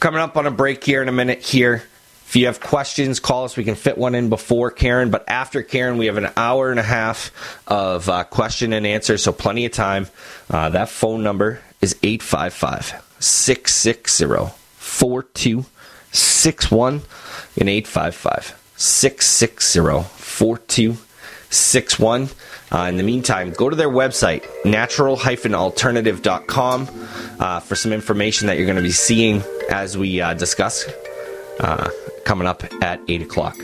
coming 0.00 0.20
up 0.20 0.36
on 0.36 0.46
a 0.46 0.50
break 0.50 0.84
here 0.84 1.00
in 1.02 1.08
a 1.08 1.12
minute 1.12 1.40
here. 1.42 1.84
If 2.26 2.36
you 2.36 2.44
have 2.44 2.60
questions, 2.60 3.20
call 3.20 3.44
us. 3.44 3.56
We 3.56 3.64
can 3.64 3.74
fit 3.74 3.96
one 3.96 4.14
in 4.14 4.28
before 4.28 4.70
Karen, 4.70 5.10
but 5.10 5.24
after 5.28 5.62
Karen, 5.62 5.96
we 5.96 6.04
have 6.06 6.18
an 6.18 6.28
hour 6.36 6.70
and 6.70 6.78
a 6.78 6.82
half 6.82 7.32
of 7.66 8.06
uh, 8.10 8.24
question 8.24 8.74
and 8.74 8.86
answer, 8.86 9.16
so 9.16 9.32
plenty 9.32 9.64
of 9.64 9.72
time. 9.72 10.08
Uh, 10.50 10.68
that 10.68 10.90
phone 10.90 11.22
number 11.22 11.60
is 11.80 11.96
855 12.02 13.02
660 13.18 14.52
4261 14.76 17.00
and 17.56 17.68
855 17.70 18.60
660 18.76 20.02
4261. 20.18 21.07
Uh, 22.70 22.82
in 22.82 22.96
the 22.96 23.02
meantime, 23.02 23.50
go 23.52 23.70
to 23.70 23.76
their 23.76 23.88
website, 23.88 24.44
natural-alternative.com, 24.64 26.88
uh, 27.40 27.60
for 27.60 27.74
some 27.74 27.92
information 27.92 28.48
that 28.48 28.58
you're 28.58 28.66
going 28.66 28.76
to 28.76 28.82
be 28.82 28.90
seeing 28.90 29.42
as 29.70 29.96
we 29.96 30.20
uh, 30.20 30.34
discuss 30.34 30.86
uh, 31.60 31.88
coming 32.24 32.46
up 32.46 32.62
at 32.82 33.00
8 33.08 33.22
o'clock. 33.22 33.56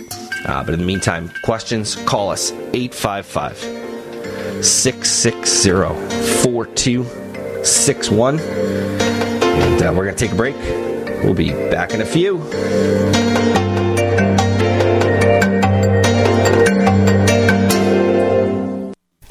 Uh, 0.46 0.64
but 0.64 0.74
in 0.74 0.80
the 0.80 0.86
meantime, 0.86 1.30
questions, 1.42 1.96
call 2.04 2.30
us 2.30 2.52
855 2.72 4.64
660 4.64 5.70
4261. 6.42 8.40
And 8.40 9.82
uh, 9.82 9.92
we're 9.94 10.04
going 10.04 10.16
to 10.16 10.26
take 10.26 10.32
a 10.32 10.36
break. 10.36 10.56
We'll 11.22 11.34
be 11.34 11.50
back 11.50 11.92
in 11.92 12.00
a 12.00 12.06
few. 12.06 12.42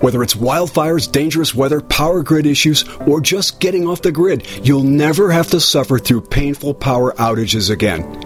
Whether 0.00 0.22
it's 0.22 0.34
wildfires, 0.34 1.10
dangerous 1.10 1.54
weather, 1.54 1.80
power 1.80 2.22
grid 2.22 2.46
issues, 2.46 2.84
or 3.06 3.20
just 3.20 3.60
getting 3.60 3.86
off 3.86 4.02
the 4.02 4.12
grid, 4.12 4.46
you'll 4.66 4.82
never 4.82 5.30
have 5.30 5.50
to 5.50 5.60
suffer 5.60 5.98
through 5.98 6.22
painful 6.22 6.74
power 6.74 7.12
outages 7.14 7.70
again. 7.70 8.25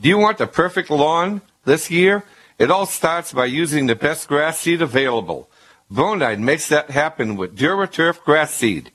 Do 0.00 0.08
you 0.08 0.16
want 0.16 0.38
the 0.38 0.46
perfect 0.46 0.88
lawn 0.88 1.42
this 1.66 1.90
year? 1.90 2.24
It 2.58 2.70
all 2.70 2.86
starts 2.86 3.34
by 3.34 3.44
using 3.44 3.84
the 3.84 3.94
best 3.94 4.28
grass 4.28 4.58
seed 4.60 4.80
available. 4.80 5.50
Bonide 5.92 6.38
makes 6.38 6.70
that 6.70 6.88
happen 6.88 7.36
with 7.36 7.58
DuraTurf 7.58 8.22
grass 8.24 8.54
seed. 8.54 8.92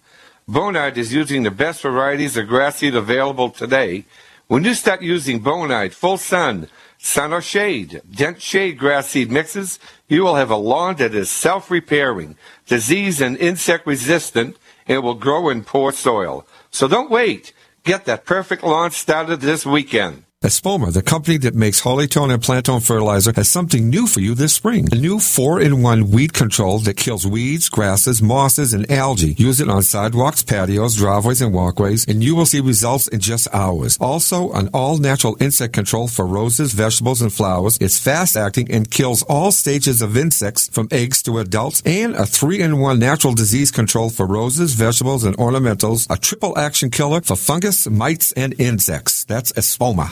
Bonide 0.49 0.97
is 0.97 1.13
using 1.13 1.43
the 1.43 1.51
best 1.51 1.83
varieties 1.83 2.37
of 2.37 2.47
grass 2.47 2.77
seed 2.77 2.95
available 2.95 3.51
today. 3.51 4.05
When 4.47 4.63
you 4.63 4.73
start 4.73 5.03
using 5.03 5.41
Bonide 5.41 5.93
Full 5.93 6.17
Sun, 6.17 6.69
Sun 6.97 7.33
or 7.33 7.41
Shade, 7.41 8.01
Dense 8.09 8.41
Shade 8.41 8.79
grass 8.79 9.09
seed 9.09 9.29
mixes, 9.29 9.77
you 10.07 10.23
will 10.23 10.35
have 10.35 10.49
a 10.49 10.55
lawn 10.55 10.95
that 10.95 11.13
is 11.13 11.29
self-repairing, 11.29 12.35
disease 12.65 13.21
and 13.21 13.37
insect 13.37 13.85
resistant, 13.85 14.57
and 14.87 15.03
will 15.03 15.13
grow 15.13 15.49
in 15.49 15.63
poor 15.63 15.91
soil. 15.91 16.47
So 16.71 16.87
don't 16.87 17.11
wait. 17.11 17.53
Get 17.83 18.05
that 18.05 18.25
perfect 18.25 18.63
lawn 18.63 18.89
started 18.89 19.41
this 19.41 19.67
weekend. 19.67 20.24
Espoma, 20.45 20.93
the 20.93 21.01
company 21.01 21.37
that 21.39 21.55
makes 21.55 21.79
Holly-tone 21.79 22.29
and 22.29 22.39
Plant-tone 22.39 22.79
fertilizer, 22.79 23.33
has 23.35 23.49
something 23.49 23.89
new 23.89 24.05
for 24.05 24.19
you 24.19 24.35
this 24.35 24.53
spring. 24.53 24.87
A 24.91 24.95
new 24.95 25.17
4-in-1 25.17 26.13
weed 26.13 26.33
control 26.33 26.77
that 26.79 26.97
kills 26.97 27.25
weeds, 27.25 27.67
grasses, 27.67 28.21
mosses, 28.21 28.71
and 28.71 28.89
algae. 28.91 29.33
Use 29.39 29.59
it 29.59 29.69
on 29.69 29.81
sidewalks, 29.81 30.43
patios, 30.43 30.97
driveways, 30.97 31.41
and 31.41 31.51
walkways, 31.51 32.07
and 32.07 32.23
you 32.23 32.35
will 32.35 32.45
see 32.45 32.59
results 32.59 33.07
in 33.07 33.21
just 33.21 33.47
hours. 33.55 33.97
Also, 33.99 34.51
an 34.51 34.69
all-natural 34.71 35.35
insect 35.39 35.73
control 35.73 36.07
for 36.07 36.27
roses, 36.27 36.73
vegetables, 36.73 37.23
and 37.23 37.33
flowers. 37.33 37.79
It's 37.81 37.97
fast-acting 37.99 38.69
and 38.69 38.91
kills 38.91 39.23
all 39.23 39.51
stages 39.51 40.03
of 40.03 40.15
insects 40.15 40.69
from 40.69 40.89
eggs 40.91 41.23
to 41.23 41.39
adults, 41.39 41.81
and 41.87 42.13
a 42.13 42.21
3-in-1 42.21 42.99
natural 42.99 43.33
disease 43.33 43.71
control 43.71 44.11
for 44.11 44.27
roses, 44.27 44.75
vegetables, 44.75 45.23
and 45.23 45.35
ornamentals. 45.37 46.05
A 46.11 46.19
triple 46.19 46.55
action 46.55 46.91
killer 46.91 47.21
for 47.21 47.35
fungus, 47.35 47.89
mites, 47.89 48.31
and 48.33 48.53
insects. 48.59 49.25
That's 49.25 49.51
Espoma. 49.53 50.11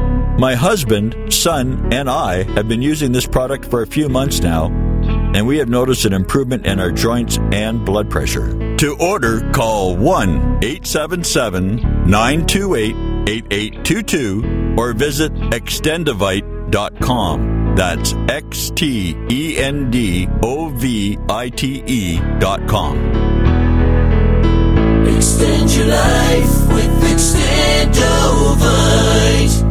My 0.39 0.55
husband, 0.55 1.31
son, 1.33 1.91
and 1.93 2.09
I 2.09 2.43
have 2.53 2.67
been 2.67 2.81
using 2.81 3.11
this 3.11 3.27
product 3.27 3.65
for 3.65 3.83
a 3.83 3.87
few 3.87 4.09
months 4.09 4.41
now, 4.41 4.71
and 5.35 5.45
we 5.45 5.57
have 5.57 5.69
noticed 5.69 6.05
an 6.05 6.13
improvement 6.13 6.65
in 6.65 6.79
our 6.79 6.91
joints 6.91 7.37
and 7.51 7.85
blood 7.85 8.09
pressure. 8.09 8.75
To 8.77 8.97
order, 8.99 9.47
call 9.51 9.95
1 9.95 10.63
877 10.63 11.75
928 12.09 12.95
8822 13.27 14.75
or 14.77 14.93
visit 14.93 15.31
extendovite.com. 15.33 17.75
That's 17.75 18.13
X 18.27 18.71
T 18.71 19.15
E 19.29 19.57
N 19.57 19.91
D 19.91 20.27
O 20.43 20.69
V 20.69 21.17
I 21.29 21.49
T 21.49 21.83
E 21.85 22.19
dot 22.39 22.67
com. 22.67 22.97
Extend 25.07 25.71
your 25.71 25.87
life 25.87 26.67
with 26.73 27.03
Extendovite. 27.13 29.70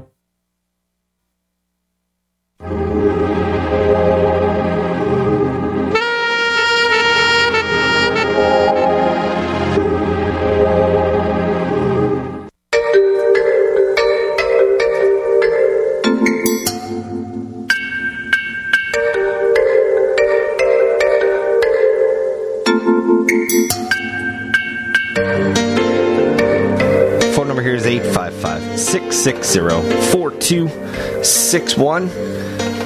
660 29.21 30.09
4261. 30.13 32.09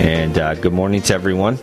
And 0.01 0.37
uh, 0.37 0.55
good 0.55 0.73
morning 0.73 1.01
to 1.03 1.13
everyone. 1.13 1.57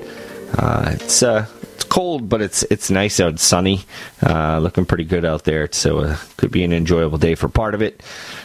Uh, 0.56 0.92
it's 0.94 1.22
uh, 1.22 1.44
it's 1.74 1.84
cold, 1.84 2.30
but 2.30 2.40
it's 2.40 2.62
it's 2.62 2.90
nice 2.90 3.20
out, 3.20 3.38
sunny, 3.38 3.84
uh, 4.22 4.58
looking 4.60 4.86
pretty 4.86 5.04
good 5.04 5.26
out 5.26 5.44
there. 5.44 5.70
So 5.72 5.98
uh, 5.98 6.16
could 6.38 6.50
be 6.50 6.64
an 6.64 6.72
enjoyable 6.72 7.18
day 7.18 7.34
for 7.34 7.50
part 7.50 7.74
of 7.74 7.82
it. 7.82 8.02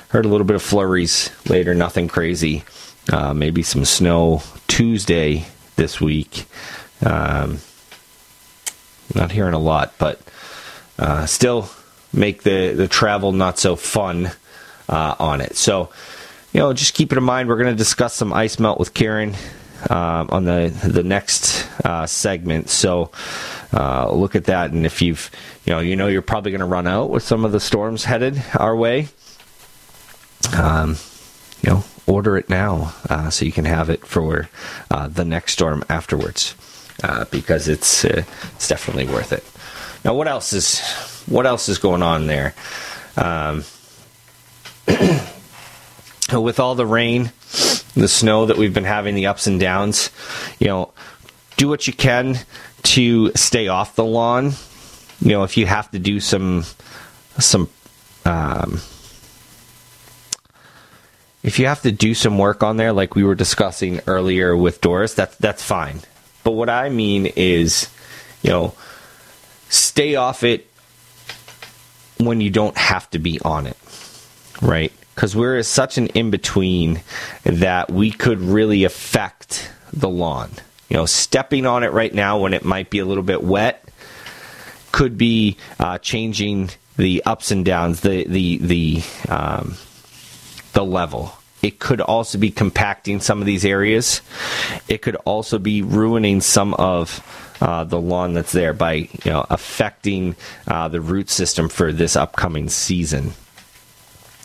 Heard 0.10 0.26
a 0.26 0.28
little 0.28 0.46
bit 0.46 0.58
of 0.58 0.62
flurries 0.62 1.32
later, 1.50 1.74
nothing 1.74 2.10
crazy. 2.10 2.66
Uh, 3.10 3.34
maybe 3.34 3.64
some 3.64 3.86
snow 3.86 4.44
Tuesday 4.68 5.46
this 5.78 6.02
week. 6.02 6.46
Um, 7.06 7.60
not 9.16 9.32
hearing 9.32 9.54
a 9.54 9.60
lot, 9.60 9.94
but 9.98 10.20
uh, 11.00 11.26
still 11.26 11.70
make 12.12 12.44
the, 12.44 12.74
the 12.74 12.90
travel 12.90 13.32
not 13.32 13.58
so 13.58 13.78
fun 13.78 14.32
uh, 14.90 15.16
on 15.20 15.42
it. 15.42 15.56
So, 15.56 15.90
you 16.58 16.64
know, 16.64 16.74
just 16.74 16.96
keep 16.96 17.12
it 17.12 17.20
in 17.20 17.24
mind. 17.24 17.50
We're 17.50 17.58
going 17.58 17.70
to 17.72 17.78
discuss 17.78 18.16
some 18.16 18.34
ice 18.34 18.58
melt 18.58 18.80
with 18.80 18.96
Karen 18.96 19.36
um, 19.92 20.28
on 20.32 20.46
the 20.46 20.76
the 20.84 21.04
next 21.04 21.70
uh, 21.86 22.08
segment. 22.08 22.72
So, 22.72 23.12
uh, 23.72 24.12
look 24.12 24.36
at 24.36 24.46
that, 24.46 24.72
and 24.72 24.84
if 24.84 25.00
you've 25.00 25.30
you 25.66 25.74
know 25.74 25.80
you 25.82 25.96
know 25.96 26.08
you're 26.08 26.24
probably 26.24 26.50
going 26.50 26.62
to 26.62 26.66
run 26.66 26.88
out 26.88 27.12
with 27.12 27.22
some 27.22 27.46
of 27.46 27.52
the 27.52 27.60
storms 27.60 28.06
headed 28.06 28.44
our 28.56 28.76
way. 28.76 29.10
Um, 30.58 30.98
you 31.62 31.70
know, 31.70 31.84
order 32.08 32.38
it 32.38 32.50
now 32.50 32.96
uh, 33.08 33.30
so 33.30 33.46
you 33.46 33.52
can 33.52 33.66
have 33.66 33.92
it 33.92 34.04
for 34.04 34.50
uh, 34.90 35.08
the 35.10 35.26
next 35.26 35.54
storm 35.54 35.84
afterwards, 35.90 36.56
uh, 37.04 37.26
because 37.26 37.68
it's 37.68 38.04
uh, 38.04 38.24
it's 38.56 38.68
definitely 38.68 39.06
worth 39.06 39.32
it. 39.32 39.44
Now, 40.04 40.16
what 40.16 40.28
else 40.28 40.54
is 40.54 40.80
what 41.28 41.46
else 41.46 41.70
is 41.70 41.78
going 41.78 42.02
on 42.02 42.26
there? 42.26 42.56
Um, 43.16 43.64
with 46.32 46.60
all 46.60 46.76
the 46.76 46.86
rain, 46.86 47.32
the 47.96 48.08
snow 48.08 48.46
that 48.46 48.58
we've 48.58 48.74
been 48.74 48.84
having, 48.84 49.16
the 49.16 49.28
ups 49.28 49.48
and 49.48 49.60
downs, 49.60 50.12
you 50.60 50.68
know, 50.68 50.94
do 51.56 51.68
what 51.68 51.88
you 51.88 51.94
can 51.94 52.40
to 52.84 53.32
stay 53.34 53.68
off 53.68 53.96
the 53.96 54.06
lawn. 54.06 54.52
You 55.20 55.32
know, 55.32 55.44
if 55.44 55.58
you 55.58 55.66
have 55.66 55.90
to 55.92 56.00
do 56.00 56.20
some 56.20 56.64
some 57.40 57.70
um, 58.26 58.82
if 61.44 61.60
you 61.60 61.68
have 61.68 61.82
to 61.84 61.92
do 61.92 62.14
some 62.14 62.38
work 62.38 62.62
on 62.62 62.78
there, 62.78 62.92
like 62.92 63.16
we 63.16 63.24
were 63.24 63.36
discussing 63.36 64.02
earlier 64.06 64.56
with 64.56 64.82
Doris, 64.82 65.14
that's 65.14 65.36
that's 65.38 65.64
fine. 65.64 66.02
But 66.44 66.52
what 66.52 66.70
I 66.70 66.90
mean 66.90 67.26
is, 67.26 67.90
you 68.42 68.50
know, 68.50 68.74
stay 69.70 70.16
off 70.16 70.44
it 70.44 70.68
when 72.20 72.42
you 72.42 72.50
don't 72.50 72.78
have 72.78 73.10
to 73.12 73.20
be 73.20 73.40
on 73.42 73.68
it, 73.68 73.78
right? 74.62 74.92
Because 75.18 75.36
we're 75.36 75.64
such 75.64 75.98
an 75.98 76.06
in 76.10 76.30
between 76.30 77.02
that 77.42 77.90
we 77.90 78.12
could 78.12 78.40
really 78.40 78.84
affect 78.84 79.72
the 79.92 80.08
lawn. 80.08 80.52
You 80.90 80.98
know, 80.98 81.08
stepping 81.08 81.66
on 81.66 81.82
it 81.82 81.92
right 81.92 82.14
now 82.14 82.38
when 82.38 82.54
it 82.54 82.64
might 82.64 82.92
be 82.92 83.00
a 83.00 83.06
little 83.06 83.24
bit 83.24 83.42
wet 83.42 83.84
could 84.92 85.18
be 85.18 85.58
uh, 85.80 85.98
changing 85.98 86.70
the 86.98 87.24
ups 87.26 87.50
and 87.50 87.66
downs, 87.66 88.02
the 88.02 88.26
the 88.28 88.58
the 88.60 89.04
um, 89.28 89.76
the 90.74 90.86
level. 90.86 91.34
It 91.64 91.80
could 91.80 92.00
also 92.00 92.38
be 92.38 92.52
compacting 92.52 93.20
some 93.20 93.40
of 93.40 93.48
these 93.48 93.66
areas. 93.66 94.22
It 94.88 95.02
could 95.02 95.16
also 95.26 95.58
be 95.58 95.82
ruining 95.82 96.42
some 96.42 96.76
of 96.76 97.24
uh, 97.60 97.86
the 97.86 98.00
lawn 98.00 98.36
that's 98.36 98.52
there 98.52 98.74
by 98.74 98.94
you 98.94 99.32
know 99.32 99.48
affecting 99.50 100.36
uh, 100.68 100.90
the 100.90 101.02
root 101.02 101.32
system 101.32 101.70
for 101.70 101.92
this 101.92 102.16
upcoming 102.16 102.70
season. 102.70 103.34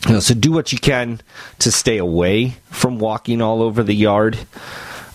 You 0.07 0.13
know, 0.13 0.19
so 0.19 0.33
do 0.33 0.51
what 0.51 0.73
you 0.73 0.79
can 0.79 1.21
to 1.59 1.71
stay 1.71 1.97
away 1.97 2.55
from 2.65 2.99
walking 2.99 3.41
all 3.41 3.61
over 3.61 3.83
the 3.83 3.95
yard 3.95 4.37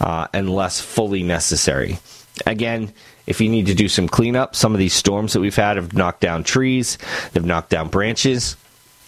uh, 0.01 0.28
unless 0.32 0.80
fully 0.80 1.22
necessary. 1.22 1.99
again, 2.47 2.93
if 3.26 3.43
you 3.43 3.51
need 3.51 3.66
to 3.66 3.74
do 3.74 3.89
some 3.89 4.09
cleanup, 4.09 4.57
some 4.57 4.72
of 4.72 4.78
these 4.78 4.95
storms 4.95 5.34
that 5.34 5.41
we've 5.41 5.55
had 5.55 5.76
have 5.76 5.93
knocked 5.93 6.20
down 6.20 6.45
trees, 6.45 6.97
they've 7.32 7.45
knocked 7.45 7.68
down 7.68 7.89
branches. 7.89 8.57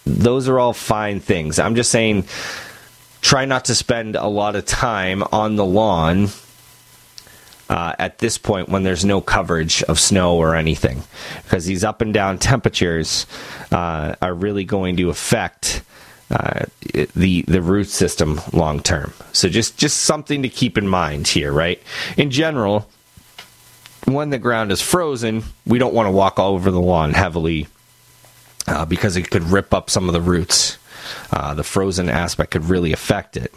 Those 0.05 0.47
are 0.47 0.59
all 0.59 0.73
fine 0.73 1.19
things. 1.19 1.57
I'm 1.57 1.75
just 1.75 1.89
saying, 1.89 2.25
try 3.21 3.45
not 3.45 3.65
to 3.65 3.75
spend 3.75 4.15
a 4.15 4.27
lot 4.27 4.55
of 4.55 4.65
time 4.65 5.23
on 5.31 5.55
the 5.55 5.65
lawn 5.65 6.27
uh, 7.71 7.95
at 7.97 8.17
this 8.17 8.37
point 8.37 8.67
when 8.67 8.83
there's 8.83 9.05
no 9.05 9.21
coverage 9.21 9.81
of 9.83 9.97
snow 9.97 10.35
or 10.35 10.55
anything, 10.55 11.01
because 11.43 11.65
these 11.65 11.85
up 11.85 12.01
and 12.01 12.13
down 12.13 12.37
temperatures 12.37 13.25
uh, 13.71 14.13
are 14.21 14.33
really 14.33 14.65
going 14.65 14.97
to 14.97 15.09
affect 15.09 15.81
uh, 16.29 16.65
the 17.15 17.43
the 17.43 17.61
root 17.61 17.87
system 17.87 18.41
long 18.51 18.81
term. 18.81 19.13
So 19.31 19.47
just 19.47 19.77
just 19.77 20.01
something 20.01 20.41
to 20.41 20.49
keep 20.49 20.77
in 20.77 20.85
mind 20.85 21.29
here, 21.29 21.53
right? 21.53 21.81
In 22.17 22.29
general, 22.29 22.89
when 24.05 24.31
the 24.31 24.39
ground 24.39 24.73
is 24.73 24.81
frozen, 24.81 25.43
we 25.65 25.79
don't 25.79 25.93
want 25.93 26.07
to 26.07 26.11
walk 26.11 26.39
all 26.39 26.55
over 26.55 26.71
the 26.71 26.81
lawn 26.81 27.13
heavily 27.13 27.67
uh, 28.67 28.83
because 28.83 29.15
it 29.15 29.29
could 29.29 29.43
rip 29.43 29.73
up 29.73 29.89
some 29.89 30.09
of 30.09 30.13
the 30.13 30.21
roots. 30.21 30.77
Uh, 31.31 31.53
the 31.53 31.63
frozen 31.63 32.09
aspect 32.09 32.51
could 32.51 32.65
really 32.65 32.91
affect 32.91 33.37
it. 33.37 33.53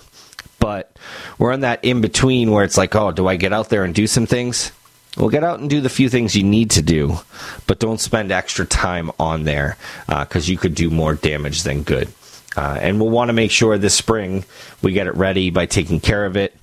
But 0.64 0.96
we're 1.36 1.52
in 1.52 1.60
that 1.60 1.84
in 1.84 2.00
between 2.00 2.50
where 2.50 2.64
it's 2.64 2.78
like, 2.78 2.94
oh, 2.94 3.12
do 3.12 3.28
I 3.28 3.36
get 3.36 3.52
out 3.52 3.68
there 3.68 3.84
and 3.84 3.94
do 3.94 4.06
some 4.06 4.24
things? 4.24 4.72
Well, 5.14 5.28
get 5.28 5.44
out 5.44 5.60
and 5.60 5.68
do 5.68 5.82
the 5.82 5.90
few 5.90 6.08
things 6.08 6.34
you 6.34 6.42
need 6.42 6.70
to 6.70 6.80
do, 6.80 7.18
but 7.66 7.80
don't 7.80 8.00
spend 8.00 8.32
extra 8.32 8.64
time 8.64 9.10
on 9.20 9.44
there 9.44 9.76
because 10.06 10.48
uh, 10.48 10.50
you 10.50 10.56
could 10.56 10.74
do 10.74 10.88
more 10.88 11.16
damage 11.16 11.64
than 11.64 11.82
good. 11.82 12.08
Uh, 12.56 12.78
and 12.80 12.98
we'll 12.98 13.10
want 13.10 13.28
to 13.28 13.34
make 13.34 13.50
sure 13.50 13.76
this 13.76 13.94
spring 13.94 14.46
we 14.80 14.94
get 14.94 15.06
it 15.06 15.14
ready 15.16 15.50
by 15.50 15.66
taking 15.66 16.00
care 16.00 16.24
of 16.24 16.34
it, 16.34 16.56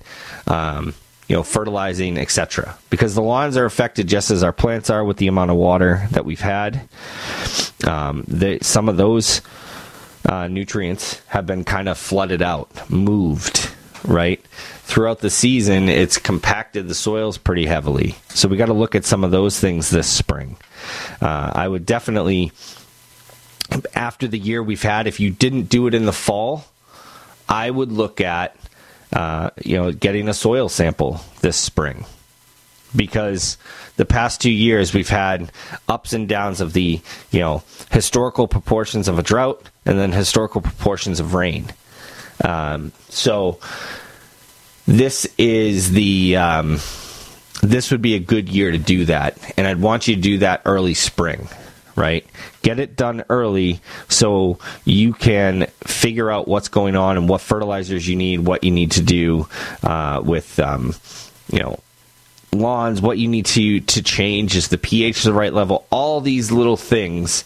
um, 0.48 0.94
you 1.28 1.36
know, 1.36 1.44
fertilizing, 1.44 2.18
etc. 2.18 2.76
Because 2.90 3.14
the 3.14 3.22
lawns 3.22 3.56
are 3.56 3.66
affected 3.66 4.08
just 4.08 4.32
as 4.32 4.42
our 4.42 4.52
plants 4.52 4.90
are 4.90 5.04
with 5.04 5.18
the 5.18 5.28
amount 5.28 5.52
of 5.52 5.56
water 5.56 6.08
that 6.10 6.24
we've 6.24 6.40
had. 6.40 6.88
Um, 7.86 8.24
the, 8.26 8.58
some 8.62 8.88
of 8.88 8.96
those 8.96 9.42
uh, 10.28 10.48
nutrients 10.48 11.22
have 11.28 11.46
been 11.46 11.62
kind 11.62 11.88
of 11.88 11.96
flooded 11.98 12.42
out, 12.42 12.90
moved, 12.90 13.71
right? 14.04 14.44
Throughout 14.82 15.20
the 15.20 15.30
season, 15.30 15.88
it's 15.88 16.18
compacted 16.18 16.88
the 16.88 16.94
soils 16.94 17.38
pretty 17.38 17.66
heavily. 17.66 18.16
So 18.28 18.48
we 18.48 18.56
got 18.56 18.66
to 18.66 18.72
look 18.72 18.94
at 18.94 19.04
some 19.04 19.24
of 19.24 19.30
those 19.30 19.58
things 19.58 19.90
this 19.90 20.08
spring. 20.08 20.56
Uh, 21.20 21.52
I 21.54 21.68
would 21.68 21.86
definitely, 21.86 22.52
after 23.94 24.26
the 24.26 24.38
year 24.38 24.62
we've 24.62 24.82
had, 24.82 25.06
if 25.06 25.20
you 25.20 25.30
didn't 25.30 25.64
do 25.64 25.86
it 25.86 25.94
in 25.94 26.06
the 26.06 26.12
fall, 26.12 26.64
I 27.48 27.70
would 27.70 27.92
look 27.92 28.20
at, 28.20 28.56
uh, 29.12 29.50
you 29.62 29.76
know, 29.76 29.92
getting 29.92 30.28
a 30.28 30.34
soil 30.34 30.68
sample 30.68 31.20
this 31.40 31.56
spring 31.56 32.04
because 32.94 33.56
the 33.96 34.04
past 34.04 34.40
two 34.40 34.50
years 34.50 34.92
we've 34.94 35.08
had 35.08 35.50
ups 35.88 36.12
and 36.12 36.28
downs 36.28 36.60
of 36.60 36.72
the 36.72 37.00
you 37.30 37.40
know 37.40 37.62
historical 37.90 38.46
proportions 38.48 39.08
of 39.08 39.18
a 39.18 39.22
drought 39.22 39.70
and 39.86 39.98
then 39.98 40.12
historical 40.12 40.60
proportions 40.60 41.20
of 41.20 41.34
rain. 41.34 41.72
Um, 42.42 42.92
so 43.08 43.58
this 44.86 45.26
is 45.38 45.92
the 45.92 46.36
um, 46.36 46.78
this 47.62 47.90
would 47.90 48.02
be 48.02 48.14
a 48.14 48.20
good 48.20 48.48
year 48.48 48.70
to 48.70 48.78
do 48.78 49.04
that, 49.06 49.38
and 49.56 49.66
I'd 49.66 49.80
want 49.80 50.08
you 50.08 50.16
to 50.16 50.20
do 50.20 50.38
that 50.38 50.62
early 50.64 50.94
spring. 50.94 51.48
Right, 51.94 52.26
get 52.62 52.80
it 52.80 52.96
done 52.96 53.22
early 53.28 53.82
so 54.08 54.58
you 54.86 55.12
can 55.12 55.66
figure 55.84 56.30
out 56.30 56.48
what's 56.48 56.68
going 56.68 56.96
on 56.96 57.18
and 57.18 57.28
what 57.28 57.42
fertilizers 57.42 58.08
you 58.08 58.16
need, 58.16 58.40
what 58.40 58.64
you 58.64 58.70
need 58.70 58.92
to 58.92 59.02
do 59.02 59.46
uh, 59.82 60.22
with, 60.24 60.58
um, 60.58 60.94
you 61.52 61.58
know, 61.58 61.78
lawns, 62.50 63.02
what 63.02 63.18
you 63.18 63.28
need 63.28 63.44
to 63.46 63.80
to 63.80 64.02
change 64.02 64.56
is 64.56 64.68
the 64.68 64.78
pH 64.78 65.22
the 65.22 65.34
right 65.34 65.52
level. 65.52 65.86
All 65.90 66.22
these 66.22 66.50
little 66.50 66.78
things 66.78 67.44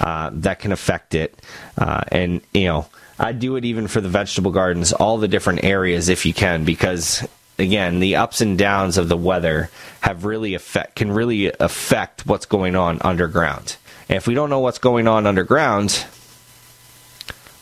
uh, 0.00 0.30
that 0.32 0.60
can 0.60 0.72
affect 0.72 1.14
it, 1.14 1.38
uh, 1.76 2.04
and 2.08 2.40
you 2.52 2.66
know, 2.66 2.86
I 3.18 3.32
do 3.32 3.56
it 3.56 3.64
even 3.64 3.86
for 3.86 4.00
the 4.00 4.08
vegetable 4.08 4.50
gardens, 4.50 4.92
all 4.92 5.18
the 5.18 5.28
different 5.28 5.64
areas 5.64 6.08
if 6.08 6.26
you 6.26 6.34
can, 6.34 6.64
because 6.64 7.26
again, 7.58 8.00
the 8.00 8.16
ups 8.16 8.40
and 8.40 8.58
downs 8.58 8.98
of 8.98 9.08
the 9.08 9.16
weather 9.16 9.70
have 10.00 10.24
really 10.24 10.54
affect 10.54 10.96
can 10.96 11.12
really 11.12 11.52
affect 11.60 12.26
what's 12.26 12.46
going 12.46 12.76
on 12.76 13.00
underground. 13.02 13.76
And 14.08 14.16
if 14.16 14.26
we 14.26 14.34
don't 14.34 14.50
know 14.50 14.60
what's 14.60 14.78
going 14.78 15.08
on 15.08 15.26
underground, 15.26 16.04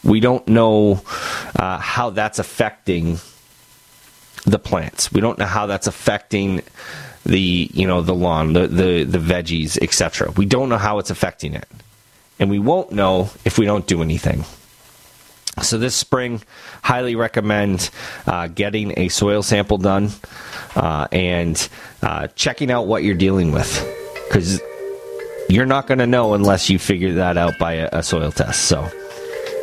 we 0.03 0.21
don't 0.21 0.47
know 0.49 1.03
uh, 1.57 1.79
how 1.79 2.11
that's 2.11 2.39
affecting 2.39 3.19
the 4.45 4.59
plants. 4.59 5.13
We 5.13 5.21
don't 5.21 5.39
know 5.39 5.47
how 5.47 5.67
that's 5.67 5.87
affecting 5.87 6.63
the 7.25 7.71
you 7.73 7.87
know 7.87 8.03
the 8.03 8.15
lawn, 8.15 8.55
the 8.55 8.67
the, 8.67 9.05
the 9.05 9.19
veggies, 9.19 9.79
etc. 9.81 10.31
We 10.33 10.47
don't 10.47 10.69
know 10.69 10.79
how 10.79 10.99
it's 10.99 11.11
affecting 11.11 11.55
it, 11.55 11.69
and 12.39 12.51
we 12.51 12.59
won't 12.59 12.93
know 12.93 13.31
if 13.45 13.59
we 13.59 13.67
don't 13.67 13.87
do 13.87 14.03
anything. 14.03 14.45
So 15.63 15.79
this 15.79 15.95
spring, 15.95 16.43
highly 16.83 17.17
recommend 17.17 17.91
uh, 18.27 18.49
getting 18.49 18.99
a 18.99 19.09
soil 19.09 19.43
sample 19.43 19.79
done 19.79 20.11
uh, 20.77 21.09
and 21.13 21.69
uh, 22.03 22.29
checking 22.29 22.71
out 22.71 22.87
what 22.87 23.03
you're 23.03 23.15
dealing 23.15 23.53
with, 23.53 23.87
because 24.29 24.61
you're 25.49 25.67
not 25.67 25.87
going 25.87 25.99
to 25.99 26.07
know 26.07 26.35
unless 26.35 26.71
you 26.71 26.79
figure 26.79 27.15
that 27.15 27.37
out 27.37 27.59
by 27.59 27.75
a, 27.75 27.89
a 27.93 28.03
soil 28.03 28.33
test. 28.33 28.65
So, 28.65 28.89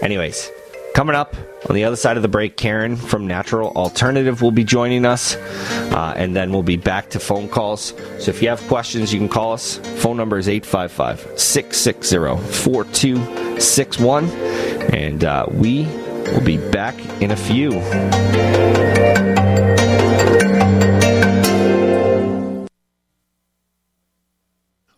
anyways, 0.01 0.49
Coming 0.93 1.15
up 1.15 1.35
on 1.69 1.75
the 1.75 1.83
other 1.85 1.95
side 1.95 2.17
of 2.17 2.23
the 2.23 2.29
break, 2.29 2.57
Karen 2.57 2.97
from 2.97 3.25
Natural 3.27 3.69
Alternative 3.71 4.41
will 4.41 4.51
be 4.51 4.63
joining 4.63 5.05
us, 5.05 5.35
uh, 5.35 6.13
and 6.17 6.35
then 6.35 6.51
we'll 6.51 6.63
be 6.63 6.77
back 6.77 7.11
to 7.11 7.19
phone 7.19 7.47
calls. 7.47 7.93
So 8.17 8.31
if 8.31 8.41
you 8.41 8.49
have 8.49 8.59
questions, 8.67 9.13
you 9.13 9.19
can 9.19 9.29
call 9.29 9.53
us. 9.53 9.77
Phone 10.01 10.17
number 10.17 10.37
is 10.37 10.49
855 10.49 11.39
660 11.39 12.17
4261, 12.51 14.27
and 14.93 15.23
uh, 15.23 15.45
we 15.51 15.85
will 16.31 16.41
be 16.41 16.57
back 16.57 16.95
in 17.21 17.31
a 17.31 17.35
few. 17.35 17.71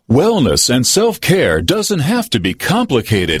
Wellness 0.08 0.68
and 0.68 0.86
self 0.86 1.20
care 1.20 1.62
doesn't 1.62 2.00
have 2.00 2.28
to 2.30 2.38
be 2.40 2.52
complicated. 2.52 3.40